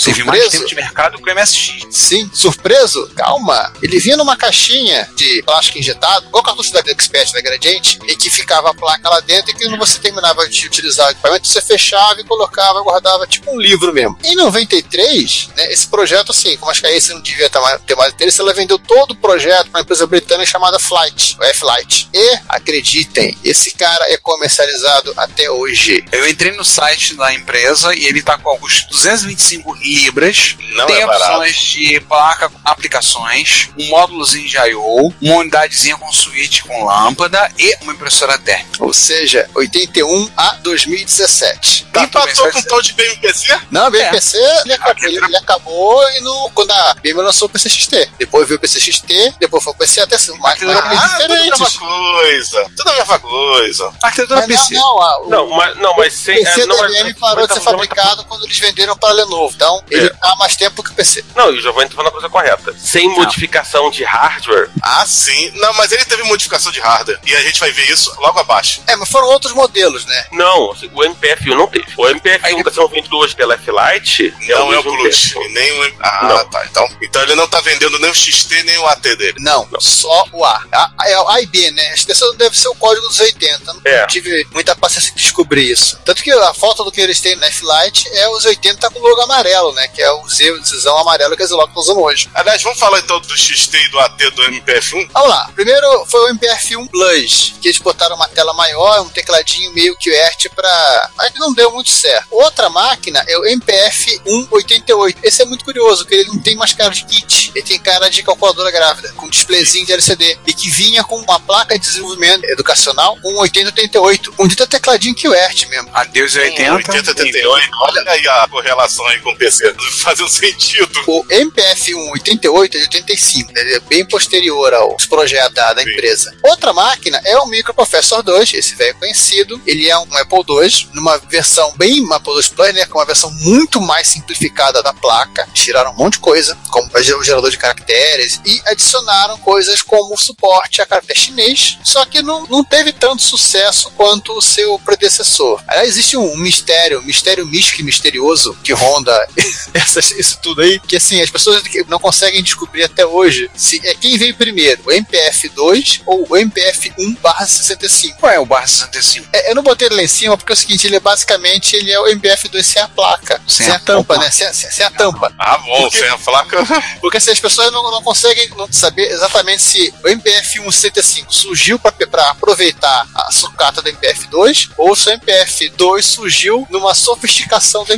Teve 0.02 0.24
mais 0.24 0.48
tempo 0.48 0.66
de 0.66 0.74
mercado 0.74 1.18
que 1.18 1.30
o 1.30 1.34
MSX. 1.34 1.86
Sim, 1.90 2.30
surpreso? 2.32 3.10
Calma. 3.14 3.72
Ele 3.82 3.98
vinha 3.98 4.16
numa 4.16 4.36
caixinha 4.36 5.08
de 5.14 5.42
plástico 5.42 5.78
injetado, 5.78 6.26
igual 6.26 6.42
o 6.42 6.44
cartucho 6.44 6.72
da 6.72 6.80
Expert 6.80 7.32
da 7.32 7.40
Gradiente, 7.40 7.98
e 8.06 8.16
que 8.16 8.30
ficava 8.30 8.70
a 8.70 8.74
placa 8.74 9.08
lá 9.10 9.20
dentro 9.20 9.50
e 9.50 9.54
que 9.54 9.64
quando 9.64 9.78
você 9.78 9.98
terminava 9.98 10.48
de 10.48 10.66
utilizar 10.66 11.08
o 11.08 11.10
equipamento, 11.10 11.46
você 11.46 11.60
fechava 11.60 12.20
e 12.20 12.24
colocava, 12.24 12.82
guardava 12.82 13.26
tipo 13.26 13.50
um 13.50 13.60
livro 13.60 13.92
mesmo. 13.92 14.18
Em 14.24 14.34
93, 14.36 15.50
né, 15.56 15.70
esse 15.70 15.86
projeto, 15.86 16.32
assim, 16.32 16.56
como 16.56 16.70
acho 16.70 16.80
que 16.80 16.86
a 16.86 16.96
Acer 16.96 17.14
não 17.14 17.22
devia 17.22 17.50
ter 17.50 17.60
mais, 17.60 17.80
ter 17.82 17.94
mais 17.94 18.12
interesse, 18.12 18.40
ela 18.40 18.54
vendeu 18.54 18.78
todo 18.78 19.12
o 19.12 19.16
projeto 19.16 19.70
para 19.70 19.78
uma 19.78 19.82
empresa 19.82 20.06
britânica 20.06 20.50
chamada 20.50 20.78
Flight, 20.78 21.36
o 21.38 21.44
F-Light. 21.44 22.08
E, 22.14 22.38
acreditem, 22.48 23.36
esse 23.44 23.72
cara 23.72 24.10
é 24.10 24.16
comercializado 24.16 25.12
até 25.16 25.50
hoje. 25.50 26.02
Eu 26.10 26.26
entrei 26.26 26.52
no 26.52 26.64
site 26.64 27.14
da 27.14 27.34
empresa 27.34 27.94
e 27.94 28.06
ele 28.06 28.22
tá 28.22 28.38
com 28.38 28.58
custo 28.58 28.96
225 29.34 29.74
libras. 29.74 30.56
Não 30.74 30.86
Tem 30.86 31.00
é 31.00 31.06
opções 31.06 31.56
de 31.56 32.00
placa 32.00 32.48
com 32.48 32.58
aplicações, 32.64 33.70
um 33.78 33.86
módulozinho 33.88 34.48
de 34.48 34.56
I.O., 34.56 35.12
uma 35.20 35.36
unidadezinha 35.36 35.96
com 35.96 36.12
switch 36.12 36.62
com 36.62 36.84
lâmpada 36.84 37.50
e 37.58 37.76
uma 37.82 37.92
impressora 37.92 38.38
térmica. 38.38 38.84
Ou 38.84 38.92
seja, 38.92 39.48
81 39.54 40.30
a 40.36 40.54
2017. 40.62 41.86
Tá, 41.92 42.04
Empatou 42.04 42.50
com 42.52 42.58
o 42.58 42.62
tal 42.64 42.82
de 42.82 42.92
BMPC? 42.92 43.58
Não, 43.70 43.86
a 43.86 43.90
BMPC 43.90 44.36
ele, 44.64 44.72
acabou, 44.74 45.04
ele, 45.08 45.24
ele 45.24 45.36
acabou 45.36 46.10
e 46.10 46.20
no, 46.20 46.50
quando 46.54 46.70
a 46.70 46.94
BM 47.02 47.14
lançou 47.22 47.46
o 47.46 47.50
PCXT. 47.50 48.10
Depois 48.18 48.46
veio 48.46 48.58
o 48.58 48.60
PCXT, 48.60 49.34
depois 49.40 49.62
foi 49.64 49.72
o 49.72 49.76
PC 49.76 50.00
até 50.00 50.16
ser 50.18 50.32
mais 50.32 50.60
máquinas 50.60 50.76
Ah, 50.76 51.18
tudo 51.20 51.32
a 51.32 51.36
mesma 51.36 51.66
diferentes. 51.66 51.76
coisa. 51.78 52.70
Tudo 52.76 52.88
a 52.90 52.94
mesma 52.94 53.18
coisa. 53.18 53.92
Arquitetura 54.02 54.42
PC. 54.46 54.74
não, 54.74 54.80
não, 54.80 55.02
a- 55.02 55.20
o 55.22 55.28
Não, 55.30 55.50
mas, 55.50 55.76
não, 55.78 55.96
mas 55.96 56.12
sem. 56.14 56.36
PC 56.44 56.62
é, 56.62 56.66
não, 56.66 56.76
da 56.76 56.82
mas- 56.82 56.92
BM 56.92 57.14
parou 57.14 57.36
mas 57.36 57.48
de 57.48 57.54
ser 57.54 57.60
tá- 57.60 57.70
fabricado 57.70 58.24
quando 58.24 58.44
eles 58.44 58.58
venderam 58.58 58.96
para 58.96 59.10
a 59.20 59.24
Lenovo. 59.24 59.52
Então, 59.54 59.70
Então, 59.70 59.84
ele 59.90 60.06
É. 60.08 60.12
há 60.22 60.36
mais 60.36 60.56
tempo 60.56 60.82
que 60.82 60.90
o 60.90 60.94
PC. 60.94 61.24
Não, 61.36 61.52
e 61.52 61.58
o 61.58 61.60
Giovanni 61.62 61.88
tá 61.90 61.94
falando 61.96 62.08
a 62.08 62.12
coisa 62.12 62.28
correta. 62.28 62.74
Sem 62.78 63.08
modificação 63.10 63.90
de 63.90 64.02
hardware, 64.04 64.68
Ah, 64.82 65.04
sim. 65.06 65.50
Não, 65.56 65.72
mas 65.74 65.92
ele 65.92 66.04
teve 66.04 66.22
modificação 66.24 66.72
de 66.72 66.80
hardware. 66.80 67.18
E 67.24 67.34
a 67.36 67.40
gente 67.42 67.60
vai 67.60 67.70
ver 67.70 67.88
isso 67.90 68.12
logo 68.20 68.38
abaixo. 68.40 68.82
É, 68.86 68.96
mas 68.96 69.08
foram 69.08 69.28
outros 69.28 69.52
modelos, 69.52 70.04
né? 70.06 70.26
não, 70.32 70.72
assim, 70.72 70.90
o 70.92 71.04
MPF-1 71.04 71.54
não 71.54 71.66
teve. 71.66 71.86
O 71.96 72.06
MPF-1 72.08 72.54
que 72.54 72.60
está 72.60 72.72
sendo 72.72 72.88
vendido 72.88 73.16
hoje 73.16 73.34
pela 73.36 73.54
F-Lite 73.54 74.34
não 74.48 74.72
é 74.72 74.78
o 74.78 74.82
Plus. 74.82 75.32
MPF1. 75.34 75.42
E 75.44 75.48
nem 75.52 75.72
o. 75.72 75.94
Ah, 76.00 76.20
Não. 76.28 76.48
tá. 76.50 76.64
Então, 76.66 76.88
então 77.02 77.22
ele 77.22 77.34
não 77.34 77.46
tá 77.48 77.60
vendendo 77.60 77.98
nem 77.98 78.10
o 78.10 78.14
XT 78.14 78.62
nem 78.64 78.78
o 78.78 78.86
AT 78.86 79.02
dele. 79.16 79.34
Não, 79.40 79.68
só 79.78 80.26
o 80.32 80.44
A. 80.44 80.62
A, 80.72 81.08
é 81.08 81.18
o 81.18 81.28
A 81.28 81.40
e 81.40 81.46
B, 81.46 81.70
né? 81.70 81.90
Acho 81.92 82.06
que 82.06 82.12
esse 82.12 82.36
deve 82.36 82.58
ser 82.58 82.68
o 82.68 82.74
código 82.74 83.06
dos 83.08 83.20
80. 83.20 83.72
Não 83.72 83.80
É. 83.84 84.06
tive 84.06 84.46
muita 84.52 84.74
paciência 84.74 85.12
de 85.14 85.22
descobrir 85.22 85.70
isso. 85.70 85.98
Tanto 86.04 86.22
que 86.22 86.30
a 86.32 86.54
foto 86.54 86.82
do 86.84 86.90
que 86.92 87.00
eles 87.00 87.20
têm 87.20 87.36
na 87.36 87.46
F-Lite 87.46 88.08
é 88.14 88.28
os 88.30 88.44
80 88.44 88.90
com 88.90 89.00
logo 89.10 89.22
amarelo, 89.22 89.72
né? 89.72 89.88
Que 89.88 90.02
é 90.02 90.10
o 90.12 90.28
Z, 90.28 90.50
o 90.50 90.64
Zão 90.64 90.98
amarelo 90.98 91.36
que 91.36 91.42
a 91.42 91.46
Zilog 91.46 91.72
tá 91.72 91.80
usando 91.80 92.00
hoje. 92.00 92.28
Aliás, 92.34 92.62
vamos 92.62 92.78
falar 92.78 92.98
então 93.00 93.20
do 93.20 93.36
XT 93.36 93.76
e 93.76 93.88
do 93.88 93.98
AT 93.98 94.30
do 94.30 94.42
MPF1? 94.42 95.10
Vamos 95.12 95.28
lá. 95.28 95.50
Primeiro 95.54 96.06
foi 96.06 96.20
o 96.20 96.34
MPF-1 96.34 96.88
Plus, 96.88 97.54
que 97.60 97.68
eles 97.68 97.78
botaram 97.78 98.16
uma 98.16 98.28
tela 98.28 98.52
maior, 98.54 99.02
um 99.02 99.08
tecladinho 99.08 99.72
meio 99.72 99.96
QWERTY 99.96 100.48
pra... 100.50 101.10
Mas 101.16 101.32
não 101.34 101.52
deu 101.52 101.70
muito 101.72 101.90
certo. 101.90 102.26
Outra 102.30 102.68
máquina 102.68 103.24
é 103.26 103.36
o 103.38 103.42
MPF-188. 103.42 105.16
Esse 105.22 105.42
é 105.42 105.44
muito 105.44 105.64
curioso, 105.64 106.04
porque 106.04 106.16
ele 106.16 106.28
não 106.28 106.40
tem 106.40 106.56
mais 106.56 106.72
cara 106.72 106.90
de 106.90 107.04
kit. 107.04 107.52
Ele 107.54 107.64
tem 107.64 107.78
cara 107.78 108.08
de 108.08 108.22
calculadora 108.22 108.70
grávida, 108.70 109.12
com 109.12 109.28
displayzinho 109.28 109.86
de 109.86 109.92
LCD. 109.92 110.38
E 110.46 110.52
que 110.52 110.70
vinha 110.70 111.02
com 111.04 111.16
uma 111.16 111.40
placa 111.40 111.78
de 111.78 111.84
desenvolvimento 111.84 112.44
educacional 112.44 113.16
com 113.20 113.34
8088. 113.36 114.34
Um 114.38 114.46
dito 114.46 114.66
tecladinho 114.66 115.14
QWERTY 115.14 115.66
mesmo. 115.66 115.90
Adeus 115.92 116.34
e 116.34 116.40
80. 116.40 116.72
80, 116.74 117.10
88. 117.10 117.70
Olha 117.80 118.10
aí 118.10 118.28
a 118.28 118.48
correlação 118.48 118.99
aí 119.08 119.20
com 119.20 119.30
o 119.30 119.36
PC. 119.36 119.74
Fazendo 120.02 120.28
sentido. 120.28 121.02
O 121.06 121.24
MPF-188 121.24 122.64
é 122.64 122.68
de 122.68 122.78
85, 122.78 123.52
ele 123.56 123.74
é 123.74 123.80
bem 123.80 124.04
posterior 124.06 124.72
aos 124.74 125.06
projetos 125.06 125.54
da, 125.54 125.82
empresa. 125.82 126.34
Outra 126.42 126.72
máquina 126.72 127.20
é 127.24 127.38
o 127.38 127.46
Microprocessor 127.46 128.22
2, 128.22 128.54
esse 128.54 128.74
velho 128.74 128.94
conhecido. 128.96 129.60
Ele 129.66 129.88
é 129.88 129.98
um 129.98 130.16
Apple 130.16 130.44
II, 130.48 130.88
numa 130.92 131.18
versão 131.18 131.72
bem 131.76 132.06
Apple 132.12 132.34
II 132.34 132.50
Plus, 132.54 132.74
né, 132.74 132.86
com 132.86 132.98
uma 132.98 133.04
versão 133.04 133.30
muito 133.40 133.80
mais 133.80 134.08
simplificada 134.08 134.82
da 134.82 134.92
placa. 134.92 135.48
Tiraram 135.54 135.92
um 135.92 135.96
monte 135.96 136.14
de 136.14 136.20
coisa, 136.20 136.56
como 136.70 136.90
o 136.92 137.22
gerador 137.22 137.50
de 137.50 137.58
caracteres, 137.58 138.40
e 138.44 138.60
adicionaram 138.66 139.38
coisas 139.38 139.82
como 139.82 140.16
suporte 140.16 140.80
a 140.82 140.86
caractere 140.86 141.18
chinês, 141.18 141.78
só 141.84 142.04
que 142.04 142.22
não, 142.22 142.46
não 142.46 142.64
teve 142.64 142.92
tanto 142.92 143.22
sucesso 143.22 143.90
quanto 143.96 144.32
o 144.32 144.42
seu 144.42 144.78
predecessor. 144.80 145.62
Aliás, 145.66 145.88
existe 145.88 146.16
um 146.16 146.36
mistério, 146.36 147.00
um 147.00 147.04
mistério 147.04 147.46
místico 147.46 147.80
e 147.80 147.84
misterioso 147.84 148.56
que 148.62 148.72
ronda 148.92 149.28
essas- 149.74 150.10
isso 150.12 150.38
tudo 150.42 150.62
aí, 150.62 150.78
que 150.80 150.96
assim, 150.96 151.20
as 151.22 151.30
pessoas 151.30 151.62
não 151.88 151.98
conseguem 151.98 152.42
descobrir 152.42 152.84
até 152.84 153.04
hoje 153.06 153.50
se 153.54 153.80
é 153.86 153.94
quem 153.94 154.16
veio 154.18 154.34
primeiro, 154.34 154.82
o 154.84 154.90
MPF2 154.90 156.02
ou 156.06 156.22
o 156.28 156.36
MPF1/65. 156.36 158.16
Qual 158.18 158.32
é 158.32 158.38
o 158.38 158.46
barra 158.46 158.66
65? 158.66 159.28
É, 159.32 159.50
eu 159.50 159.54
não 159.54 159.62
botei 159.62 159.88
ele 159.88 159.96
lá 159.96 160.02
em 160.02 160.08
cima 160.08 160.36
porque 160.36 160.52
é 160.52 160.54
o 160.54 160.56
seguinte, 160.56 160.86
ele 160.86 160.96
é 160.96 161.00
basicamente 161.00 161.76
ele 161.76 161.90
é 161.92 162.00
o 162.00 162.04
MPF2 162.06 162.62
sem 162.62 162.82
a 162.82 162.88
placa, 162.88 163.40
sem, 163.46 163.66
Sem 163.66 163.74
a, 163.74 163.76
a 163.76 163.80
tampa, 163.80 164.14
tampa. 164.14 164.24
né? 164.24 164.30
Sem, 164.30 164.52
sem- 164.52 164.70
sem 164.70 164.86
a 164.86 164.90
tampa. 164.90 165.32
Ah, 165.38 165.58
bom, 165.58 165.82
Porque- 165.82 165.98
sem 165.98 166.08
a 166.08 166.18
placa. 166.18 166.58
Porque 167.00 167.16
assim, 167.18 167.30
as 167.30 167.40
pessoas 167.40 167.72
não, 167.72 167.82
não 167.90 168.02
conseguem 168.02 168.48
não 168.56 168.70
saber 168.72 169.10
exatamente 169.10 169.62
se 169.62 169.92
o 170.04 170.08
MPF-165 170.08 171.26
surgiu 171.30 171.78
para 171.78 172.30
aproveitar 172.30 173.06
a 173.14 173.30
sucata 173.32 173.82
do 173.82 173.88
MPF-2 173.90 174.70
ou 174.76 174.94
se 174.96 175.08
o 175.08 175.12
MPF-2 175.12 176.02
surgiu 176.02 176.66
numa 176.70 176.94
sofisticação 176.94 177.84
do 177.84 177.92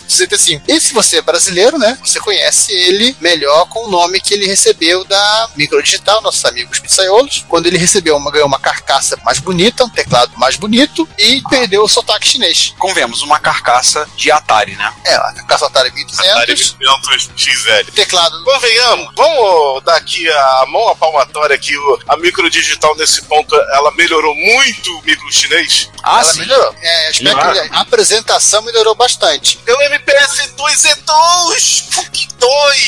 MPF-165. 0.00 0.62
E 0.68 0.80
se 0.80 0.92
você 0.92 1.18
é 1.18 1.22
brasileiro, 1.22 1.78
né, 1.78 1.98
você 2.04 2.20
conhece 2.20 2.72
ele 2.72 3.16
melhor 3.20 3.66
com 3.66 3.86
o 3.86 3.90
nome 3.90 4.20
que 4.20 4.34
ele 4.34 4.46
recebeu 4.46 5.04
da 5.04 5.48
Microdigital, 5.56 6.20
nossos 6.22 6.44
amigos 6.44 6.78
pizzaiolos, 6.78 7.44
quando 7.48 7.66
ele 7.66 7.78
recebeu 7.78 8.16
uma, 8.16 8.30
ganhou 8.30 8.46
uma 8.46 8.58
carcaça 8.58 9.18
mais 9.24 9.38
bonita, 9.38 9.84
um 9.84 9.88
teclado 9.88 10.32
mais 10.36 10.56
bonito 10.56 11.08
e 11.18 11.42
perdeu 11.48 11.82
o 11.82 11.88
sotaque 11.88 12.26
chinês. 12.26 12.74
Convenhamos, 12.78 13.22
uma 13.22 13.38
carcaça 13.38 14.06
de 14.16 14.30
Atari, 14.30 14.74
né? 14.76 14.92
É, 15.04 15.14
a 15.14 15.32
carcaça 15.32 15.66
Atari 15.66 15.88
Atari 15.88 16.54
1200, 16.54 16.76
500 16.76 17.30
XL. 17.36 17.92
teclado 17.94 18.42
Convenhamos, 18.44 19.12
vamos 19.16 19.84
dar 19.84 19.96
aqui 19.96 20.28
a 20.28 20.64
mão 20.68 20.88
à 20.88 20.96
palmatória 20.96 21.58
que 21.58 21.74
a 22.08 22.16
microdigital 22.16 22.96
nesse 22.96 23.22
ponto 23.22 23.54
ela 23.54 23.90
melhorou 23.92 24.34
muito 24.34 24.98
o 24.98 25.02
micro 25.02 25.30
chinês. 25.32 25.90
Ah, 26.02 26.20
ela 26.20 26.24
sim. 26.24 26.40
melhorou. 26.40 26.74
É, 26.80 27.08
aspecto 27.08 27.74
a 27.74 27.80
apresentação 27.80 28.62
melhorou 28.62 28.94
bastante. 28.94 29.58
MPS 29.90 30.52
2E2! 30.56 32.10
Que 32.12 32.28
dói! 32.38 32.78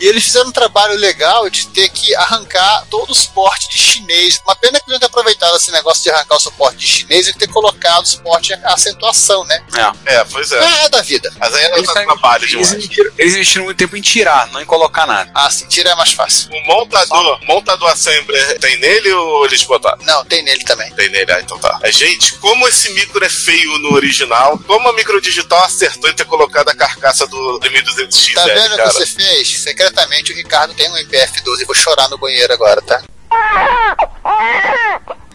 E 0.00 0.06
eles 0.06 0.24
fizeram 0.24 0.48
um 0.48 0.52
trabalho 0.52 0.94
legal 0.94 1.48
de 1.50 1.66
ter 1.68 1.88
que 1.90 2.14
arrancar 2.16 2.86
todo 2.90 3.10
o 3.10 3.14
suporte 3.14 3.68
de 3.70 3.78
chinês. 3.78 4.40
Uma 4.46 4.56
pena 4.56 4.80
que 4.80 4.90
não 4.90 4.98
ter 4.98 5.06
aproveitado 5.06 5.56
esse 5.56 5.70
negócio 5.70 6.02
de 6.02 6.10
arrancar 6.10 6.36
o 6.36 6.40
suporte 6.40 6.78
de 6.78 6.86
chinês 6.86 7.28
e 7.28 7.34
ter 7.34 7.48
colocado 7.48 8.04
o 8.04 8.08
suporte 8.08 8.54
a 8.54 8.72
acentuação, 8.72 9.44
né? 9.44 9.62
É, 10.06 10.24
pois 10.24 10.50
é. 10.50 10.58
É, 10.58 10.84
é 10.84 10.88
da 10.88 11.02
vida. 11.02 11.30
Mas 11.38 11.54
aí 11.54 11.64
ela 11.64 11.76
Eles, 11.76 11.92
tá 11.92 12.02
trabalho 12.02 12.44
eles, 12.44 12.72
investiram, 12.72 13.12
eles 13.18 13.34
investiram 13.34 13.64
muito 13.66 13.76
tempo 13.76 13.96
em 13.96 14.00
tirar, 14.00 14.48
não 14.48 14.60
em 14.60 14.64
colocar 14.64 15.06
nada. 15.06 15.30
Ah, 15.34 15.50
sim, 15.50 15.66
tira 15.68 15.90
é 15.90 15.94
mais 15.94 16.12
fácil. 16.12 16.50
O 16.50 16.66
montador, 16.66 17.40
montador 17.44 17.90
assembler 17.90 18.58
tem 18.58 18.78
nele 18.78 19.12
ou 19.12 19.44
eles 19.44 19.62
botaram? 19.64 19.98
Não, 20.02 20.24
tem 20.24 20.42
nele 20.42 20.64
também. 20.64 20.90
Tem 20.94 21.10
nele, 21.10 21.30
ah, 21.30 21.40
então 21.40 21.58
tá. 21.58 21.78
É, 21.82 21.92
gente, 21.92 22.34
como 22.38 22.66
esse 22.66 22.90
micro 22.92 23.22
é 23.24 23.28
feio 23.28 23.78
no 23.78 23.94
original, 23.94 24.58
como 24.66 24.88
a 24.88 24.92
microdigital 24.92 25.64
acertou 25.64 26.08
em 26.10 26.14
ter 26.14 26.24
colocado 26.24 26.37
a 26.44 26.74
carcaça 26.74 27.26
do 27.26 27.60
1200XL, 27.60 28.34
Tá 28.34 28.44
vendo 28.44 28.74
o 28.74 28.76
que 28.76 28.84
você 28.84 29.06
fez? 29.06 29.60
Secretamente 29.60 30.32
o 30.32 30.36
Ricardo 30.36 30.74
tem 30.74 30.90
um 30.90 30.96
MPF-12 30.96 31.60
e 31.60 31.64
vou 31.64 31.74
chorar 31.74 32.08
no 32.08 32.18
banheiro 32.18 32.52
agora, 32.52 32.80
tá? 32.82 33.02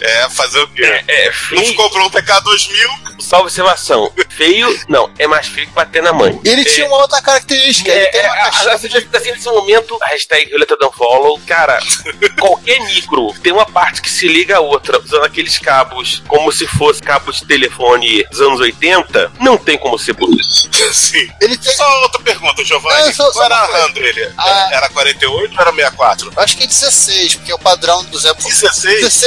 É, 0.00 0.28
fazer 0.30 0.58
o 0.60 0.68
quê? 0.68 0.82
É, 1.06 1.26
Não 1.26 1.32
feio, 1.32 1.74
comprou 1.76 2.06
um 2.06 2.10
PK2000? 2.10 3.12
só 3.20 3.38
observação. 3.40 4.12
Feio, 4.30 4.80
não, 4.88 5.08
é 5.16 5.28
mais 5.28 5.46
feio 5.46 5.68
que 5.68 5.72
bater 5.74 6.02
na 6.02 6.12
mãe. 6.12 6.40
Ele 6.44 6.64
tinha 6.64 6.86
uma 6.86 6.96
outra 6.96 7.22
característica. 7.22 7.88
ele 7.90 8.00
É, 8.00 8.10
tem 8.10 8.20
é, 8.20 8.24
uma 8.24 8.34
a- 8.34 8.50
caixinha. 8.50 8.72
assim 8.74 9.30
nesse 9.30 9.46
momento, 9.46 9.96
hashtag 10.02 10.48
Violeta 10.48 10.76
Follow, 10.90 11.40
cara, 11.46 11.78
qualquer 12.40 12.80
micro 12.86 13.32
tem 13.42 13.52
uma 13.52 13.64
parte 13.64 14.02
que 14.02 14.10
se 14.10 14.26
liga 14.26 14.56
à 14.56 14.60
outra, 14.60 14.98
usando 15.00 15.24
aqueles 15.24 15.56
cabos 15.58 16.20
como 16.26 16.50
se 16.50 16.66
fosse 16.66 17.00
cabo 17.00 17.30
de 17.30 17.44
telefone 17.46 18.24
dos 18.24 18.40
anos 18.40 18.58
80, 18.60 19.30
não 19.38 19.56
tem 19.56 19.78
como 19.78 19.96
ser 19.98 20.14
bonito. 20.14 20.42
Sim. 20.92 21.28
Ele 21.40 21.56
tem. 21.56 21.72
Só 21.76 22.02
outra 22.02 22.20
pergunta, 22.22 22.64
Giovanni. 22.64 23.08
É, 23.10 23.12
só- 23.12 23.26
só 23.26 23.32
Qual 23.34 23.44
era 23.44 23.54
a. 23.56 23.66
RAM 23.66 23.90
dele? 23.92 24.32
Ah. 24.36 24.68
Era 24.72 24.88
48 24.88 25.54
ou 25.54 25.60
era 25.60 25.70
64? 25.72 26.32
Acho 26.36 26.56
que 26.56 26.64
é 26.64 26.66
16, 26.66 27.36
porque 27.36 27.52
é 27.52 27.54
o 27.54 27.58
padrão 27.58 28.02
do 28.06 28.18
Zé 28.18 28.34
16? 28.34 29.00
16 29.00 29.21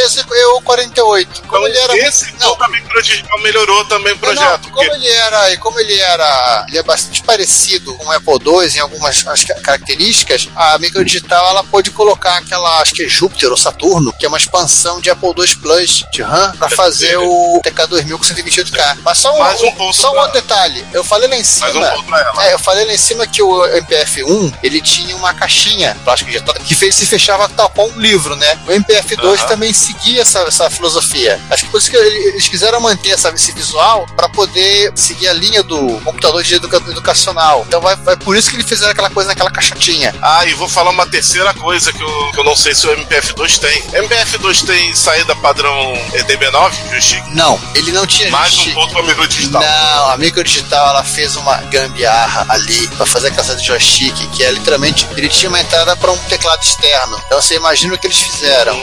ou 0.53 0.61
48. 0.61 1.43
Como 1.47 1.67
ele 1.67 1.77
era. 1.77 1.97
Esse 1.97 2.25
Não. 2.33 2.53
então, 2.53 2.57
a 2.59 2.67
microdigital 2.69 3.39
melhorou 3.41 3.85
também 3.85 4.13
o 4.13 4.17
projeto. 4.17 4.63
Não, 4.63 4.71
como 4.71 4.93
ele 4.93 5.07
era, 5.07 5.51
e 5.53 5.57
como 5.57 5.79
ele 5.79 5.99
era, 5.99 6.65
ele 6.67 6.77
é 6.77 6.83
bastante 6.83 7.21
parecido 7.23 7.93
com 7.95 8.05
o 8.05 8.11
Apple 8.11 8.33
II 8.45 8.75
em 8.75 8.79
algumas 8.79 9.25
as 9.27 9.43
ca- 9.43 9.55
características, 9.61 10.49
a 10.55 10.77
microdigital 10.77 11.47
ela 11.49 11.63
pode 11.63 11.91
colocar 11.91 12.37
aquela, 12.37 12.81
acho 12.81 12.93
que 12.93 13.03
é 13.03 13.07
Júpiter 13.07 13.49
ou 13.49 13.57
Saturno, 13.57 14.13
que 14.13 14.25
é 14.25 14.27
uma 14.27 14.37
expansão 14.37 14.99
de 14.99 15.09
Apple 15.09 15.29
II 15.37 15.55
Plus 15.57 16.03
de 16.11 16.21
RAM 16.21 16.51
para 16.57 16.69
fazer 16.69 17.17
o 17.17 17.61
TK2000 17.63 18.17
com 18.17 18.23
128K. 18.23 18.97
Mas 19.03 19.17
só 19.17 19.33
um, 19.35 19.39
Mais 19.39 19.61
um 19.61 19.93
só 19.93 20.11
um 20.13 20.17
outro 20.19 20.33
detalhe. 20.33 20.85
Eu 20.93 21.03
falei 21.03 21.27
lá 21.29 21.35
em 21.35 21.43
cima. 21.43 21.67
Um. 21.69 22.41
É, 22.41 22.53
eu 22.53 22.59
falei 22.59 22.85
lá 22.85 22.93
em 22.93 22.97
cima 22.97 23.25
que 23.27 23.41
o 23.41 23.65
MPF-1 23.67 24.53
ele 24.63 24.81
tinha 24.81 25.15
uma 25.15 25.33
caixinha 25.33 25.95
plástico 26.03 26.29
injetada 26.29 26.59
que 26.59 26.75
fez, 26.75 26.95
se 26.95 27.05
fechava 27.05 27.47
qual 27.49 27.87
um 27.87 27.99
livro, 27.99 28.35
né? 28.35 28.59
O 28.67 28.71
MPF-2 28.71 29.23
Aham. 29.39 29.47
também 29.47 29.73
seguia 29.85 30.21
essa, 30.21 30.39
essa 30.41 30.69
filosofia. 30.69 31.39
Acho 31.49 31.65
que 31.65 31.71
por 31.71 31.77
isso 31.79 31.89
que 31.89 31.97
eles 31.97 32.47
quiseram 32.47 32.79
manter 32.79 33.11
essa, 33.11 33.29
esse 33.29 33.51
visual 33.51 34.05
para 34.15 34.27
poder 34.29 34.91
seguir 34.95 35.27
a 35.27 35.33
linha 35.33 35.61
do 35.63 35.99
computador 36.01 36.43
de 36.43 36.55
educa- 36.55 36.77
educacional. 36.89 37.63
Então 37.67 37.81
vai, 37.81 37.95
vai 37.97 38.15
por 38.17 38.35
isso 38.35 38.49
que 38.49 38.55
eles 38.55 38.67
fizeram 38.67 38.91
aquela 38.91 39.09
coisa 39.09 39.29
naquela 39.29 39.51
caixotinha. 39.51 40.13
Ah, 40.21 40.45
e 40.45 40.53
vou 40.53 40.67
falar 40.69 40.91
uma 40.91 41.05
terceira 41.05 41.53
coisa 41.53 41.91
que 41.93 42.01
eu, 42.01 42.31
que 42.31 42.39
eu 42.39 42.43
não 42.43 42.55
sei 42.55 42.73
se 42.73 42.87
o 42.87 42.95
MPF2 42.97 43.59
tem. 43.59 43.81
MPF2 44.01 44.65
tem 44.65 44.95
saída 44.95 45.35
padrão 45.35 45.75
DB9, 46.13 46.71
joystick? 46.89 47.23
Não, 47.33 47.59
ele 47.75 47.91
não 47.91 48.05
tinha 48.05 48.29
Mais 48.31 48.57
um 48.57 48.73
ponto 48.73 48.93
pra 48.93 49.03
microdigital. 49.03 49.61
Não, 49.61 50.09
a 50.11 50.17
microdigital 50.17 50.89
ela 50.89 51.03
fez 51.03 51.35
uma 51.35 51.57
gambiarra 51.63 52.45
ali 52.49 52.87
para 52.89 53.05
fazer 53.05 53.27
aquela 53.27 53.43
saída 53.43 53.61
de 53.61 53.67
joystick, 53.67 54.15
que 54.31 54.43
é 54.43 54.51
literalmente 54.51 55.07
ele 55.15 55.29
tinha 55.29 55.49
uma 55.49 55.59
entrada 55.59 55.95
para 55.95 56.11
um 56.11 56.17
teclado 56.17 56.61
externo. 56.63 57.21
Então 57.25 57.41
você 57.41 57.55
imagina 57.55 57.93
o 57.93 57.97
que 57.97 58.07
eles 58.07 58.17
fizeram. 58.17 58.75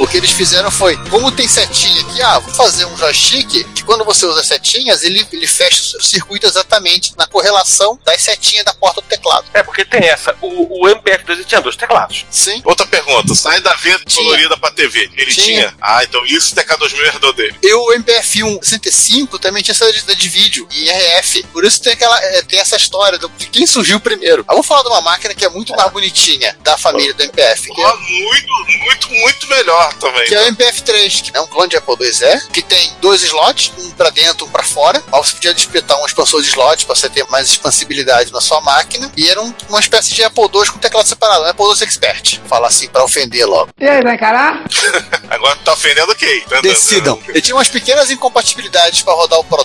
O 0.00 0.06
que 0.06 0.17
eles 0.18 0.30
fizeram 0.30 0.70
foi 0.70 0.96
como 1.08 1.30
tem 1.32 1.48
setinha 1.48 2.00
aqui, 2.02 2.22
ah, 2.22 2.38
vou 2.38 2.54
fazer 2.54 2.84
um 2.86 2.96
joystick 2.96 3.48
que 3.74 3.82
quando 3.84 4.04
você 4.04 4.26
usa 4.26 4.40
as 4.40 4.46
setinhas, 4.46 5.02
ele, 5.02 5.26
ele 5.32 5.46
fecha 5.46 5.96
o 5.98 6.02
circuito 6.02 6.46
exatamente 6.46 7.12
na 7.16 7.26
correlação 7.26 7.98
das 8.04 8.20
setinhas 8.22 8.64
da 8.64 8.74
porta 8.74 9.00
do 9.00 9.06
teclado. 9.06 9.44
É, 9.54 9.62
porque 9.62 9.84
tem 9.84 10.04
essa. 10.08 10.34
O, 10.40 10.84
o 10.86 10.88
MPF2 10.88 11.44
tinha 11.44 11.60
dois 11.60 11.76
teclados. 11.76 12.26
Sim. 12.30 12.60
Outra 12.64 12.86
pergunta, 12.86 13.34
sai 13.34 13.60
da 13.60 13.74
venda 13.74 14.02
colorida 14.14 14.56
pra 14.56 14.70
TV. 14.70 15.10
Ele 15.16 15.30
Tinha. 15.32 15.44
tinha. 15.44 15.74
Ah, 15.80 16.02
então 16.04 16.24
isso 16.26 16.52
o 16.52 16.56
TK2000 16.56 17.06
herdou 17.06 17.32
dele. 17.32 17.56
E 17.62 17.72
o 17.74 17.92
MPF1 17.94 18.58
65 18.62 19.38
também 19.38 19.62
tinha 19.62 19.74
saída 19.74 20.14
de, 20.14 20.14
de 20.16 20.28
vídeo 20.28 20.68
em 20.72 20.88
RF. 20.90 21.42
Por 21.52 21.64
isso 21.64 21.80
tem, 21.82 21.92
aquela, 21.92 22.18
é, 22.22 22.42
tem 22.42 22.58
essa 22.58 22.76
história 22.76 23.18
do- 23.18 23.28
de 23.36 23.46
quem 23.46 23.66
surgiu 23.66 24.00
primeiro. 24.00 24.44
Eu 24.48 24.54
vou 24.54 24.62
falar 24.62 24.82
de 24.82 24.88
uma 24.88 25.00
máquina 25.00 25.34
que 25.34 25.44
é 25.44 25.48
muito 25.48 25.74
mais 25.74 25.90
bonitinha 25.90 26.56
da 26.60 26.76
família 26.76 27.14
do 27.14 27.22
MPF. 27.22 27.72
Que 27.72 27.80
é, 27.80 27.94
muito, 27.96 28.52
muito, 28.84 29.10
muito 29.10 29.46
melhor 29.48 29.94
também. 30.12 30.26
que 30.28 30.34
é 30.34 30.42
o 30.42 30.46
MPF3, 30.52 31.22
que 31.22 31.36
é 31.36 31.40
um 31.40 31.46
clone 31.46 31.68
de 31.68 31.76
Apple 31.76 31.96
IIe, 32.00 32.40
que 32.52 32.62
tem 32.62 32.92
dois 33.00 33.22
slots, 33.22 33.72
um 33.78 33.90
pra 33.92 34.10
dentro, 34.10 34.46
um 34.46 34.50
pra 34.50 34.62
fora. 34.62 35.02
Aí 35.12 35.18
você 35.24 35.34
podia 35.34 35.54
disputar 35.54 36.00
um 36.00 36.06
expansor 36.06 36.40
de 36.42 36.48
slots 36.48 36.84
pra 36.84 36.94
você 36.94 37.08
ter 37.08 37.24
mais 37.30 37.48
expansibilidade 37.48 38.32
na 38.32 38.40
sua 38.40 38.60
máquina. 38.60 39.10
E 39.16 39.28
era 39.28 39.40
um- 39.42 39.54
uma 39.68 39.80
espécie 39.80 40.14
de 40.14 40.22
Apple 40.22 40.44
II 40.44 40.66
com 40.70 40.78
teclado 40.78 41.06
separado, 41.06 41.42
um 41.44 41.46
Apple 41.46 41.64
II 41.66 41.82
Expert. 41.82 42.40
Falar 42.48 42.68
assim 42.68 42.88
pra 42.88 43.04
ofender 43.04 43.46
logo. 43.46 43.70
E 43.80 43.88
aí, 43.88 44.02
vai 44.02 44.14
encarar? 44.14 44.64
Agora 45.30 45.56
tá 45.64 45.72
ofendendo 45.72 46.14
quem? 46.14 46.40
Tá- 46.42 46.56
tá- 46.56 46.60
Decidam. 46.62 47.20
Ele 47.28 47.40
tinha 47.40 47.54
umas 47.54 47.68
pequenas 47.68 48.10
incompatibilidades 48.10 49.02
para 49.02 49.14
rodar 49.14 49.38
o 49.38 49.44
Pro 49.44 49.58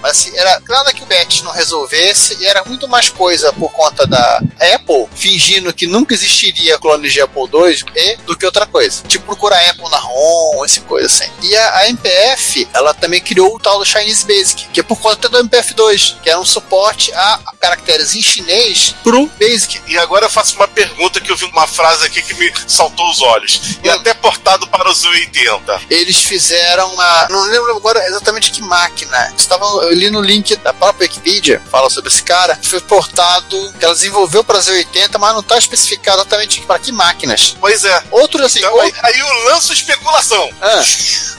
mas 0.00 0.10
assim, 0.12 0.36
era 0.36 0.60
nada 0.68 0.92
que 0.92 1.02
o 1.02 1.06
BET 1.06 1.42
não 1.42 1.52
resolvesse 1.52 2.36
e 2.40 2.46
era 2.46 2.62
muito 2.64 2.86
mais 2.88 3.08
coisa 3.08 3.52
por 3.52 3.70
conta 3.72 4.06
da 4.06 4.40
Apple 4.74 5.06
fingindo 5.14 5.72
que 5.72 5.86
nunca 5.86 6.14
existiria 6.14 6.78
clones 6.78 7.12
de 7.12 7.20
Apple 7.20 7.42
II 7.52 7.84
e 7.94 8.16
do 8.18 8.36
que 8.36 8.44
outra 8.44 8.66
coisa. 8.66 9.02
Tipo 9.06 9.24
procurar 9.26 9.58
Apple 9.70 9.77
na 9.90 9.98
ROM, 9.98 10.64
essa 10.64 10.80
coisa 10.80 11.06
assim. 11.06 11.30
E 11.42 11.54
a, 11.56 11.76
a 11.76 11.88
MPF, 11.88 12.68
ela 12.72 12.94
também 12.94 13.20
criou 13.20 13.54
o 13.54 13.60
tal 13.60 13.78
do 13.78 13.84
Chinese 13.84 14.26
Basic, 14.26 14.68
que 14.72 14.80
é 14.80 14.82
por 14.82 14.98
conta 14.98 15.28
do 15.28 15.38
MPF2, 15.44 16.16
que 16.22 16.30
era 16.30 16.40
um 16.40 16.44
suporte 16.44 17.12
a 17.14 17.40
caracteres 17.60 18.14
em 18.14 18.22
chinês 18.22 18.94
pro 19.02 19.26
Basic. 19.38 19.80
E 19.86 19.98
agora 19.98 20.26
eu 20.26 20.30
faço 20.30 20.56
uma 20.56 20.68
pergunta 20.68 21.20
que 21.20 21.30
eu 21.30 21.36
vi 21.36 21.44
uma 21.44 21.66
frase 21.66 22.06
aqui 22.06 22.22
que 22.22 22.34
me 22.34 22.52
saltou 22.66 23.08
os 23.10 23.20
olhos. 23.20 23.78
E 23.82 23.88
Hum. 23.88 23.92
até 23.92 24.14
portado 24.14 24.66
para 24.68 24.87
80. 25.20 25.80
eles 25.90 26.16
fizeram 26.22 26.92
uma. 26.92 27.28
Não 27.30 27.42
lembro 27.44 27.76
agora 27.76 28.04
exatamente 28.06 28.50
que 28.50 28.62
máquina. 28.62 29.32
Estava 29.36 29.64
ali 29.86 30.10
no 30.10 30.20
link 30.20 30.54
da 30.56 30.72
própria 30.72 31.04
Wikipedia, 31.06 31.62
fala 31.70 31.88
sobre 31.90 32.10
esse 32.10 32.22
cara. 32.22 32.58
Foi 32.62 32.80
portado, 32.80 33.72
que 33.78 33.84
ela 33.84 33.94
desenvolveu 33.94 34.42
para 34.44 34.58
Z80, 34.60 35.18
mas 35.18 35.32
não 35.32 35.40
está 35.40 35.58
especificado 35.58 36.18
exatamente 36.20 36.60
para 36.62 36.78
que 36.78 36.92
máquinas. 36.92 37.56
Pois 37.60 37.84
é. 37.84 38.02
Outro 38.10 38.44
assim. 38.44 38.58
Então 38.60 38.74
ou- 38.74 38.80
aí, 38.80 39.18
eu 39.18 39.44
lanço 39.44 39.72
especulação. 39.72 40.48
Ah, 40.60 40.82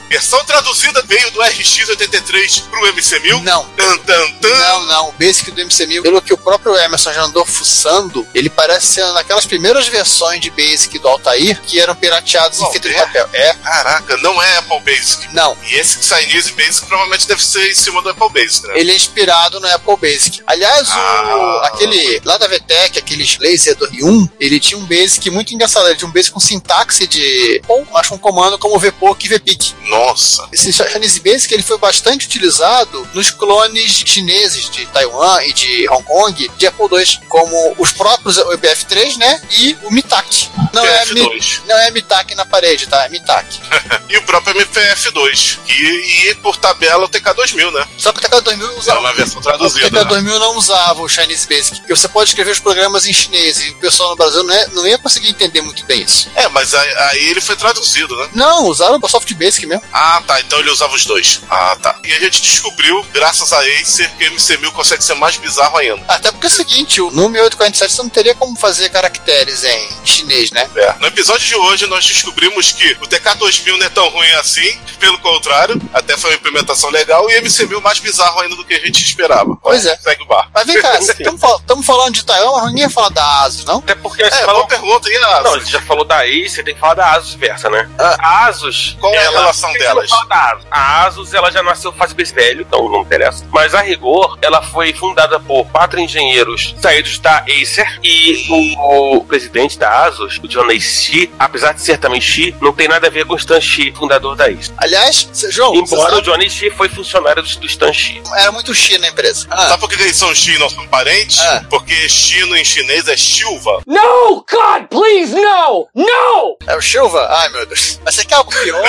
Versão 0.08 0.44
traduzida 0.44 1.02
veio 1.06 1.30
do 1.30 1.40
RX83 1.40 2.62
pro 2.68 2.80
MC1000. 2.92 3.42
não. 3.44 3.64
Tan, 3.76 3.96
tan, 3.98 4.32
tan. 4.40 4.48
Não, 4.58 4.86
não. 4.86 5.08
O 5.10 5.12
Basic 5.12 5.52
do 5.52 5.60
MC1000, 5.62 6.02
pelo 6.02 6.20
que 6.20 6.34
o 6.34 6.36
próprio 6.38 6.74
Emerson 6.76 7.12
já 7.12 7.22
andou 7.22 7.46
fuçando, 7.46 8.26
ele 8.34 8.50
parece 8.50 8.86
ser 8.94 9.06
naquelas 9.12 9.46
primeiras 9.46 9.86
versões 9.86 10.40
de 10.40 10.50
Basic 10.50 10.98
do 10.98 11.06
Altair 11.06 11.60
que 11.62 11.78
eram 11.80 11.94
pirateados 11.94 12.58
Bom, 12.58 12.68
em 12.68 12.72
fita 12.72 12.88
de 12.88 12.94
é. 12.96 12.98
papel. 12.98 13.28
É, 13.32 13.56
Caraca, 13.70 14.16
não 14.18 14.42
é 14.42 14.56
Apple 14.58 14.80
Basic. 14.80 15.28
não. 15.32 15.56
E 15.70 15.74
esse 15.76 16.02
Chinese 16.02 16.52
Basic 16.52 16.86
provavelmente 16.86 17.26
deve 17.28 17.44
ser 17.44 17.70
em 17.70 17.74
cima 17.74 18.02
do 18.02 18.08
Apple 18.10 18.28
Basic, 18.30 18.66
né? 18.66 18.74
Ele 18.80 18.90
é 18.92 18.96
inspirado 18.96 19.60
no 19.60 19.66
Apple 19.72 19.96
Basic. 19.96 20.42
Aliás, 20.46 20.88
o, 20.88 20.92
Ah. 20.92 21.60
aquele 21.66 22.20
lá 22.24 22.36
da 22.36 22.48
VTech, 22.48 22.98
aqueles 22.98 23.38
laser 23.38 23.76
do 23.76 23.86
R1, 23.88 24.28
ele 24.40 24.58
tinha 24.58 24.78
um 24.78 24.84
Basic 24.86 25.30
muito 25.30 25.54
engraçado. 25.54 25.86
Ele 25.88 25.96
tinha 25.96 26.08
um 26.08 26.12
Basic 26.12 26.32
com 26.32 26.40
sintaxe 26.40 27.06
de 27.06 27.62
mas 27.92 28.08
com 28.08 28.18
comando 28.18 28.58
como 28.58 28.78
VPOC 28.78 29.24
e 29.26 29.28
VPIC. 29.28 29.74
Nossa. 29.88 30.48
Esse 30.52 30.72
Chinese 30.72 31.20
Basic 31.20 31.52
ele 31.54 31.62
foi 31.62 31.78
bastante 31.78 32.26
utilizado 32.26 33.06
nos 33.14 33.30
clones 33.30 34.02
chineses 34.04 34.68
de 34.70 34.84
Taiwan 34.86 35.42
e 35.44 35.52
de 35.52 35.88
Hong 35.90 36.02
Kong 36.04 36.50
de 36.56 36.66
Apple 36.66 36.86
II, 36.90 37.20
como 37.28 37.74
os 37.78 37.92
próprios 37.92 38.36
o 38.38 38.58
BF3, 38.58 39.16
né? 39.16 39.40
E 39.52 39.76
o 39.84 39.90
MITAC. 39.90 40.48
Não 40.72 40.84
é, 40.84 41.04
Mi- 41.06 41.20
PF2. 41.20 41.60
não 41.66 41.76
é 41.78 41.90
MITAC 41.90 42.34
na 42.34 42.44
parede, 42.44 42.86
tá? 42.86 43.04
É 43.04 43.08
MITAC. 43.08 43.59
E 44.10 44.16
o 44.18 44.22
próprio 44.22 44.56
MPF2. 44.56 45.58
E, 45.68 46.30
e 46.30 46.34
por 46.36 46.56
tabela 46.56 47.04
o 47.04 47.08
TK2000, 47.08 47.70
né? 47.72 47.86
Só 47.96 48.12
que 48.12 48.18
o 48.18 48.28
TK2000 48.28 48.60
É 48.60 48.78
usava 48.78 48.98
uma 49.00 49.12
versão 49.14 49.38
O 49.38 49.42
traduzida. 49.42 49.88
né? 49.90 50.04
TK2000 50.04 50.38
não 50.40 50.56
usava 50.56 51.00
o 51.00 51.08
Chinese 51.08 51.46
Basic, 51.46 51.76
porque 51.78 51.94
você 51.94 52.08
pode 52.08 52.30
escrever 52.30 52.50
os 52.50 52.58
programas 52.58 53.06
em 53.06 53.12
chinês 53.12 53.60
e 53.60 53.70
o 53.70 53.76
pessoal 53.76 54.10
no 54.10 54.16
Brasil 54.16 54.42
não, 54.42 54.52
é- 54.52 54.66
não 54.72 54.84
ia 54.86 54.98
conseguir 54.98 55.28
entender 55.28 55.60
muito 55.60 55.84
bem 55.84 56.02
isso. 56.02 56.28
É, 56.34 56.48
mas 56.48 56.74
aí, 56.74 56.92
aí 57.10 57.28
ele 57.28 57.40
foi 57.40 57.54
traduzido, 57.54 58.16
né? 58.16 58.28
Não, 58.34 58.64
usaram 58.64 58.98
o 59.00 59.08
Soft 59.08 59.32
Basic 59.34 59.64
mesmo. 59.64 59.84
Ah, 59.92 60.20
tá. 60.26 60.40
Então 60.40 60.58
ele 60.58 60.70
usava 60.70 60.92
os 60.94 61.04
dois. 61.04 61.40
Ah, 61.48 61.76
tá. 61.80 61.96
E 62.02 62.12
a 62.12 62.18
gente 62.18 62.42
descobriu, 62.42 63.06
graças 63.12 63.52
a 63.52 63.60
Acer, 63.60 64.10
que 64.18 64.24
o 64.26 64.32
MC1000 64.32 64.72
consegue 64.72 65.04
ser 65.04 65.14
mais 65.14 65.36
bizarro 65.36 65.76
ainda. 65.78 66.02
Até 66.08 66.32
porque 66.32 66.46
é 66.46 66.50
o 66.50 66.52
seguinte, 66.52 67.00
no 67.00 67.28
1847 67.28 67.92
você 67.92 68.02
não 68.02 68.08
teria 68.10 68.34
como 68.34 68.56
fazer 68.56 68.88
caracteres 68.90 69.62
em 69.62 69.88
chinês, 70.04 70.50
né? 70.50 70.68
É. 70.74 70.94
No 70.98 71.06
episódio 71.06 71.46
de 71.46 71.54
hoje, 71.54 71.86
nós 71.86 72.04
descobrimos 72.04 72.72
que 72.72 72.96
o 73.00 73.06
TK2000 73.40 73.78
não 73.78 73.86
é 73.86 73.88
tão 73.88 74.08
ruim 74.08 74.30
assim, 74.32 74.78
pelo 74.98 75.18
contrário, 75.18 75.80
até 75.92 76.16
foi 76.16 76.30
uma 76.30 76.36
implementação 76.36 76.90
legal, 76.90 77.28
e 77.30 77.36
o 77.38 77.42
MC1000 77.42 77.80
mais 77.82 77.98
bizarro 77.98 78.40
ainda 78.40 78.56
do 78.56 78.64
que 78.64 78.74
a 78.74 78.78
gente 78.80 79.02
esperava. 79.02 79.56
Pois 79.62 79.86
é. 79.86 79.96
Segue 79.96 80.22
o 80.22 80.26
bar. 80.26 80.48
Mas 80.54 80.66
vem 80.66 80.80
cá, 80.80 80.98
estamos 81.00 81.86
falando 81.86 82.14
de 82.14 82.24
Taiwan, 82.24 82.62
mas 82.62 82.72
ninguém 82.72 82.88
fala 82.90 83.10
da 83.10 83.42
ASUS, 83.42 83.64
não? 83.64 83.78
Até 83.78 83.94
porque 83.94 84.22
É, 84.22 84.30
você 84.30 84.36
boa 84.36 84.46
falou. 84.46 84.66
pergunta 84.66 85.08
aí, 85.08 85.16
Asa. 85.16 85.42
Não, 85.42 85.50
você 85.60 85.70
já 85.70 85.80
falou 85.82 86.04
da 86.04 86.20
Acer, 86.22 86.64
tem 86.64 86.74
que 86.74 86.80
falar 86.80 86.94
da 86.94 87.12
Asus 87.12 87.34
versa, 87.34 87.68
né? 87.70 87.88
A 87.98 88.46
Asus. 88.46 88.96
Qual 89.00 89.12
é 89.14 89.18
a 89.18 89.22
ela- 89.22 89.40
relação 89.40 89.72
delas? 89.74 90.10
Asus? 90.12 90.66
A 90.70 91.06
Asus, 91.06 91.34
ela 91.34 91.50
já 91.50 91.62
nasceu 91.62 91.92
faz 91.92 92.12
bem 92.12 92.26
velho, 92.26 92.62
então 92.62 92.88
não 92.88 93.02
interessa. 93.02 93.44
Mas 93.50 93.74
a 93.74 93.80
rigor, 93.80 94.38
ela 94.42 94.62
foi 94.62 94.92
fundada 94.92 95.38
por 95.40 95.66
quatro 95.68 95.98
engenheiros 96.00 96.74
saídos 96.80 97.18
da 97.18 97.38
Acer 97.48 97.98
e 98.02 98.46
o, 98.78 99.16
o 99.16 99.24
presidente 99.24 99.78
da 99.78 100.04
Asus, 100.04 100.38
o 100.42 100.48
John 100.48 100.68
Shi, 100.78 101.30
apesar 101.38 101.72
de 101.72 101.82
ser 101.82 101.98
também 101.98 102.20
Shi, 102.20 102.54
não 102.60 102.72
tem 102.72 102.86
nada 102.88 103.06
a 103.06 103.10
ver 103.10 103.24
com 103.30 103.34
o 103.36 103.38
Stan 103.38 103.60
Shi, 103.60 103.92
fundador 103.96 104.34
da 104.34 104.46
Acer. 104.46 104.74
Aliás, 104.76 105.28
João, 105.50 105.72
Embora 105.74 106.16
o 106.16 106.20
Johnny 106.20 106.50
Shi 106.50 106.68
foi 106.70 106.88
funcionário 106.88 107.42
do, 107.42 107.48
do 107.60 107.66
Stan 107.66 107.92
Shi. 107.92 108.20
era 108.34 108.50
muito 108.50 108.74
X 108.74 109.00
na 109.00 109.06
empresa. 109.08 109.46
Ah, 109.48 109.68
Sabe 109.68 109.80
por 109.80 109.88
que 109.88 110.02
eles 110.02 110.16
são 110.16 110.34
Xi 110.34 110.54
e 110.54 110.58
não 110.58 110.68
são 110.68 110.86
parentes? 110.88 111.38
Ah. 111.38 111.64
Porque 111.70 112.08
Chino 112.08 112.56
em 112.56 112.64
chinês 112.64 113.06
é 113.06 113.16
Silva. 113.16 113.82
No, 113.86 114.44
God, 114.50 114.88
please, 114.90 115.32
no! 115.32 115.88
No! 115.94 116.56
é 116.66 116.76
o 116.76 116.82
Silva? 116.82 117.24
Ai, 117.30 117.48
meu 117.50 117.64
Deus. 117.66 118.00
Mas 118.04 118.16
você 118.16 118.24
quer 118.24 118.34
algo 118.34 118.50
pior? 118.50 118.82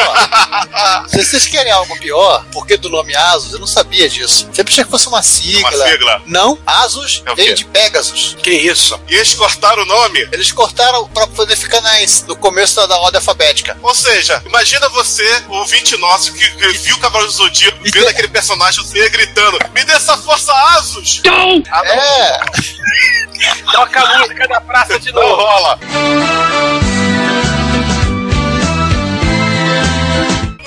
Se 1.07 1.23
vocês 1.23 1.45
querem 1.47 1.71
algo 1.71 1.95
pior, 1.99 2.43
por 2.51 2.65
que 2.65 2.77
do 2.77 2.89
nome 2.89 3.15
ASUS? 3.15 3.53
Eu 3.53 3.59
não 3.59 3.67
sabia 3.67 4.09
disso. 4.09 4.47
Sempre 4.51 4.71
achei 4.73 4.83
que 4.83 4.89
fosse 4.89 5.07
uma 5.07 5.21
sigla. 5.21 5.69
Uma 5.69 5.87
sigla. 5.87 6.21
Não, 6.25 6.57
ASUS 6.65 7.21
É 7.25 7.31
o 7.31 7.35
vem 7.35 7.47
quê? 7.47 7.53
de 7.53 7.65
Pegasus. 7.65 8.35
Que 8.41 8.51
isso? 8.51 8.99
E 9.07 9.15
eles 9.15 9.33
cortaram 9.35 9.83
o 9.83 9.85
nome. 9.85 10.27
Eles 10.31 10.51
cortaram 10.51 11.07
pra 11.09 11.27
poder 11.27 11.55
ficar 11.55 11.81
na, 11.81 11.91
no 12.27 12.35
começo 12.35 12.75
da, 12.77 12.85
da 12.87 12.97
ordem 12.97 13.19
alfabética. 13.19 13.77
Ou 13.83 13.93
seja, 13.93 14.30
imagina 14.45 14.87
você, 14.89 15.43
o 15.47 15.53
ouvinte 15.57 15.97
nosso, 15.97 16.33
que, 16.33 16.49
que 16.51 16.67
viu 16.79 16.95
o 16.95 16.99
Cavalo 16.99 17.25
do 17.25 17.31
Zodíaco, 17.31 17.77
E 17.85 17.91
vendo 17.91 18.03
que- 18.03 18.09
aquele 18.09 18.27
personagem 18.29 18.83
você 18.83 19.09
gritando: 19.09 19.57
Me 19.73 19.83
dê 19.83 19.93
essa 19.93 20.17
força, 20.17 20.53
Asus! 20.77 21.21
Ah, 21.71 21.83
não, 21.83 21.93
É, 21.93 22.41
Toca 23.71 23.99
a 24.01 24.19
música 24.19 24.47
da 24.47 24.61
praça 24.61 24.99
de 24.99 25.11
não 25.11 25.21
novo. 25.21 25.35
rola. 25.41 25.79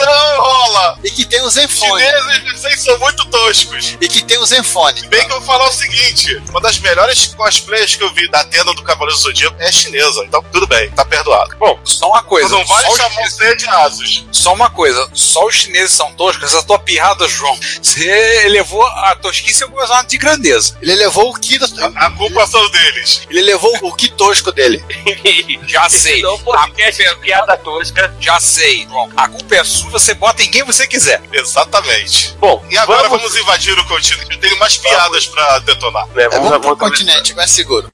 Não 0.07 0.43
rola! 0.43 0.99
e 1.05 1.11
que 1.11 1.25
tem 1.25 1.41
o 1.43 1.51
Zenfone. 1.51 2.03
Chineses, 2.03 2.53
vocês 2.61 2.81
são 2.83 2.99
muito 2.99 3.25
toscos. 3.27 3.97
E 4.01 4.09
que 4.09 4.23
tem 4.23 4.39
o 4.39 4.47
Zenfone. 4.47 5.07
Bem 5.09 5.27
que 5.27 5.33
eu 5.33 5.39
vou 5.41 5.47
falar 5.47 5.69
o 5.69 5.73
seguinte: 5.73 6.37
uma 6.49 6.61
das 6.61 6.79
melhores 6.79 7.27
cosplays 7.35 7.95
que 7.97 8.03
eu 8.03 8.13
vi 8.13 8.29
da 8.31 8.45
tenda 8.45 8.73
do 8.75 8.83
Cavaleiro 8.83 9.17
do 9.19 9.23
Zodíaco 9.23 9.57
é 9.61 9.71
chinesa. 9.73 10.25
Então, 10.25 10.43
tudo 10.53 10.67
bem, 10.67 10.91
tá 10.91 11.05
perdoado. 11.05 11.57
Bom, 11.59 11.79
só 11.85 12.09
uma 12.09 12.23
coisa. 12.23 12.49
Não 12.49 12.65
vale 12.65 12.89
chamar 12.97 13.11
chineses- 13.11 13.35
você 13.37 13.57
de 13.57 13.69
Asus. 13.69 14.27
só 14.33 14.53
uma 14.55 14.71
coisa. 14.71 15.09
Só 15.15 15.47
os 15.47 15.55
chineses 15.55 15.93
são 15.95 16.13
toscos. 16.15 16.45
Essa 16.55 16.63
tua 16.63 16.79
pirrada, 16.79 17.27
João. 17.29 17.59
Você 17.83 18.45
elevou 18.45 18.85
a 18.87 19.17
tosquice 19.17 19.63
a 19.63 19.67
algumas 19.67 20.07
de 20.07 20.19
grandeza. 20.19 20.77
Ele 20.83 20.95
levou 20.95 21.31
o 21.31 21.35
que 21.35 21.59
A 21.97 22.11
culpa 22.11 22.47
são 22.47 22.69
deles. 22.71 23.23
ele 23.31 23.43
levou 23.43 23.73
o 23.83 23.93
que 23.95 24.09
tosco 24.09 24.51
dele. 24.53 24.85
Já 25.67 25.89
sei. 25.89 26.23
Não, 26.23 26.39
podcast 26.39 27.03
de 27.03 27.15
piada 27.17 27.57
tosca. 27.57 28.15
Já 28.21 28.41
sei, 28.41 28.87
João. 28.89 29.11
A 29.17 29.29
culpa 29.29 29.55
é 29.57 29.65
sua, 29.65 29.94
você 29.95 30.13
bota 30.13 30.43
em 30.43 30.51
quem 30.51 30.65
você 30.65 30.87
quiser. 30.89 31.23
Exatamente. 31.33 32.35
Bom, 32.41 32.65
E 32.69 32.77
agora 32.77 33.09
vamos, 33.09 33.23
vamos, 33.23 33.37
invadir 33.37 33.79
o 33.79 33.85
continente. 33.87 34.33
Eu 34.33 34.41
tenho 34.41 34.59
mais 34.59 34.77
piadas 34.77 35.27
pra 35.27 35.61
detonar. 35.61 36.07
É 36.17 36.29
vamos, 36.29 36.51
pro 36.51 36.61
vamos- 36.61 36.79
continente, 36.79 37.33
mais 37.35 37.51
seguro. 37.51 37.89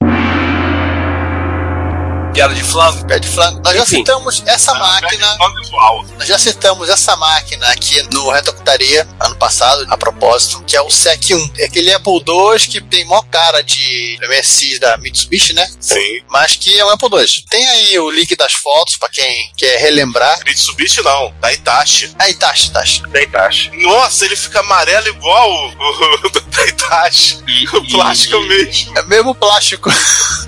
Piada 2.40 2.54
de 2.54 2.64
flango. 2.64 3.06
Pé 3.06 3.18
de 3.18 3.28
flango. 3.28 3.60
Nós 3.62 3.76
já 3.76 3.82
Enfim. 3.82 3.96
citamos 3.96 4.42
essa 4.46 4.72
máquina. 4.72 5.36
Nome 5.36 5.60
visual. 5.60 6.06
Nós 6.18 6.26
já 6.26 6.38
citamos 6.38 6.88
essa 6.88 7.14
máquina 7.14 7.68
aqui 7.68 8.02
no 8.14 8.30
Retocutaria 8.30 9.06
ano 9.20 9.36
passado, 9.36 9.86
a 9.90 9.96
propósito, 9.98 10.64
que 10.66 10.74
é 10.74 10.80
o 10.80 10.88
SEC 10.88 11.34
1. 11.34 11.50
É 11.58 11.66
aquele 11.66 11.92
Apple 11.92 12.14
II 12.14 12.58
que 12.66 12.80
tem 12.80 13.04
mó 13.04 13.20
cara 13.30 13.62
de 13.62 14.18
MSI 14.26 14.78
da 14.78 14.96
Mitsubishi, 14.96 15.52
né? 15.52 15.70
Sim. 15.78 16.22
Mas 16.28 16.56
que 16.56 16.78
é 16.78 16.82
um 16.82 16.88
Apple 16.88 17.10
II. 17.12 17.44
Tem 17.50 17.68
aí 17.68 17.98
o 17.98 18.10
link 18.10 18.34
das 18.34 18.54
fotos 18.54 18.96
pra 18.96 19.10
quem 19.10 19.52
quer 19.54 19.78
relembrar. 19.78 20.40
Mitsubishi 20.42 21.02
não, 21.02 21.34
da 21.42 21.52
Itachi. 21.52 22.10
Aí, 22.18 22.32
Tashi, 22.32 22.70
Tashi. 22.70 23.02
Da 23.02 23.20
Itachi. 23.20 23.70
Nossa, 23.82 24.24
ele 24.24 24.36
fica 24.36 24.60
amarelo 24.60 25.08
igual 25.08 25.50
o, 25.50 25.66
o 26.26 26.30
da 26.50 26.66
Itachi. 26.66 27.38
E, 27.46 27.68
O 27.76 27.86
plástico 27.90 28.34
é 28.34 28.38
o 28.38 28.44
e, 28.44 28.48
mesmo. 28.48 28.98
É 28.98 29.02
mesmo 29.04 29.34
plástico. 29.34 29.88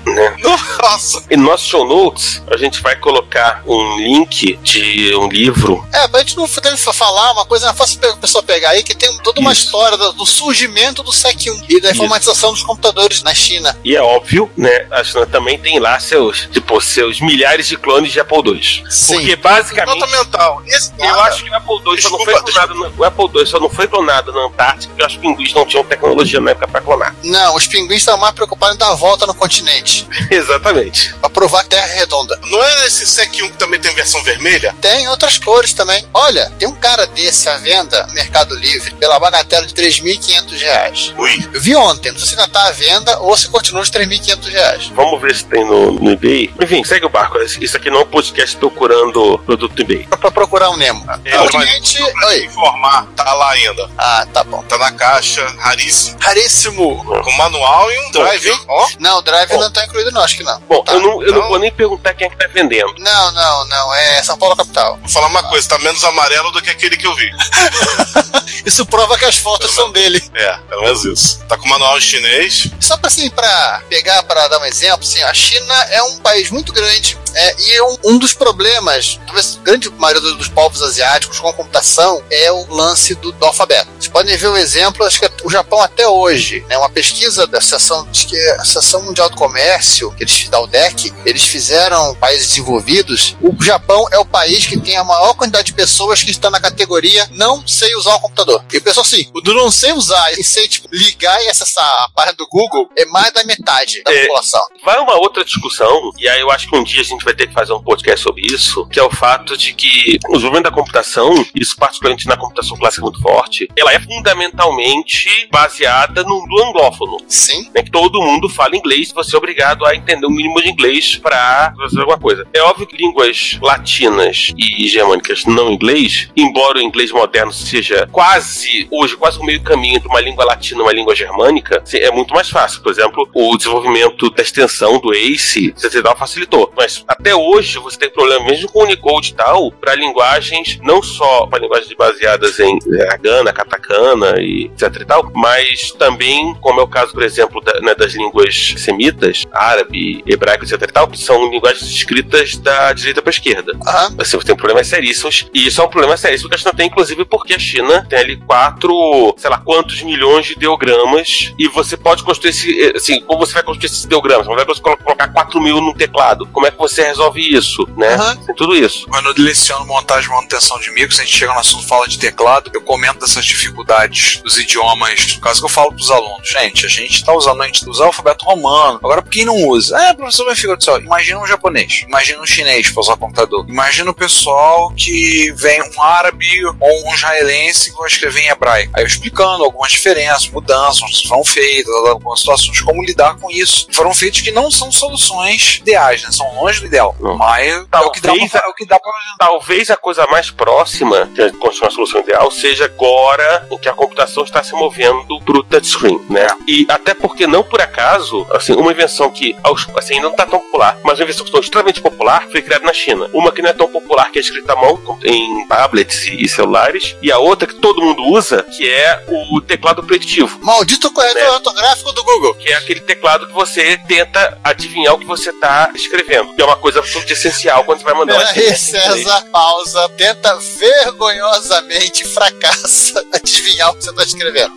né? 0.05 0.35
Nossa. 0.81 1.23
E 1.29 1.37
no 1.37 1.45
nosso 1.45 1.65
show 1.65 1.85
notes, 1.87 2.41
a 2.51 2.57
gente 2.57 2.81
vai 2.81 2.95
colocar 2.95 3.63
um 3.65 3.97
link 3.97 4.57
de 4.57 5.15
um 5.15 5.27
livro. 5.29 5.85
É, 5.93 6.07
pra 6.07 6.19
gente 6.19 6.35
não 6.35 6.47
deve 6.61 6.77
falar 6.77 7.31
uma 7.31 7.45
coisa, 7.45 7.69
é 7.69 7.73
fácil 7.73 7.99
a 8.11 8.17
pessoa 8.17 8.43
pegar 8.43 8.71
aí, 8.71 8.83
que 8.83 8.95
tem 8.95 9.17
toda 9.19 9.39
uma 9.39 9.51
Isso. 9.53 9.65
história 9.65 9.97
do, 9.97 10.25
surgimento 10.25 11.01
do 11.03 11.11
SEC 11.13 11.49
1 11.49 11.63
e 11.69 11.79
da 11.79 11.89
Isso. 11.89 11.97
informatização 11.97 12.51
dos 12.51 12.63
computadores 12.63 13.23
na 13.23 13.33
China. 13.33 13.77
E 13.83 13.95
é 13.95 14.01
óbvio, 14.01 14.51
né? 14.57 14.87
A 14.91 15.03
China 15.03 15.25
também 15.25 15.57
tem 15.57 15.79
lá 15.79 15.99
seus, 15.99 16.47
tipo, 16.51 16.79
seus 16.81 17.21
milhares 17.21 17.67
de 17.67 17.77
clones 17.77 18.11
de 18.11 18.19
Apple 18.19 18.37
II. 18.45 18.83
Sim. 18.89 19.15
Porque 19.15 19.35
basicamente. 19.37 19.99
Nota 19.99 20.11
mental. 20.17 20.61
Esse 20.67 20.91
Eu 20.91 20.97
cara- 20.97 21.21
acho 21.23 21.43
que 21.43 21.49
o 21.49 21.55
Apple 21.55 21.75
II 21.75 21.81
só 21.81 21.85
não 21.87 21.95
Desculpa, 21.95 22.25
foi 22.25 22.41
clonado. 22.41 22.75
na- 22.75 22.91
O 22.97 23.03
Apple 23.03 23.29
II 23.39 23.45
só 23.45 23.59
não 23.59 23.69
foi 23.69 23.87
clonado 23.87 24.33
na 24.33 24.45
Antártica 24.47 24.93
porque 24.93 25.05
os 25.13 25.17
pinguins 25.17 25.53
não 25.53 25.65
tinham 25.65 25.83
tecnologia 25.95 26.39
na 26.39 26.51
época 26.51 26.67
pra 26.67 26.81
clonar. 26.81 27.15
Não, 27.23 27.55
os 27.55 27.67
pinguins 27.67 27.99
estavam 28.01 28.21
mais 28.21 28.33
preocupados 28.33 28.75
em 28.75 28.79
dar 28.79 28.89
a 28.91 28.95
volta 28.95 29.25
no 29.25 29.33
continente, 29.33 30.07
Exatamente. 30.29 31.13
pra 31.15 31.29
provar 31.29 31.61
que 31.63 31.75
a 31.75 31.79
Terra 31.79 31.93
é 31.93 31.99
redonda. 31.99 32.39
Não 32.45 32.63
é 32.63 32.85
esse 32.87 33.05
SEC 33.05 33.41
1 33.43 33.49
que 33.51 33.57
também 33.57 33.79
tem 33.79 33.93
versão 33.95 34.21
vermelha? 34.23 34.75
Tem 34.81 35.07
outras 35.07 35.37
cores 35.37 35.73
também. 35.73 36.05
Olha, 36.13 36.51
tem 36.59 36.67
um 36.67 36.75
cara 36.75 37.05
desse 37.07 37.49
à 37.49 37.57
venda 37.57 38.05
no 38.07 38.13
Mercado 38.13 38.55
Livre 38.55 38.93
pela 38.95 39.19
bagatela 39.19 39.65
de 39.65 39.73
3.500 39.73 40.59
reais. 40.59 41.13
Ui. 41.17 41.49
Eu 41.53 41.61
vi 41.61 41.75
ontem, 41.75 42.11
não 42.11 42.19
sei 42.19 42.27
se 42.29 42.35
ainda 42.35 42.47
tá 42.47 42.67
à 42.67 42.71
venda 42.71 43.19
ou 43.19 43.35
se 43.37 43.47
continua 43.49 43.83
de 43.83 43.91
3.500 43.91 44.49
reais. 44.49 44.91
Vamos 44.95 45.21
ver 45.21 45.35
se 45.35 45.45
tem 45.45 45.65
no, 45.65 45.91
no 45.93 46.11
eBay. 46.11 46.53
Enfim, 46.61 46.83
segue 46.83 47.05
o 47.05 47.09
barco. 47.09 47.37
Isso 47.39 47.77
aqui 47.77 47.89
não 47.89 47.99
é 48.01 48.03
um 48.03 48.07
podcast 48.07 48.55
procurando 48.57 49.37
produto 49.39 49.73
no 49.75 49.81
eBay. 49.81 50.07
Pra 50.07 50.31
procurar 50.31 50.69
um 50.69 50.77
Nemo. 50.77 51.05
É, 51.25 51.39
o 51.39 51.47
cliente. 51.47 52.01
Oi. 52.01 52.45
informar, 52.45 53.05
tá 53.15 53.33
lá 53.33 53.51
ainda. 53.51 53.89
Ah, 53.97 54.27
tá 54.33 54.43
bom. 54.43 54.63
Tá 54.63 54.77
na 54.77 54.91
caixa, 54.91 55.45
raríssimo. 55.59 55.82
Raríssimo. 56.19 57.03
Com 57.23 57.31
manual 57.33 57.91
e 57.91 57.99
um 58.07 58.11
drive, 58.11 58.49
hein? 58.49 58.59
Ó. 58.67 58.87
Não, 58.99 59.17
o 59.17 59.21
Drive 59.21 59.49
Bom. 59.49 59.59
não 59.59 59.71
tá 59.71 59.85
incluído, 59.85 60.11
não, 60.11 60.21
acho 60.21 60.37
que 60.37 60.43
não. 60.43 60.59
Bom, 60.61 60.83
Tá. 60.83 60.93
eu, 60.93 60.99
não, 60.99 61.09
eu 61.23 61.31
não 61.31 61.37
então- 61.39 61.49
vou 61.49 61.59
nem 61.59 61.71
perguntar 61.71 62.13
quem 62.13 62.27
é 62.27 62.29
que 62.29 62.37
tá 62.37 62.47
vendendo. 62.53 62.93
Não, 62.97 63.31
não, 63.31 63.65
não. 63.67 63.93
É 63.93 64.23
São 64.23 64.37
Paulo 64.37 64.55
capital. 64.55 64.97
Vou 64.99 65.09
falar 65.09 65.27
uma 65.27 65.43
coisa, 65.43 65.67
tá 65.69 65.77
menos 65.79 66.03
amarelo 66.03 66.51
do 66.51 66.61
que 66.61 66.69
aquele 66.69 66.97
que 66.97 67.05
eu 67.07 67.15
vi. 67.15 67.29
Isso 68.65 68.85
prova 68.85 69.17
que 69.17 69.25
as 69.25 69.37
fotos 69.37 69.71
são 69.71 69.91
dele. 69.91 70.23
É, 70.33 70.57
pelo 70.69 70.83
menos 70.83 71.03
isso. 71.03 71.39
Tá 71.49 71.57
com 71.57 71.67
manual 71.67 71.97
em 71.97 72.01
chinês. 72.01 72.67
Só 72.79 72.95
para 72.95 73.07
assim, 73.07 73.29
para 73.29 73.81
pegar, 73.89 74.23
para 74.23 74.47
dar 74.47 74.59
um 74.59 74.65
exemplo, 74.65 75.01
assim, 75.01 75.21
a 75.21 75.33
China 75.33 75.73
é 75.89 76.01
um 76.03 76.17
país 76.19 76.49
muito 76.49 76.71
grande 76.71 77.17
é, 77.35 77.55
e 77.59 77.73
é 77.73 77.83
um, 77.83 77.97
um 78.05 78.17
dos 78.17 78.33
problemas, 78.33 79.19
talvez 79.25 79.57
a 79.59 79.63
grande 79.63 79.89
maioria 79.89 80.21
dos, 80.21 80.47
povos 80.47 80.81
asiáticos 80.81 81.39
com 81.39 81.47
a 81.49 81.53
computação 81.53 82.23
é 82.29 82.51
o 82.51 82.73
lance 82.73 83.15
do, 83.15 83.31
do 83.31 83.45
alfabeto. 83.45 83.89
Vocês 83.97 84.07
podem 84.07 84.37
ver 84.37 84.47
o 84.47 84.57
exemplo, 84.57 85.05
acho 85.05 85.19
que 85.19 85.29
o 85.43 85.49
Japão 85.49 85.72
até 85.81 86.07
hoje, 86.07 86.65
né, 86.69 86.77
uma 86.77 86.89
pesquisa 86.89 87.45
da 87.47 87.57
Associação, 87.57 88.07
que 88.11 88.35
é 88.35 88.51
a 88.57 88.61
Associação 88.61 89.03
Mundial 89.03 89.29
do 89.29 89.35
Comércio, 89.35 90.11
que 90.15 90.23
eles 90.23 90.47
da 90.49 90.59
UDEC, 90.61 91.13
eles 91.25 91.43
fizeram 91.43 92.13
países 92.15 92.47
desenvolvidos. 92.49 93.35
O 93.41 93.55
Japão 93.63 94.07
é 94.11 94.17
o 94.19 94.25
país 94.25 94.65
que 94.65 94.79
tem 94.79 94.97
a 94.97 95.03
maior 95.03 95.33
quantidade 95.33 95.67
de 95.67 95.73
pessoas 95.73 96.21
que 96.23 96.31
está 96.31 96.49
na 96.49 96.59
categoria 96.59 97.27
não 97.31 97.65
sei 97.67 97.95
usar 97.95 98.15
o 98.15 98.19
computador. 98.19 98.63
E 98.71 98.77
o 98.77 98.81
pessoal 98.81 99.05
assim, 99.05 99.29
o 99.33 99.41
do 99.41 99.53
não 99.53 99.71
sei 99.71 99.93
usar 99.93 100.31
e 100.33 100.43
sei 100.43 100.67
tipo, 100.67 100.87
ligar 100.91 101.41
e 101.43 101.49
acessar 101.49 101.83
a 102.03 102.09
página 102.13 102.33
do 102.33 102.47
Google 102.47 102.89
é 102.97 103.05
mais 103.05 103.31
da 103.33 103.43
metade 103.43 104.01
da 104.03 104.13
É. 104.13 104.21
população. 104.25 104.61
Vai 104.83 104.97
uma 104.99 105.15
outra 105.15 105.43
discussão, 105.43 106.11
e 106.19 106.27
aí 106.27 106.41
eu 106.41 106.51
acho 106.51 106.69
que 106.69 106.75
um 106.75 106.83
dia 106.83 107.01
a 107.01 107.05
gente 107.05 107.23
vai 107.23 107.33
ter 107.33 107.47
que 107.47 107.53
fazer 107.53 107.73
um 107.73 107.81
podcast 107.83 108.21
sobre 108.23 108.45
isso, 108.45 108.85
que 108.87 108.99
é 108.99 109.03
o 109.03 109.09
fato 109.11 109.57
de 109.57 109.73
que 109.73 110.19
o 110.27 110.33
desenvolvimento 110.33 110.65
da 110.65 110.71
computação, 110.71 111.33
isso 111.55 111.75
particularmente 111.77 112.27
na 112.27 112.37
computação 112.37 112.77
clássica 112.77 113.01
muito 113.03 113.21
forte, 113.21 113.67
ela 113.77 113.91
é 113.93 113.99
fundamentalmente 113.99 115.47
baseada 115.63 116.23
no 116.23 116.41
mundo 116.41 116.63
anglófono. 116.63 117.17
Sim. 117.27 117.69
né, 117.73 117.81
que 117.81 117.91
todo 117.91 118.21
mundo 118.21 118.49
fala 118.49 118.75
inglês, 118.75 119.11
você 119.13 119.35
é 119.35 119.37
obrigado 119.37 119.85
a 119.85 119.95
entender 119.95 120.25
o 120.25 120.29
mínimo 120.29 120.61
de 120.61 120.69
inglês 120.69 121.15
para 121.15 121.73
fazer 121.77 121.99
alguma 121.99 122.19
coisa. 122.19 122.45
É 122.53 122.61
óbvio 122.61 122.85
que 122.85 122.97
línguas 122.97 123.57
latinas 123.61 124.53
e 124.57 124.87
germânicas 124.87 125.45
não 125.45 125.71
inglês, 125.71 126.29
embora 126.35 126.77
o 126.77 126.81
inglês 126.81 127.11
moderno 127.11 127.51
seja 127.51 128.07
quase, 128.11 128.87
hoje, 128.91 129.15
quase 129.15 129.39
o 129.39 129.43
meio 129.43 129.61
caminho 129.61 129.95
entre 129.95 130.09
uma 130.09 130.19
língua 130.19 130.45
latina 130.45 130.81
e 130.81 130.83
uma 130.83 130.93
língua 130.93 131.15
germânica, 131.15 131.83
é 131.93 132.11
muito 132.11 132.33
mais 132.33 132.49
fácil. 132.49 132.81
Por 132.81 132.91
exemplo, 132.91 133.29
o 133.33 133.57
desenvolvimento 133.57 134.29
da 134.31 134.41
extensão 134.41 134.99
do 134.99 135.11
ACE, 135.11 135.67
etc. 135.67 136.03
facilitou. 136.17 136.71
Mas 136.75 137.03
até 137.07 137.35
hoje 137.35 137.79
você 137.79 137.97
tem 137.97 138.09
problema, 138.09 138.45
mesmo 138.45 138.69
com 138.69 138.79
o 138.79 138.83
Unicode 138.83 139.31
e 139.31 139.35
tal, 139.35 139.71
para 139.71 139.95
linguagens, 139.95 140.79
não 140.81 141.01
só 141.01 141.47
para 141.47 141.59
linguagens 141.59 141.93
baseadas 141.93 142.59
em 142.59 142.77
é, 142.99 143.17
Gana, 143.17 143.53
Katakana 143.53 144.35
e 144.39 144.65
etc 144.65 145.01
e 145.01 145.05
tal, 145.05 145.31
mas 145.33 145.52
também, 145.97 146.53
como 146.61 146.79
é 146.79 146.83
o 146.83 146.87
caso, 146.87 147.11
por 147.13 147.23
exemplo, 147.23 147.61
da- 147.61 147.79
né, 147.81 147.95
das 147.95 148.13
línguas 148.13 148.73
semitas, 148.77 149.45
árabe, 149.51 150.23
hebraico, 150.27 150.63
etc 150.65 150.81
e 150.81 150.87
tal, 150.91 151.07
que 151.07 151.17
são 151.17 151.49
linguagens 151.49 151.83
escritas 151.89 152.55
da 152.57 152.91
direita 152.93 153.21
para 153.21 153.29
esquerda. 153.31 153.73
Aham. 153.85 154.15
Assim, 154.19 154.37
você 154.37 154.47
tem 154.47 154.55
problemas 154.55 154.87
seríssimos, 154.87 155.45
e 155.53 155.67
isso 155.67 155.81
é 155.81 155.83
um 155.85 155.89
problema 155.89 156.17
seríssimo 156.17 156.49
que 156.49 156.55
a 156.55 156.57
China 156.57 156.73
tem, 156.73 156.87
inclusive, 156.87 157.25
porque 157.25 157.53
a 157.53 157.59
China 157.59 158.05
tem 158.09 158.19
ali 158.19 158.37
quatro, 158.37 159.33
sei 159.37 159.49
lá, 159.49 159.57
quantos 159.57 160.01
milhões 160.01 160.45
de 160.45 160.53
ideogramas, 160.53 161.53
e 161.57 161.67
você 161.67 161.95
pode 161.97 162.23
construir 162.23 162.49
esse, 162.51 162.81
eh, 162.81 162.93
assim, 162.95 163.21
como 163.21 163.39
você 163.45 163.53
vai 163.53 163.63
construir 163.63 163.87
esses 163.87 164.03
ideogramas? 164.03 164.45
Como 164.47 164.59
é 164.59 164.65
que 164.65 164.73
você 164.73 164.81
colo- 164.81 164.97
colocar 164.97 165.27
4 165.29 165.61
mil 165.61 165.79
no 165.81 165.93
teclado? 165.93 166.45
Como 166.47 166.65
é 166.65 166.71
que 166.71 166.77
você 166.77 167.03
resolve 167.03 167.41
isso, 167.41 167.87
né? 167.97 168.15
Aham. 168.15 168.35
Tem 168.37 168.55
tudo 168.55 168.75
isso. 168.75 169.07
Quando 169.07 169.27
eu 169.29 169.33
leciono 169.37 169.85
montagem 169.85 170.29
e 170.29 170.33
manutenção 170.33 170.79
de 170.79 170.91
micros, 170.91 171.19
a 171.19 171.23
gente 171.23 171.35
chega 171.37 171.53
no 171.53 171.59
assunto 171.59 171.87
fala 171.87 172.07
de 172.07 172.17
teclado, 172.17 172.71
eu 172.73 172.81
comento 172.81 173.19
dessas 173.19 173.45
dificuldades 173.45 174.41
dos 174.43 174.57
idiomas. 174.57 175.39
Caso 175.43 175.59
que 175.59 175.65
eu 175.65 175.69
falo 175.69 175.93
pros 175.93 176.09
alunos, 176.09 176.47
gente, 176.47 176.85
a 176.85 176.89
gente 176.89 177.23
tá 177.23 177.33
usando, 177.33 177.61
a 177.61 177.65
gente 177.65 177.87
usa 177.87 178.03
o 178.03 178.07
alfabeto 178.07 178.45
romano. 178.45 178.99
Agora, 179.03 179.21
por 179.21 179.29
quem 179.29 179.43
não 179.43 179.55
usa? 179.67 179.97
É, 179.97 180.13
professor, 180.13 180.45
vai 180.45 180.55
ficar 180.55 180.75
do 180.75 180.83
céu. 180.83 180.99
Imagina 180.99 181.39
um 181.39 181.45
japonês, 181.45 182.03
imagina 182.07 182.41
um 182.41 182.45
chinês 182.45 182.89
pra 182.89 183.01
usar 183.01 183.17
computador. 183.17 183.65
Imagina 183.67 184.09
o 184.09 184.13
pessoal 184.13 184.91
que 184.95 185.51
vem 185.57 185.81
um 185.81 186.01
árabe 186.01 186.47
ou 186.79 187.09
um 187.09 187.13
israelense 187.13 187.91
que 187.91 187.97
vai 187.97 188.07
escrever 188.07 188.41
em 188.41 188.47
hebraico. 188.47 188.93
Aí 188.95 189.03
eu 189.03 189.07
explicando 189.07 189.63
algumas 189.63 189.91
diferenças, 189.91 190.47
mudanças 190.49 191.21
que 191.21 191.27
foram 191.27 191.43
feitas, 191.43 191.93
algumas 192.07 192.39
situações, 192.39 192.81
como 192.81 193.03
lidar 193.03 193.35
com 193.35 193.51
isso. 193.51 193.87
Foram 193.91 194.13
feitas 194.13 194.41
que 194.41 194.51
não 194.51 194.71
são 194.71 194.91
soluções 194.91 195.79
ideais, 195.81 196.23
né? 196.23 196.31
São 196.31 196.47
longe 196.55 196.79
do 196.79 196.85
ideal. 196.85 197.15
Não. 197.19 197.37
Mas 197.37 197.67
é 197.91 197.97
o 197.99 198.11
que 198.11 198.21
dá 198.21 198.29
Talvez 198.29 198.51
pra, 198.51 198.61
é 198.65 198.69
o 198.69 198.73
que 198.73 198.85
dá 198.85 198.99
pra 198.99 199.11
Talvez 199.37 199.89
a 199.89 199.97
coisa 199.97 200.25
mais 200.27 200.49
próxima 200.49 201.25
de 201.25 201.51
construir 201.53 201.87
uma 201.87 201.91
solução 201.91 202.21
ideal 202.21 202.49
seja 202.49 202.85
agora 202.85 203.67
em 203.69 203.77
que 203.77 203.89
a 203.89 203.93
computação 203.93 204.43
está 204.43 204.63
se 204.63 204.73
movendo 204.73 205.32
para 205.41 205.57
o 205.57 205.63
touchscreen, 205.63 206.19
né? 206.29 206.47
E 206.67 206.85
até 206.89 207.13
porque 207.13 207.47
não 207.47 207.63
por 207.63 207.81
acaso, 207.81 208.45
assim, 208.51 208.73
uma 208.73 208.91
invenção 208.91 209.31
que 209.31 209.55
assim, 209.97 210.15
ainda 210.15 210.23
não 210.23 210.31
está 210.31 210.45
tão 210.45 210.59
popular, 210.59 210.97
mas 211.03 211.19
uma 211.19 211.23
invenção 211.23 211.43
que 211.45 211.49
está 211.49 211.59
extremamente 211.59 212.01
popular 212.01 212.47
foi 212.51 212.61
criada 212.61 212.85
na 212.85 212.93
China. 212.93 213.29
Uma 213.33 213.51
que 213.51 213.61
não 213.61 213.69
é 213.69 213.73
tão 213.73 213.87
popular 213.87 214.31
que 214.31 214.39
é 214.39 214.41
escrita 214.41 214.73
à 214.73 214.75
mão 214.75 215.19
em 215.23 215.67
tablets 215.67 216.27
e, 216.27 216.43
e 216.43 216.47
celulares, 216.49 217.15
e 217.21 217.31
a 217.31 217.37
outra 217.39 217.67
que 217.67 217.75
todo 217.75 218.01
mundo 218.01 218.23
usa, 218.23 218.63
que 218.63 218.89
é 218.89 219.23
o 219.27 219.61
teclado 219.61 220.03
preditivo. 220.03 220.59
Maldito 220.61 221.11
corretor 221.11 221.41
Né? 221.41 221.49
ortográfico 221.49 222.11
do 222.13 222.23
Google. 222.23 222.53
Que 222.55 222.69
é 222.69 222.75
aquele 222.75 223.01
teclado 223.01 223.47
que 223.47 223.53
você 223.53 223.97
tenta 224.07 224.57
adivinhar 224.63 225.13
o 225.13 225.19
que 225.19 225.25
você 225.25 225.49
está 225.49 225.91
escrevendo. 225.95 226.53
Que 226.53 226.61
é 226.61 226.65
uma 226.65 226.75
coisa 226.75 226.99
absolutamente 226.99 227.33
essencial 227.33 227.83
quando 227.83 227.99
você 227.99 228.05
vai 228.05 228.13
mandar 228.13 228.37
Peraí, 228.37 228.51
inglês. 228.51 228.79
César, 228.79 229.45
pausa. 229.51 230.09
Tenta 230.17 230.57
vergonhosamente 230.79 232.25
fracassa 232.25 233.23
adivinhar 233.33 233.91
o 233.91 233.95
que 233.95 234.03
você 234.03 234.09
está 234.09 234.23
escrevendo. 234.23 234.73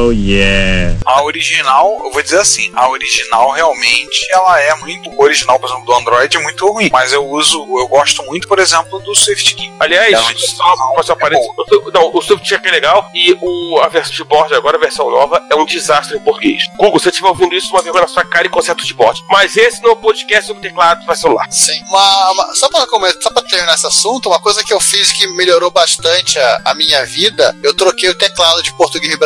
Oh 0.00 0.12
yeah. 0.12 0.96
A 1.04 1.22
original, 1.24 2.00
eu 2.04 2.12
vou 2.12 2.22
dizer 2.22 2.38
assim, 2.38 2.70
a 2.74 2.88
original 2.88 3.50
realmente 3.50 4.26
ela 4.30 4.60
é 4.60 4.74
muito 4.76 5.10
original, 5.20 5.58
por 5.58 5.66
exemplo, 5.68 5.84
do 5.86 5.94
Android 5.94 6.36
é 6.36 6.40
muito 6.40 6.66
ruim, 6.70 6.88
mas 6.92 7.12
eu 7.12 7.26
uso, 7.26 7.58
eu 7.78 7.88
gosto 7.88 8.22
muito, 8.24 8.46
por 8.46 8.58
exemplo, 8.60 9.00
do 9.00 9.12
SwiftKey. 9.12 9.72
Aliás, 9.80 10.12
É 10.12 10.18
uma 10.20 11.02
só 11.02 11.14
é. 11.14 11.90
Não, 11.92 12.14
o 12.14 12.20
SwiftCheck 12.22 12.66
é 12.68 12.70
legal 12.70 13.10
e 13.14 13.36
o, 13.40 13.80
a 13.82 13.88
versão 13.88 14.12
de 14.14 14.24
board 14.24 14.54
agora, 14.54 14.76
a 14.76 14.80
versão 14.80 15.10
nova, 15.10 15.42
é 15.50 15.54
um 15.56 15.64
desastre 15.64 16.16
em 16.16 16.20
português. 16.20 16.62
Google, 16.76 16.98
se 16.98 17.04
você 17.04 17.08
estiver 17.10 17.28
ouvindo 17.28 17.54
isso, 17.54 17.70
uma 17.70 17.82
vergonha 17.82 18.02
na 18.02 18.08
sua 18.08 18.24
cara 18.24 18.46
e 18.46 18.50
conserta 18.50 18.82
o 18.82 18.86
de 18.86 18.94
board. 18.94 19.20
Mas 19.28 19.56
esse 19.56 19.82
não 19.82 19.90
é 19.90 19.92
o 19.94 19.96
podcast 19.96 20.46
sobre 20.46 20.62
teclado 20.62 21.04
para 21.04 21.16
celular. 21.16 21.46
Sim. 21.50 21.80
Uma, 21.88 22.30
uma- 22.32 22.54
só 22.54 22.68
para 22.68 22.86
só 23.20 23.30
pra 23.30 23.42
terminar 23.42 23.74
esse 23.74 23.86
assunto, 23.86 24.28
uma 24.28 24.38
coisa 24.40 24.62
que 24.62 24.72
eu 24.72 24.80
fiz 24.80 25.10
que 25.12 25.26
melhorou 25.28 25.70
bastante 25.70 26.38
a, 26.38 26.60
a 26.66 26.74
minha 26.74 27.04
vida, 27.04 27.56
eu 27.62 27.74
troquei 27.74 28.08
o 28.10 28.14
teclado 28.14 28.62
de 28.62 28.72
português 28.76 29.08
do 29.08 29.18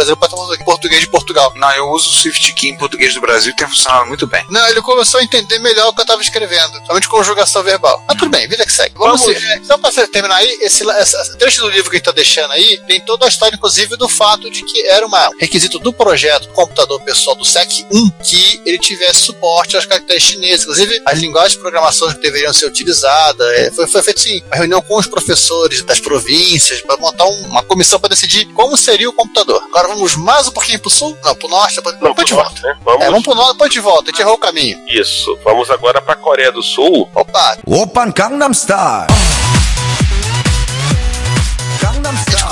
Para 0.57 0.65
português 0.65 1.01
de 1.01 1.07
Portugal. 1.09 1.53
Não, 1.57 1.71
eu 1.73 1.89
uso 1.91 2.09
o 2.09 2.13
Swift 2.13 2.53
Key 2.55 2.69
em 2.71 2.77
português 2.77 3.15
do 3.15 3.21
Brasil 3.21 3.53
e 3.53 3.57
tem 3.57 3.69
funcionado 3.69 4.07
muito 4.07 4.27
bem. 4.27 4.45
Não, 4.49 4.67
ele 4.69 4.81
começou 4.83 5.21
a 5.21 5.23
entender 5.23 5.59
melhor 5.59 5.89
o 5.89 5.95
que 5.95 6.01
eu 6.01 6.07
tava 6.07 6.23
escrevendo, 6.23 6.81
somente 6.87 7.09
conjugação 7.09 7.63
verbal. 7.63 8.03
Mas 8.09 8.17
tudo 8.19 8.31
bem, 8.31 8.47
vida 8.49 8.65
que 8.65 8.73
segue. 8.73 8.95
Vamos, 8.97 9.21
Vamos. 9.23 9.37
é, 9.43 9.61
só 9.65 9.79
pra 9.79 9.91
terminar 10.09 10.37
aí, 10.37 10.59
esse, 10.61 10.85
esse 10.89 11.39
trecho 11.39 11.61
do 11.63 11.69
livro 11.71 11.91
que 11.91 11.97
a 11.97 11.99
gente 11.99 12.05
tá 12.07 12.13
deixando 12.13 12.53
aí, 12.53 12.79
tem 12.87 13.01
toda 13.01 13.25
a 13.27 13.29
história, 13.29 13.57
inclusive, 13.57 13.97
do 13.97 14.09
fato 14.09 14.51
de 14.51 14.63
que 14.65 14.87
era 14.87 15.07
um 15.07 15.11
requisito 15.41 15.79
do 15.79 15.93
projeto 15.93 16.47
do 16.49 16.53
computador 16.55 17.01
pessoal 17.03 17.37
do 17.37 17.45
SEC 17.45 17.87
1 17.91 18.11
que 18.23 18.63
ele 18.65 18.79
tivesse 18.79 19.21
suporte 19.21 19.77
aos 19.77 19.87
caracteres 19.87 20.23
chineses. 20.23 20.63
Inclusive, 20.63 21.03
as 21.07 21.19
linguagens 21.19 21.53
de 21.53 21.59
programação 21.59 22.13
que 22.13 22.21
deveriam 22.21 22.53
ser 22.53 22.67
utilizadas. 22.67 23.47
é, 23.53 23.71
foi, 23.71 23.87
foi 23.87 24.03
feito 24.03 24.21
sim, 24.21 24.43
uma 24.47 24.57
reunião 24.57 24.81
com 24.83 24.97
os 24.99 25.07
professores 25.07 25.83
das 25.83 26.01
províncias 26.01 26.81
para 26.83 26.97
montar 26.97 27.25
um- 27.27 27.47
uma 27.47 27.63
comissão 27.63 27.99
para 27.99 28.11
decidir 28.11 28.47
como 28.55 28.77
seria 28.77 29.09
o 29.09 29.13
computador. 29.13 29.63
Agora 29.65 29.89
vamos 29.89 30.15
mais 30.17 30.42
mais 30.43 30.49
um 30.49 30.53
pouquinho 30.53 30.81
pro 30.81 30.91
sul? 30.91 31.17
Não, 31.25 31.35
pro 31.37 31.49
norte. 31.49 31.81
Pra... 31.81 31.93
Não, 31.93 32.15
pode 32.15 32.29
de 32.29 32.35
norte, 32.35 32.61
volta. 32.61 32.67
Né? 32.67 32.79
Vamos... 32.85 33.03
É, 33.03 33.07
vamos 33.07 33.23
pro 33.23 33.35
norte, 33.35 33.59
pode 33.59 33.73
de 33.73 33.81
volta. 33.81 34.03
A 34.03 34.07
gente 34.07 34.21
errou 34.21 34.35
o 34.35 34.39
caminho. 34.39 34.79
Isso. 34.89 35.39
Vamos 35.45 35.71
agora 35.71 36.01
pra 36.01 36.17
Coreia 36.17 36.51
do 36.51 36.63
Sul. 36.63 37.09
Opa! 37.15 37.59
Opa, 37.67 38.07
Gangnam 38.07 38.53
Style! 38.53 39.07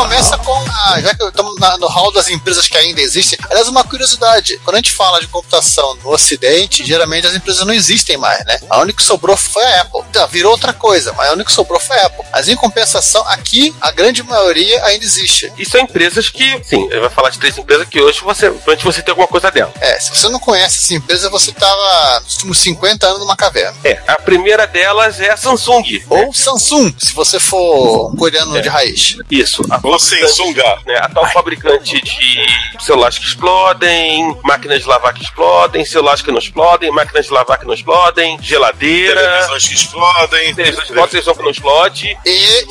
Começa 0.00 0.38
com 0.38 0.52
a. 0.54 1.00
Já 1.00 1.14
que 1.14 1.22
estamos 1.24 1.54
no 1.78 1.86
hall 1.86 2.10
das 2.12 2.28
empresas 2.30 2.66
que 2.66 2.76
ainda 2.76 3.00
existem. 3.00 3.38
Aliás, 3.50 3.68
uma 3.68 3.84
curiosidade: 3.84 4.58
quando 4.64 4.76
a 4.76 4.78
gente 4.78 4.92
fala 4.92 5.20
de 5.20 5.26
computação 5.26 5.94
no 5.96 6.10
Ocidente, 6.10 6.84
geralmente 6.86 7.26
as 7.26 7.34
empresas 7.34 7.66
não 7.66 7.72
existem 7.74 8.16
mais, 8.16 8.44
né? 8.46 8.58
A 8.70 8.78
única 8.80 8.98
que 8.98 9.02
sobrou 9.02 9.36
foi 9.36 9.62
a 9.64 9.82
Apple. 9.82 10.00
Então, 10.08 10.26
virou 10.28 10.52
outra 10.52 10.72
coisa, 10.72 11.12
mas 11.12 11.28
a 11.28 11.32
única 11.32 11.46
que 11.46 11.52
sobrou 11.52 11.78
foi 11.78 11.96
a 11.98 12.06
Apple. 12.06 12.24
Mas 12.32 12.48
em 12.48 12.56
compensação, 12.56 13.22
aqui 13.28 13.74
a 13.80 13.90
grande 13.90 14.22
maioria 14.22 14.84
ainda 14.86 15.04
existe. 15.04 15.52
E 15.58 15.64
são 15.68 15.80
empresas 15.80 16.28
que, 16.30 16.60
sim, 16.64 16.86
ele 16.90 17.00
vai 17.00 17.10
falar 17.10 17.30
de 17.30 17.38
três 17.38 17.56
empresas 17.58 17.86
que 17.88 18.00
hoje 18.00 18.20
você, 18.20 18.46
provavelmente 18.48 18.84
você 18.84 19.02
tem 19.02 19.12
alguma 19.12 19.28
coisa 19.28 19.50
dela. 19.50 19.72
É, 19.80 19.98
se 20.00 20.10
você 20.10 20.28
não 20.28 20.38
conhece 20.38 20.78
essa 20.78 20.94
empresa, 20.94 21.28
você 21.28 21.52
tava 21.52 22.20
nos 22.20 22.34
últimos 22.36 22.58
50 22.58 23.06
anos 23.06 23.20
numa 23.20 23.36
caverna. 23.36 23.76
É, 23.84 24.00
a 24.06 24.16
primeira 24.16 24.66
delas 24.66 25.20
é 25.20 25.30
a 25.30 25.36
Samsung. 25.36 26.02
Ou 26.08 26.32
Samsung, 26.32 26.94
se 26.98 27.12
você 27.12 27.38
for 27.38 28.10
um 28.12 28.16
coreano 28.16 28.56
É. 28.56 28.60
de 28.60 28.68
raiz. 28.68 29.16
Isso. 29.30 29.62
A 29.70 29.78
Ou 29.92 29.98
fabricante- 29.98 30.34
Samsunga. 30.36 30.78
né, 30.86 30.96
a 31.00 31.08
tal 31.08 31.26
fabricante 31.30 32.00
de 32.00 32.46
celulares 32.84 33.18
que 33.18 33.24
explodem, 33.24 34.36
máquinas 34.42 34.82
de 34.82 34.88
lavar 34.88 35.12
que 35.14 35.22
explodem, 35.22 35.84
celulares 35.84 36.22
que 36.22 36.30
não 36.30 36.38
explodem, 36.38 36.90
máquinas 36.90 37.26
de 37.26 37.32
lavar 37.32 37.58
que 37.58 37.66
não 37.66 37.74
explodem, 37.74 38.38
geladeira, 38.42 39.20
Televisões 39.20 39.68
que 39.68 39.74
explodem. 39.74 40.54
televisão 40.54 40.82
que 40.82 40.88
explode, 40.92 41.10
televisão 41.10 41.34
que 41.34 41.42
não 41.42 41.50
explode. 41.50 42.18
E, 42.24 42.30
e- 42.30 42.66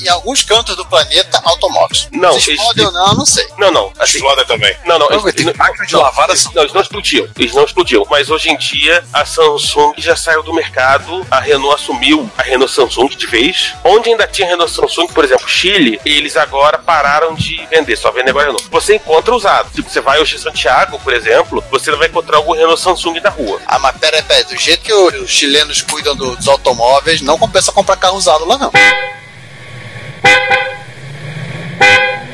e- 0.00 0.04
em 0.04 0.08
alguns 0.08 0.42
cantos 0.42 0.76
do 0.76 0.84
planeta, 0.86 1.40
automóveis. 1.44 2.08
Não, 2.12 2.32
Se 2.38 2.50
eles- 2.50 2.60
explodem 2.60 2.86
ou 2.86 2.92
não, 2.92 3.06
eu 3.08 3.14
não 3.14 3.26
sei. 3.26 3.46
Não, 3.58 3.70
não. 3.70 3.92
Assim, 3.98 4.18
Explodem 4.18 4.44
também. 4.46 4.74
não, 4.86 4.98
não. 4.98 5.08
Não, 5.08 5.20
eles- 5.20 5.34
tem 5.34 5.46
não- 5.46 5.54
máquina 5.56 5.86
de 5.86 5.96
lavar 5.96 6.30
assim. 6.30 6.48
Não, 6.54 6.62
eles 6.62 6.72
não 6.72 6.80
explodiam. 6.82 7.28
Eles 7.38 7.54
não 7.54 7.64
explodiam. 7.64 8.04
Mas 8.10 8.30
hoje 8.30 8.50
em 8.50 8.56
dia, 8.56 9.04
a 9.12 9.24
Samsung 9.24 9.92
já 9.98 10.16
saiu 10.16 10.42
do 10.42 10.52
mercado. 10.52 11.26
A 11.30 11.40
Renault 11.40 11.74
assumiu 11.74 12.30
a 12.36 12.42
Renault 12.42 12.72
Samsung 12.72 13.08
de 13.08 13.26
vez. 13.26 13.72
Onde 13.84 14.10
ainda 14.10 14.26
tinha 14.26 14.48
Renault 14.48 14.70
Samsung, 14.72 15.06
por 15.08 15.24
exemplo, 15.24 15.48
Chile, 15.48 16.00
eles 16.04 16.36
agora 16.42 16.78
pararam 16.78 17.34
de 17.34 17.64
vender. 17.66 17.96
Só 17.96 18.10
vendem 18.10 18.30
agora 18.30 18.46
Renault. 18.46 18.68
Você 18.70 18.96
encontra 18.96 19.34
usado. 19.34 19.70
Tipo, 19.72 19.88
você 19.90 20.00
vai 20.00 20.20
em 20.36 20.38
Santiago, 20.38 20.98
por 21.00 21.12
exemplo, 21.12 21.62
você 21.70 21.90
não 21.90 21.98
vai 21.98 22.08
encontrar 22.08 22.36
algum 22.38 22.52
Renault 22.52 22.80
Samsung 22.80 23.20
na 23.20 23.30
rua. 23.30 23.60
Ah, 23.66 23.78
mas 23.78 23.96
pera, 23.98 24.22
pera, 24.22 24.44
do 24.44 24.56
jeito 24.56 24.82
que 24.82 24.92
os 24.92 25.30
chilenos 25.30 25.82
cuidam 25.82 26.14
do- 26.16 26.36
dos 26.36 26.48
automóveis, 26.48 27.20
não 27.20 27.38
compensa 27.38 27.72
comprar 27.72 27.96
carro 27.96 28.16
usado 28.16 28.44
lá, 28.46 28.56
não. 28.58 28.72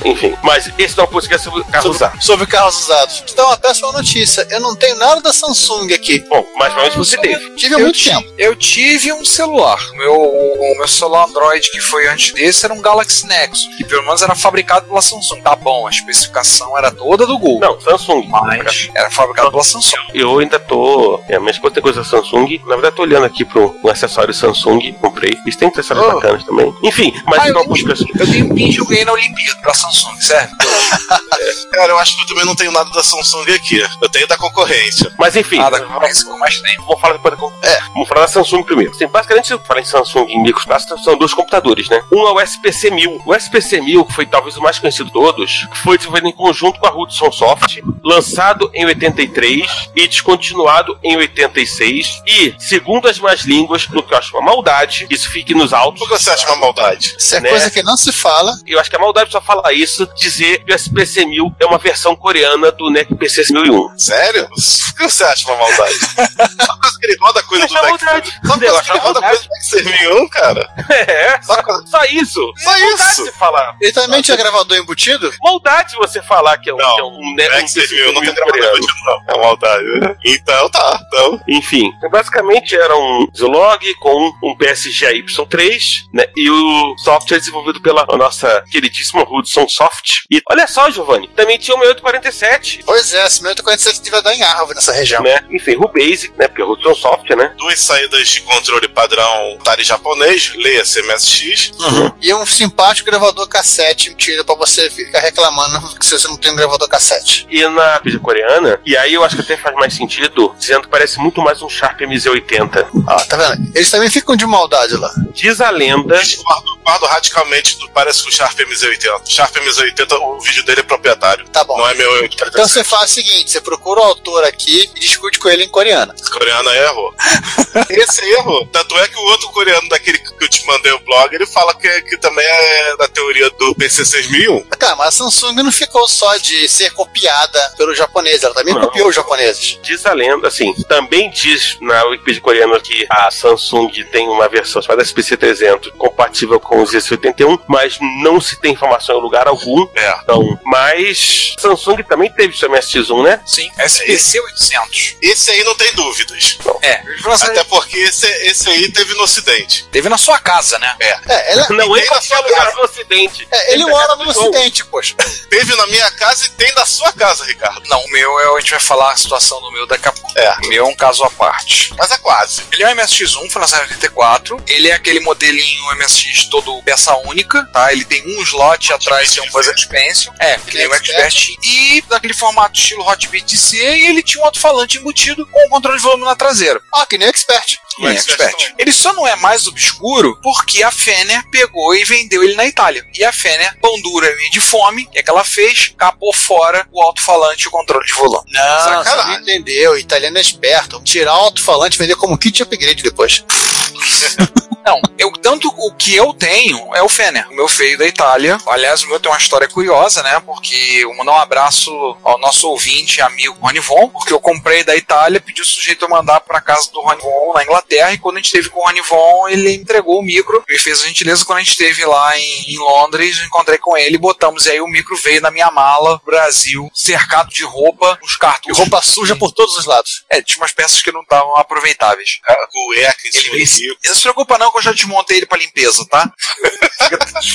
Enfim, 0.07 0.37
mas 0.43 0.71
esse 0.79 0.97
não 0.97 1.05
é 1.05 1.07
um 1.07 1.11
podcast 1.11 1.45
sobre 1.45 1.65
carro 1.65 1.91
usado. 1.91 2.11
Sobre, 2.13 2.25
sobre 2.27 2.47
carros 2.47 2.81
usados. 2.81 3.25
Então, 3.31 3.47
uma 3.47 3.57
péssima 3.57 3.93
notícia. 3.93 4.47
Eu 4.51 4.61
não 4.61 4.75
tenho 4.77 4.97
nada 4.97 5.21
da 5.21 5.33
Samsung 5.33 5.93
aqui. 5.93 6.21
Bom, 6.29 6.45
mas 6.57 6.73
provavelmente 6.73 6.97
você 6.99 7.17
teve. 7.19 7.51
Tive 7.57 7.75
há 7.75 7.79
Eu 7.79 7.85
muito 7.85 8.03
tempo. 8.05 8.35
Eu 8.39 8.57
tive 8.57 9.13
um 9.13 9.25
celular. 9.25 9.79
Meu, 9.95 10.15
o 10.15 10.75
meu 10.79 10.89
celular 10.89 11.25
Android 11.29 11.71
que 11.71 11.81
foi 11.81 12.07
antes 12.09 12.33
desse 12.33 12.65
era 12.65 12.73
um 12.75 12.81
Galaxy 12.81 13.27
Nexus, 13.27 13.67
que 13.77 13.85
pelo 13.85 14.03
menos 14.05 14.23
era 14.23 14.35
fabricado 14.35 14.87
pela 14.87 15.03
Samsung. 15.03 15.41
Tá 15.43 15.57
bom, 15.57 15.87
a 15.87 15.91
especificação 15.91 16.77
era 16.79 16.91
toda 16.91 17.27
do 17.27 17.39
Google. 17.39 17.61
Não, 17.61 17.81
Samsung. 17.81 18.27
Mas 18.29 18.89
era 18.95 19.11
fabricado 19.11 19.51
pela 19.51 19.65
Samsung. 19.65 19.97
Eu 20.15 20.39
ainda 20.39 20.59
tô. 20.59 21.21
É, 21.29 21.39
mas 21.39 21.59
quando 21.59 21.75
tem 21.75 21.83
coisa 21.83 22.05
Samsung, 22.05 22.61
na 22.67 22.75
verdade 22.77 22.97
tô 22.97 23.03
olhando 23.03 23.25
aqui 23.27 23.45
pro 23.45 23.77
um 23.83 23.89
acessório 23.89 24.33
Samsung, 24.33 24.93
comprei. 25.01 25.33
Eles 25.45 25.57
têm 25.57 25.69
acessórios 25.69 26.05
Oh. 26.07 26.13
bacanas 26.15 26.45
também. 26.45 26.73
Enfim, 26.83 27.13
mas 27.27 27.41
Ah, 27.41 27.49
eu, 27.49 27.55
não 27.55 27.67
busca 27.67 27.93
assim. 27.93 28.07
eu 28.19 28.27
tenho 28.31 28.47
um 28.47 28.55
pin 28.55 28.71
que 28.71 28.81
eu 28.81 28.87
ganhei 28.87 29.05
na 29.05 29.13
Olimpíada 29.13 29.61
da 29.63 29.75
Samsung, 29.75 29.96
certo? 30.21 30.57
Cara, 31.73 31.93
eu 31.93 31.99
acho 31.99 32.17
que 32.17 32.23
eu 32.23 32.27
também 32.29 32.45
não 32.45 32.55
tenho 32.55 32.71
nada 32.73 32.89
da 32.91 33.03
Samsung 33.03 33.51
aqui. 33.53 33.79
Eu 34.01 34.09
tenho 34.09 34.27
da 34.27 34.37
concorrência. 34.37 35.13
Mas 35.19 35.37
enfim. 35.37 35.57
Nada 35.59 35.85
mais, 35.87 36.25
mais 36.39 36.61
tem. 36.61 36.77
Vamos 36.79 37.01
falar, 37.01 37.15
depois 37.15 37.37
da- 37.39 37.69
é, 37.69 37.81
vamos 37.93 38.09
falar 38.09 38.23
da 38.23 38.29
Samsung 38.29 38.63
primeiro. 38.63 38.95
Sim, 38.95 39.07
basicamente, 39.09 39.47
se 39.49 39.53
eu 39.55 39.59
falar 39.61 39.81
em 39.81 39.85
Samsung 39.85 40.27
em 40.31 40.43
microespaço, 40.43 40.97
são 41.03 41.17
dois 41.19 41.35
computadores, 41.35 41.89
né? 41.89 42.03
Um 42.13 42.27
é 42.27 42.33
o 42.33 42.41
SPC 42.41 42.91
1000. 42.91 43.23
O 43.25 43.35
SPC 43.35 43.81
1000, 43.81 44.05
que 44.05 44.13
foi 44.13 44.27
talvez 44.27 44.57
o 44.57 44.63
mais 44.63 44.79
conhecido 44.79 45.07
de 45.07 45.13
todos, 45.13 45.67
foi 45.83 45.97
desenvolvido 45.99 46.29
em 46.29 46.33
conjunto 46.33 46.79
com 46.81 46.87
a 46.87 46.95
Hudson 46.97 47.31
Soft, 47.33 47.79
lançado 48.05 48.71
em 48.75 48.85
83 48.87 49.91
e 49.95 50.07
descontinuado 50.09 50.99
em 51.03 51.17
86. 51.17 52.23
E, 52.27 52.55
segundo 52.59 53.09
as 53.09 53.19
más 53.19 53.41
línguas, 53.43 53.89
no 53.89 54.03
que 54.03 54.15
eu 54.15 54.19
acho 54.19 54.37
uma 54.37 54.43
maldade, 54.43 55.07
isso 55.11 55.31
fique 55.31 55.55
nos 55.55 55.73
autos. 55.73 56.01
Por 56.01 56.09
que 56.09 56.19
você 56.23 56.31
acha 56.31 56.47
uma 56.49 56.57
maldade? 56.57 57.15
Isso 57.19 57.35
é 57.35 57.41
Né? 57.41 57.49
coisa 57.51 57.71
que 57.71 57.83
não 57.83 57.97
se 57.97 58.13
fala. 58.13 58.53
Eu 58.67 58.79
acho 58.81 58.89
que 58.91 58.97
é 58.97 58.99
maldade 58.99 59.31
só 59.31 59.41
falar 59.41 59.73
isso, 59.73 59.86
dizer 60.17 60.65
que 60.65 60.73
o 60.73 60.75
SPC 60.75 61.25
1000 61.27 61.55
é 61.61 61.67
uma 61.67 61.79
versão 61.79 62.15
coreana 62.17 62.71
do 62.73 62.91
NEC 62.91 63.15
PC 63.15 63.53
1001. 63.53 63.99
Sério? 63.99 64.49
Por 64.49 64.97
que 64.97 65.03
você 65.11 65.25
acha 65.25 65.49
uma 65.49 65.59
maldade? 65.59 65.95
Só 66.67 66.77
coisa 66.79 66.99
que 67.01 67.07
ele 67.07 67.17
roda 67.21 67.43
coisa 67.43 67.65
Eu 67.65 67.69
do 67.69 67.75
maldade. 67.75 68.31
Só 68.45 68.59
coisa 68.59 68.83
que 68.83 68.91
ele 68.91 68.99
roda 68.99 69.21
maldade. 69.21 69.49
coisa 69.49 69.85
do 69.85 69.85
Dex 69.85 70.01
1001, 70.01 70.29
cara. 70.29 70.69
É, 70.91 71.43
Só 71.43 71.63
coisa... 71.63 71.87
só 71.87 72.05
isso. 72.05 72.53
Só 72.57 72.75
É 72.77 72.81
maldade 72.81 73.11
isso. 73.13 73.25
você 73.25 73.33
falar. 73.33 73.77
Ele 73.81 73.93
também 73.93 74.23
tinha 74.23 74.37
gravador 74.37 74.77
embutido? 74.77 75.33
Maldade 75.43 75.95
você 75.97 76.23
falar 76.23 76.57
que 76.59 76.71
é 76.71 76.75
um, 76.75 76.77
Não, 76.79 76.95
que 76.95 77.01
é 77.01 77.05
um, 77.05 77.35
né, 77.37 77.47
um 77.49 77.51
Dex 77.61 77.75
1001 77.75 78.13
não 78.13 78.21
tem 78.23 78.35
gravador 78.35 78.65
embutido, 78.77 78.93
não. 79.05 79.35
É 79.35 79.39
maldade. 79.39 79.85
Então 80.25 80.71
tá. 80.71 81.01
Então, 81.07 81.41
Enfim, 81.49 81.91
basicamente 82.11 82.75
era 82.77 82.97
um 82.97 83.27
Zilog 83.37 83.95
com 83.97 84.33
um 84.43 84.57
PSG 84.57 85.07
AY3, 85.23 85.79
né? 86.13 86.25
E 86.37 86.51
o 86.51 86.95
software 86.99 87.39
desenvolvido 87.39 87.81
pela 87.81 88.05
nossa 88.17 88.65
queridíssima 88.71 89.23
Hudson 89.29 89.66
Soft. 89.69 90.23
E 90.31 90.41
olha 90.51 90.67
só, 90.67 90.91
Giovanni, 90.91 91.29
também 91.29 91.59
tinha 91.59 91.77
o 91.77 91.81
6847, 91.81 92.83
Pois 92.85 93.13
é, 93.13 93.27
esse 93.27 93.43
meu 93.43 93.55
47 93.55 94.01
devia 94.03 94.23
dar 94.23 94.35
em 94.35 94.43
árvore 94.43 94.75
nessa 94.75 94.93
região. 94.93 95.23
né? 95.23 95.41
Enfim, 95.51 95.77
RuBasic, 95.77 96.33
né? 96.39 96.49
Porque 96.49 96.63
é 96.63 96.65
Hudson 96.65 96.95
Soft, 96.95 97.29
né? 97.31 97.53
duas 97.57 97.81
saídas 97.81 98.29
de 98.29 98.41
controle 98.43 98.89
padrão 98.89 99.57
Atari 99.61 99.83
japonês, 99.85 100.53
leia-se 100.57 101.03
MSX. 101.03 101.73
E 102.21 102.33
um 102.35 102.47
simpático 102.47 103.11
gravador 103.11 103.47
cassete 103.49 104.15
tira 104.15 104.45
pra 104.45 104.55
você 104.55 104.89
ficar 104.91 105.21
reclamando 105.21 105.99
que 105.99 106.05
se 106.07 106.19
você 106.19 106.29
não 106.29 106.37
tem 106.37 106.53
um 106.53 106.57
gravador 106.57 106.89
cassete. 106.89 107.47
E 107.51 107.67
na 107.69 108.01
mídia 108.05 108.21
coreana, 108.21 108.81
e 108.85 108.97
aí 108.97 109.15
eu 109.15 109.25
acho 109.25 109.37
que 109.37 109.43
até 109.43 109.57
faz 109.57 109.75
mais 109.77 109.95
sentido, 109.95 110.55
dizendo 110.59 110.83
que 110.83 110.89
parece 110.89 111.19
muito 111.19 111.41
mais 111.41 111.61
um 111.63 111.69
Sharp 111.69 112.01
MZ80. 112.01 112.87
Ó, 113.07 113.17
tá 113.25 113.37
vendo? 113.37 113.71
Eles 113.75 113.91
também 113.91 114.11
ficam 114.11 114.37
de 114.37 114.47
maldade 114.47 114.97
lá. 114.97 115.11
Diz 115.33 115.61
a 115.61 115.71
lenda. 115.71 116.19
Discordo, 116.19 116.75
discordo 116.77 117.07
radicalmente 117.07 117.79
do 117.79 117.89
parece 117.91 118.23
com 118.23 118.29
o 118.29 118.33
Sharp 118.33 118.59
MZ80. 118.59 119.21
Sharp 119.29 119.56
MZ80, 119.61 120.19
o 120.21 120.41
vídeo 120.41 120.65
dele 120.65 120.81
é 120.81 120.85
proprietário. 120.85 121.47
Tá 121.49 121.65
bom. 121.65 121.77
Não 121.77 121.89
é 121.89 121.95
meu 121.95 122.25
Então 122.25 122.67
você 122.67 122.85
faz 122.85 123.11
o 123.11 123.15
seguinte: 123.15 123.51
você 123.51 123.61
procura 123.61 124.01
o 124.01 124.05
autor 124.05 124.45
aqui 124.45 124.91
e 124.95 125.01
discute 125.01 125.39
com 125.39 125.49
ele 125.49 125.65
em 125.65 125.69
coreano. 125.69 126.15
coreano 126.33 126.71
erro. 126.71 127.15
Esse 127.91 128.25
erro, 128.33 128.67
tanto 128.73 128.97
é 128.99 129.09
que 129.09 129.17
o 129.17 129.23
outro 129.23 129.49
coreano 129.51 129.89
daquele 129.89 130.19
que 130.19 130.45
eu 130.45 130.49
te 130.49 130.67
mandei 130.67 130.93
o 130.93 130.99
blog, 131.01 131.35
ele 131.35 131.47
fala 131.47 131.75
que, 131.75 132.03
que 132.03 132.17
também 132.19 132.45
é 132.45 132.97
da 132.97 133.09
teoria 133.09 133.51
do 133.51 133.75
PC 133.75 134.05
6001. 134.05 134.65
Cara, 134.79 134.97
mas 134.97 135.09
a 135.09 135.13
Samsung 135.13 135.63
não 135.63 135.73
ficou 135.73 136.07
só 136.09 136.37
de 136.37 136.69
ser 136.69 136.91
copiada 136.93 137.75
pelos 137.77 137.97
japoneses, 137.97 138.45
ela 138.45 138.55
também 138.55 138.75
Não. 138.75 138.83
copiou 138.83 139.09
os 139.09 139.15
japoneses. 139.15 139.79
Diz 139.83 140.05
a 140.07 140.13
lenda, 140.13 140.49
assim, 140.49 140.73
também 140.85 141.31
diz 141.31 141.77
na 141.81 142.05
Wikipedia 142.05 142.41
coreana 142.41 142.81
que 142.81 143.07
a 143.11 143.31
Samsung 143.31 143.91
tem 144.11 144.29
uma 144.29 144.49
versão 144.49 144.81
chamada 144.83 145.03
SPC300 145.03 145.93
compatível 145.97 146.61
com 146.61 146.77
vamos 146.77 146.91
dizer, 146.91 147.13
81, 147.13 147.59
mas 147.67 147.99
não 148.23 148.41
se 148.41 148.61
tem 148.61 148.73
informação 148.73 149.19
em 149.19 149.23
lugar 149.23 149.46
algum. 149.49 149.87
É. 149.95 150.19
Então, 150.23 150.59
mas 150.65 151.55
Samsung 151.59 152.03
também 152.09 152.31
teve 152.33 152.57
seu 152.57 152.69
MSX1, 152.71 153.23
né? 153.25 153.41
Sim, 153.47 153.71
SPC 153.79 154.41
800. 154.41 155.17
Esse 155.23 155.51
aí 155.51 155.65
não 155.65 155.75
tem 155.75 155.93
dúvidas. 155.95 156.59
É, 156.83 157.03
Até 157.43 157.65
porque 157.65 157.99
esse, 157.99 158.27
esse 158.47 158.69
aí 158.69 158.91
teve 158.93 159.15
no 159.15 159.23
Ocidente. 159.23 159.87
teve 159.91 160.09
na 160.09 160.19
sua 160.19 160.39
casa, 160.39 160.79
né? 160.79 160.95
É. 161.01 161.19
É, 161.29 161.53
ela, 161.53 161.67
Não 161.71 161.97
em 161.97 162.05
na 162.07 162.21
sua 162.21 162.43
casa. 162.45 162.73
do 162.77 162.81
Ocidente. 162.83 163.49
é, 163.51 163.73
ele 163.73 163.85
mora 163.87 164.15
no 164.17 164.29
ocidente, 164.29 164.85
poxa. 164.85 165.15
Teve 165.51 165.75
na 165.75 165.87
minha 165.89 166.11
casa 166.13 166.47
e 166.47 166.49
tem 166.51 166.73
na 166.75 166.87
sua 166.87 167.13
casa, 167.13 167.45
Ricardo. 167.45 167.83
Não, 167.89 168.01
o 168.01 168.11
meu, 168.11 168.41
é- 168.41 168.57
a 168.57 168.61
gente 168.61 168.71
vai 168.71 168.81
falar 168.81 169.13
a 169.13 169.17
situação 169.17 169.61
do 169.61 169.71
meu 169.73 169.87
daqui 169.87 170.09
a 170.09 170.13
pouco. 170.13 170.39
É. 170.39 170.57
O 170.65 170.69
meu 170.69 170.87
é 170.87 170.89
um 170.89 170.95
caso 170.95 171.25
à 171.25 171.31
parte. 171.31 171.93
Mas 171.99 172.11
é 172.11 172.19
quase. 172.19 172.63
Ele 172.73 172.83
é 172.85 172.89
um 172.89 172.97
MSX1, 172.97 173.51
foi 173.51 173.61
lançado 173.61 173.81
em 173.81 173.89
84. 173.95 174.63
Ele 174.67 174.89
é 174.89 174.95
aquele 174.95 175.21
modelinho 175.21 175.85
MSX 175.97 176.45
todo 176.45 176.83
peça 176.83 177.17
única, 177.19 177.65
tá? 177.73 177.93
Ele 177.93 178.05
tem 178.05 178.23
um 178.27 178.43
slot 178.43 178.93
atrás 178.93 179.36
tem 179.37 179.49
um 179.49 179.53
Buzz 179.53 179.67
Expansion. 179.69 180.33
É, 180.39 180.59
que 180.59 180.77
nem 180.77 180.87
o 180.87 180.95
Expert. 180.95 181.57
E 181.63 182.03
daquele 182.09 182.35
formato 182.35 182.79
estilo 182.79 183.07
Hot 183.07 183.29
Beat 183.29 183.51
C. 183.57 183.77
E 183.77 184.07
ele 184.07 184.23
tinha 184.23 184.43
um 184.43 184.47
alto-falante 184.47 184.99
embutido 184.99 185.47
com 185.47 185.67
um 185.67 185.69
controle 185.69 185.99
de 185.99 186.03
volume 186.03 186.25
na 186.25 186.35
traseira. 186.35 186.81
Ah, 186.95 187.07
que 187.07 187.19
nem 187.19 187.29
expert. 187.29 187.77
Em 187.99 188.07
Expert 188.09 188.41
Expert. 188.41 188.75
Ele 188.79 188.93
só 188.93 189.13
não 189.13 189.27
é 189.27 189.37
mais 189.37 189.67
obscuro 189.67 190.39
porque 190.43 190.83
a 190.83 190.91
Fener 190.91 191.43
pegou 191.51 191.95
e 191.95 192.05
vendeu 192.05 192.43
ele 192.43 192.55
na 192.55 192.67
Itália. 192.67 193.07
E 193.15 193.25
a 193.25 193.33
Fener, 193.33 193.79
pão 193.81 194.01
dura 194.01 194.29
e 194.47 194.51
de 194.51 194.61
fome, 194.61 195.05
o 195.05 195.11
que, 195.11 195.19
é 195.19 195.23
que 195.23 195.31
ela 195.31 195.45
fez? 195.45 195.95
Capou 195.97 196.33
fora 196.33 196.87
o 196.93 197.03
alto-falante 197.03 197.65
e 197.65 197.69
o 197.69 197.71
controle 197.71 198.07
de 198.07 198.13
volume. 198.13 198.51
Não, 198.53 198.63
Sacanagem. 198.63 199.13
você 199.13 199.27
não 199.27 199.41
entendeu. 199.41 199.93
O 199.93 199.99
italiano 199.99 200.39
é 200.39 200.41
esperto. 200.41 201.01
Tirar 201.03 201.35
o 201.35 201.41
alto-falante 201.41 201.97
e 201.97 201.99
vender 201.99 202.17
como 202.17 202.39
kit 202.39 202.63
upgrade 202.63 203.03
depois. 203.03 203.45
Não, 204.87 205.03
eu, 205.19 205.33
tanto 205.33 205.69
o 205.69 205.93
que 205.95 206.15
eu 206.15 206.33
tenho 206.33 206.95
é 206.95 207.03
o 207.03 207.09
Fener, 207.09 207.51
o 207.51 207.55
meu 207.55 207.67
feio 207.67 207.99
da 207.99 208.07
Itália. 208.07 208.57
Aliás, 208.69 209.03
o 209.03 209.09
meu 209.09 209.19
tem 209.19 209.29
uma 209.29 209.37
história 209.37 209.69
curiosa, 209.69 210.23
né? 210.23 210.39
Porque 210.47 210.77
eu 211.01 211.13
mandar 211.15 211.33
um 211.33 211.41
abraço 211.41 212.17
ao 212.23 212.39
nosso 212.39 212.69
ouvinte 212.69 213.19
e 213.19 213.21
amigo 213.21 213.59
Rony 213.61 213.81
Von, 213.81 214.09
porque 214.11 214.33
eu 214.33 214.39
comprei 214.39 214.85
da 214.85 214.95
Itália, 214.95 215.41
pedi 215.41 215.61
o 215.61 215.67
sujeito 215.67 216.05
a 216.05 216.09
mandar 216.09 216.39
pra 216.39 216.61
casa 216.61 216.89
do 216.93 217.01
Rony 217.01 217.21
Von 217.21 217.53
na 217.55 217.65
Inglaterra, 217.65 218.13
e 218.13 218.19
quando 218.19 218.37
a 218.37 218.39
gente 218.39 218.47
esteve 218.47 218.69
com 218.71 218.79
o 218.79 218.85
Rony 218.85 219.01
Von, 219.01 219.49
ele 219.49 219.75
entregou 219.75 220.21
o 220.21 220.23
micro, 220.23 220.63
me 220.69 220.79
fez 220.79 221.03
a 221.03 221.07
gentileza 221.09 221.45
quando 221.45 221.59
a 221.59 221.63
gente 221.63 221.73
esteve 221.73 222.05
lá 222.05 222.39
em, 222.39 222.75
em 222.75 222.79
Londres, 222.79 223.41
eu 223.41 223.47
encontrei 223.47 223.79
com 223.79 223.97
ele, 223.97 224.17
botamos, 224.19 224.67
e 224.67 224.71
aí 224.71 224.81
o 224.81 224.87
micro 224.87 225.17
veio 225.17 225.41
na 225.41 225.51
minha 225.51 225.71
mala, 225.73 226.21
Brasil, 226.25 226.89
cercado 226.95 227.51
de 227.51 227.65
roupa, 227.65 228.17
uns 228.23 228.35
E 228.35 228.39
cartuchos. 228.39 228.79
roupa 228.79 229.03
suja 229.03 229.35
por 229.35 229.51
todos 229.51 229.77
os 229.77 229.85
lados. 229.85 230.25
É, 230.31 230.41
tinha 230.41 230.59
umas 230.59 230.73
peças 230.73 231.03
que 231.03 231.11
não 231.11 231.23
estavam 231.23 231.57
aproveitáveis. 231.57 232.39
Cueca 232.71 233.17
em 233.27 233.39
Ele. 233.55 233.97
Não 234.07 234.15
se 234.15 234.21
preocupa 234.23 234.59
não 234.59 234.76
que 234.77 234.81
eu 234.81 234.83
já 234.85 234.93
desmontei 234.93 235.39
ele 235.39 235.47
pra 235.47 235.59
limpeza, 235.59 236.07
tá? 236.11 236.31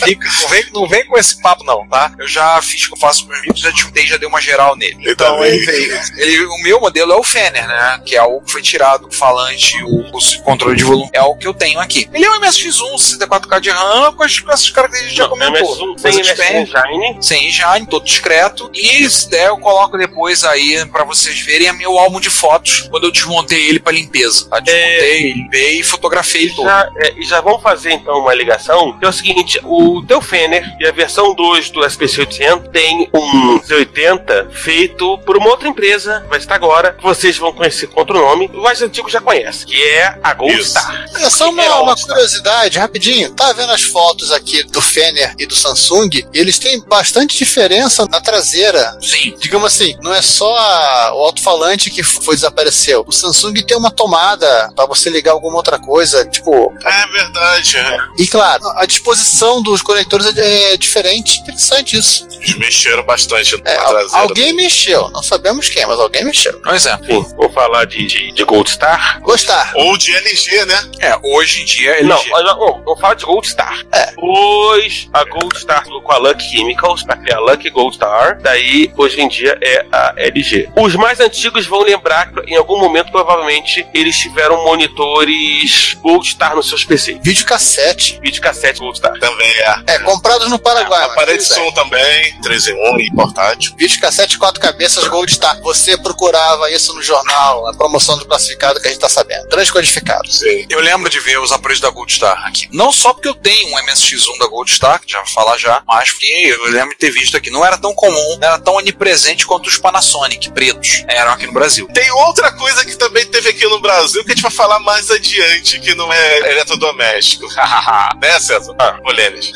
Fica- 0.05 0.29
não, 0.41 0.47
vem, 0.49 0.65
não 0.73 0.87
vem 0.87 1.05
com 1.05 1.17
esse 1.17 1.41
papo 1.41 1.63
não, 1.63 1.87
tá? 1.87 2.13
Eu 2.19 2.27
já 2.27 2.61
fiz 2.61 2.83
o 2.83 2.87
que 2.89 2.93
eu 2.93 2.99
faço 2.99 3.23
com 3.23 3.29
meus 3.29 3.39
amigos, 3.39 3.59
já 3.59 3.69
desmontei, 3.71 4.07
já 4.07 4.17
dei 4.17 4.27
uma 4.27 4.39
geral 4.41 4.75
nele. 4.75 4.97
Ele 5.01 5.11
Então 5.11 5.43
ele 5.43 5.65
veio. 5.65 5.99
Ele, 6.17 6.45
o 6.45 6.57
meu 6.59 6.79
modelo 6.79 7.11
é 7.11 7.15
o 7.15 7.23
Fener, 7.23 7.67
né? 7.67 8.01
Que 8.05 8.15
é 8.15 8.23
o 8.23 8.41
que 8.41 8.51
foi 8.51 8.61
tirado 8.61 9.07
do 9.07 9.15
falante, 9.15 9.75
o, 9.83 10.09
o 10.17 10.43
controle 10.43 10.75
de 10.75 10.83
volume. 10.83 11.09
É 11.13 11.21
o 11.21 11.35
que 11.35 11.47
eu 11.47 11.53
tenho 11.53 11.79
aqui. 11.79 12.09
Ele 12.13 12.23
é 12.25 12.29
um 12.31 12.39
MSX1, 12.41 12.95
64K 13.17 13.59
de 13.59 13.69
RAM, 13.69 14.13
com, 14.13 14.23
as, 14.23 14.39
com 14.39 14.51
essas 14.51 14.69
características 14.69 15.11
que 15.13 15.17
já 15.23 15.27
comentou. 15.27 15.95
MS1 15.95 16.01
Mas 16.03 16.15
sem 16.15 16.61
Engine. 16.61 17.23
sem 17.23 17.47
engine, 17.47 17.87
todo 17.89 18.05
discreto. 18.05 18.69
E 18.73 19.09
se 19.09 19.29
der, 19.29 19.47
eu 19.47 19.57
coloco 19.57 19.97
depois 19.97 20.43
aí 20.43 20.85
pra 20.87 21.03
vocês 21.03 21.39
verem 21.41 21.67
é 21.67 21.73
meu 21.73 21.97
álbum 21.97 22.19
de 22.19 22.29
fotos 22.29 22.87
quando 22.89 23.05
eu 23.07 23.11
desmontei 23.11 23.67
ele 23.69 23.79
pra 23.79 23.91
limpeza. 23.91 24.47
Tá? 24.49 24.59
Desmontei, 24.59 25.33
limpei 25.33 25.79
e 25.79 25.83
fotografei 25.83 26.43
ele 26.43 26.53
todo. 26.55 26.65
Já, 26.67 26.89
é, 27.15 27.19
e 27.19 27.23
já 27.23 27.41
vamos 27.41 27.61
fazer 27.61 27.91
então 27.93 28.19
uma 28.19 28.33
ligação. 28.33 28.97
Que 28.99 29.05
é 29.05 29.09
o 29.09 29.13
seguinte: 29.13 29.59
o 29.63 30.03
teu 30.07 30.21
Fener 30.21 30.63
e 30.79 30.87
a 30.87 30.91
versão 30.91 31.33
2 31.33 31.69
do 31.71 31.85
SPC 31.85 32.21
800 32.21 32.69
tem 32.71 33.09
um 33.13 33.59
Z80 33.59 34.51
feito 34.51 35.17
por 35.19 35.37
uma 35.37 35.49
outra 35.49 35.67
empresa, 35.67 36.25
vai 36.29 36.39
estar 36.39 36.55
agora, 36.55 36.93
que 36.93 37.03
vocês 37.03 37.37
vão 37.37 37.53
conhecer 37.53 37.87
com 37.87 37.99
outro 37.99 38.15
nome. 38.19 38.49
O 38.53 38.61
mais 38.61 38.81
antigo 38.81 39.09
já 39.09 39.19
conhece, 39.21 39.65
que 39.65 39.81
é 39.81 40.17
a 40.23 40.33
Gold 40.33 40.55
Isso. 40.59 40.69
Star. 40.71 41.05
É 41.15 41.29
só 41.29 41.49
uma, 41.49 41.63
uma 41.63 41.91
All 41.91 41.97
Star. 41.97 42.13
curiosidade, 42.15 42.79
rapidinho. 42.79 43.31
Tá 43.33 43.51
vendo 43.53 43.71
as 43.71 43.81
fotos 43.83 44.31
aqui 44.31 44.63
do 44.63 44.81
Fener 44.81 45.33
e 45.39 45.45
do 45.45 45.55
Samsung? 45.55 46.09
E 46.33 46.39
eles 46.39 46.59
têm 46.59 46.81
bastante 46.81 47.37
diferença 47.37 48.05
na 48.09 48.19
traseira. 48.21 48.97
Sim. 49.01 49.35
Digamos 49.39 49.67
assim, 49.73 49.95
não 50.01 50.13
é 50.13 50.21
só 50.21 50.55
a- 50.57 51.13
o 51.15 51.19
alto-falante 51.25 51.89
que 51.89 52.03
foi 52.03 52.35
desapareceu. 52.35 53.03
O 53.07 53.11
Samsung 53.11 53.53
tem 53.65 53.77
uma 53.77 53.91
tomada 53.91 54.71
pra 54.75 54.85
você 54.85 55.09
ligar 55.09 55.31
alguma 55.31 55.57
outra 55.57 55.79
coisa, 55.79 56.25
tipo. 56.25 56.73
É 57.01 57.07
verdade. 57.07 57.77
é. 57.77 57.99
E 58.17 58.27
claro, 58.27 58.63
a 58.75 58.85
disposição 58.85 59.61
dos 59.61 59.81
conectores 59.81 60.35
é, 60.37 60.73
é 60.73 60.77
diferente. 60.77 61.39
Interessante 61.39 61.97
isso. 61.97 62.27
Eles 62.41 62.57
mexeram 62.57 63.03
bastante 63.03 63.55
na 63.63 63.69
É, 63.71 63.75
traseira. 63.75 64.17
alguém 64.17 64.53
mexeu, 64.53 65.09
não 65.11 65.21
sabemos 65.23 65.69
quem, 65.69 65.85
mas 65.85 65.99
alguém 65.99 66.23
mexeu. 66.25 66.59
Pois 66.63 66.85
é. 66.85 66.93
Enfim, 67.03 67.25
vamos 67.37 67.53
falar 67.53 67.85
de, 67.85 68.05
de, 68.07 68.31
de 68.31 68.43
Gold 68.43 68.69
Star. 68.69 69.19
Gostar. 69.21 69.71
Ou 69.75 69.97
de 69.97 70.13
LG, 70.15 70.65
né? 70.65 70.91
É, 70.99 71.17
hoje 71.23 71.61
em 71.61 71.65
dia. 71.65 72.01
Não, 72.03 72.19
olha, 72.31 72.53
não, 72.55 72.81
vamos 72.83 72.99
falar 72.99 73.13
de 73.15 73.25
Gold 73.25 73.47
Star. 73.47 73.85
É. 73.91 74.11
Pois 74.15 75.07
a 75.13 75.23
Gold 75.25 75.57
Star 75.59 75.83
com 75.87 76.11
a 76.11 76.17
Lucky 76.17 76.43
Chemicals, 76.43 77.03
pra 77.03 77.15
criar 77.17 77.37
a 77.37 77.39
Lucky 77.41 77.69
Gold 77.69 77.95
Star, 77.95 78.39
daí 78.41 78.91
hoje 78.97 79.21
em 79.21 79.27
dia 79.27 79.57
é 79.61 79.85
a 79.91 80.13
LG. 80.17 80.69
Os 80.75 80.95
mais 80.95 81.19
antigos 81.19 81.65
vão 81.67 81.81
lembrar 81.83 82.31
que 82.31 82.39
em 82.51 82.55
algum 82.57 82.79
momento, 82.79 83.11
provavelmente, 83.11 83.85
eles 83.93 84.17
tiveram 84.17 84.63
monitores 84.63 85.95
Gold 86.01 86.27
Star 86.27 86.55
nos 86.55 86.67
seus 86.69 86.83
PCs. 86.83 87.19
Videocassete. 87.21 88.19
Videocassete 88.21 88.79
Gold 88.79 88.97
Star. 88.97 89.17
Também 89.19 89.47
é. 89.47 89.75
É, 89.95 89.99
comprados 89.99 90.49
no 90.49 90.57
Paraguai. 90.59 91.01
mas 91.01 91.11
Aparelho 91.11 91.37
de 91.37 91.43
é. 91.51 91.55
som 91.55 91.71
também, 91.71 92.30
3 92.41 92.67
em 92.67 92.73
1 92.95 92.99
e 92.99 93.11
portátil. 93.11 93.73
Videocassete 93.77 94.37
quatro 94.37 94.61
cabeças 94.61 95.07
Gold 95.07 95.31
Star. 95.33 95.59
Você 95.61 95.97
procurava 95.97 96.69
isso 96.71 96.93
no 96.93 97.01
jornal, 97.01 97.67
a 97.67 97.73
promoção 97.73 98.17
do 98.17 98.25
classificado 98.25 98.79
que 98.79 98.87
a 98.87 98.91
gente 98.91 98.99
tá 98.99 99.09
sabendo. 99.09 99.47
Transcodificado. 99.47 100.31
Sim. 100.31 100.65
Eu 100.69 100.79
lembro 100.79 101.09
de 101.09 101.19
ver 101.19 101.39
os 101.39 101.51
aparelhos 101.51 101.81
da 101.81 101.89
Gold 101.89 102.13
Star 102.13 102.45
aqui. 102.45 102.67
Não 102.71 102.91
só 102.91 103.13
porque 103.13 103.27
eu 103.27 103.35
tenho 103.35 103.69
um 103.69 103.79
MSX1 103.79 104.39
da 104.39 104.47
Gold 104.47 104.71
Star, 104.71 105.01
que 105.01 105.11
já 105.11 105.19
vou 105.19 105.27
falar 105.27 105.57
já, 105.57 105.81
mas 105.87 106.11
porque 106.11 106.25
eu 106.25 106.69
lembro 106.69 106.91
de 106.91 106.97
ter 106.97 107.11
visto 107.11 107.35
aqui. 107.35 107.49
Não 107.49 107.65
era 107.65 107.77
tão 107.77 107.93
comum, 107.93 108.37
não 108.39 108.47
era 108.47 108.59
tão 108.59 108.75
onipresente 108.75 109.45
quanto 109.45 109.67
os 109.67 109.77
Panasonic 109.77 110.51
pretos 110.51 111.03
eram 111.07 111.31
aqui 111.31 111.47
no 111.47 111.53
Brasil. 111.53 111.87
Tem 111.93 112.09
outra 112.11 112.51
coisa 112.51 112.85
que 112.85 112.95
também 112.95 113.25
teve 113.25 113.49
aqui 113.49 113.65
no 113.65 113.79
Brasil 113.79 114.23
que 114.23 114.31
a 114.31 114.35
gente 114.35 114.43
vai 114.43 114.51
falar 114.51 114.79
mais 114.79 115.09
adiante, 115.09 115.79
que 115.79 115.95
não 115.95 116.11
é 116.11 116.51
eletrodoméstico. 116.51 117.47
né, 118.21 118.39
César? 118.39 118.75
Ah, 118.79 118.93
polêmica. 118.93 119.51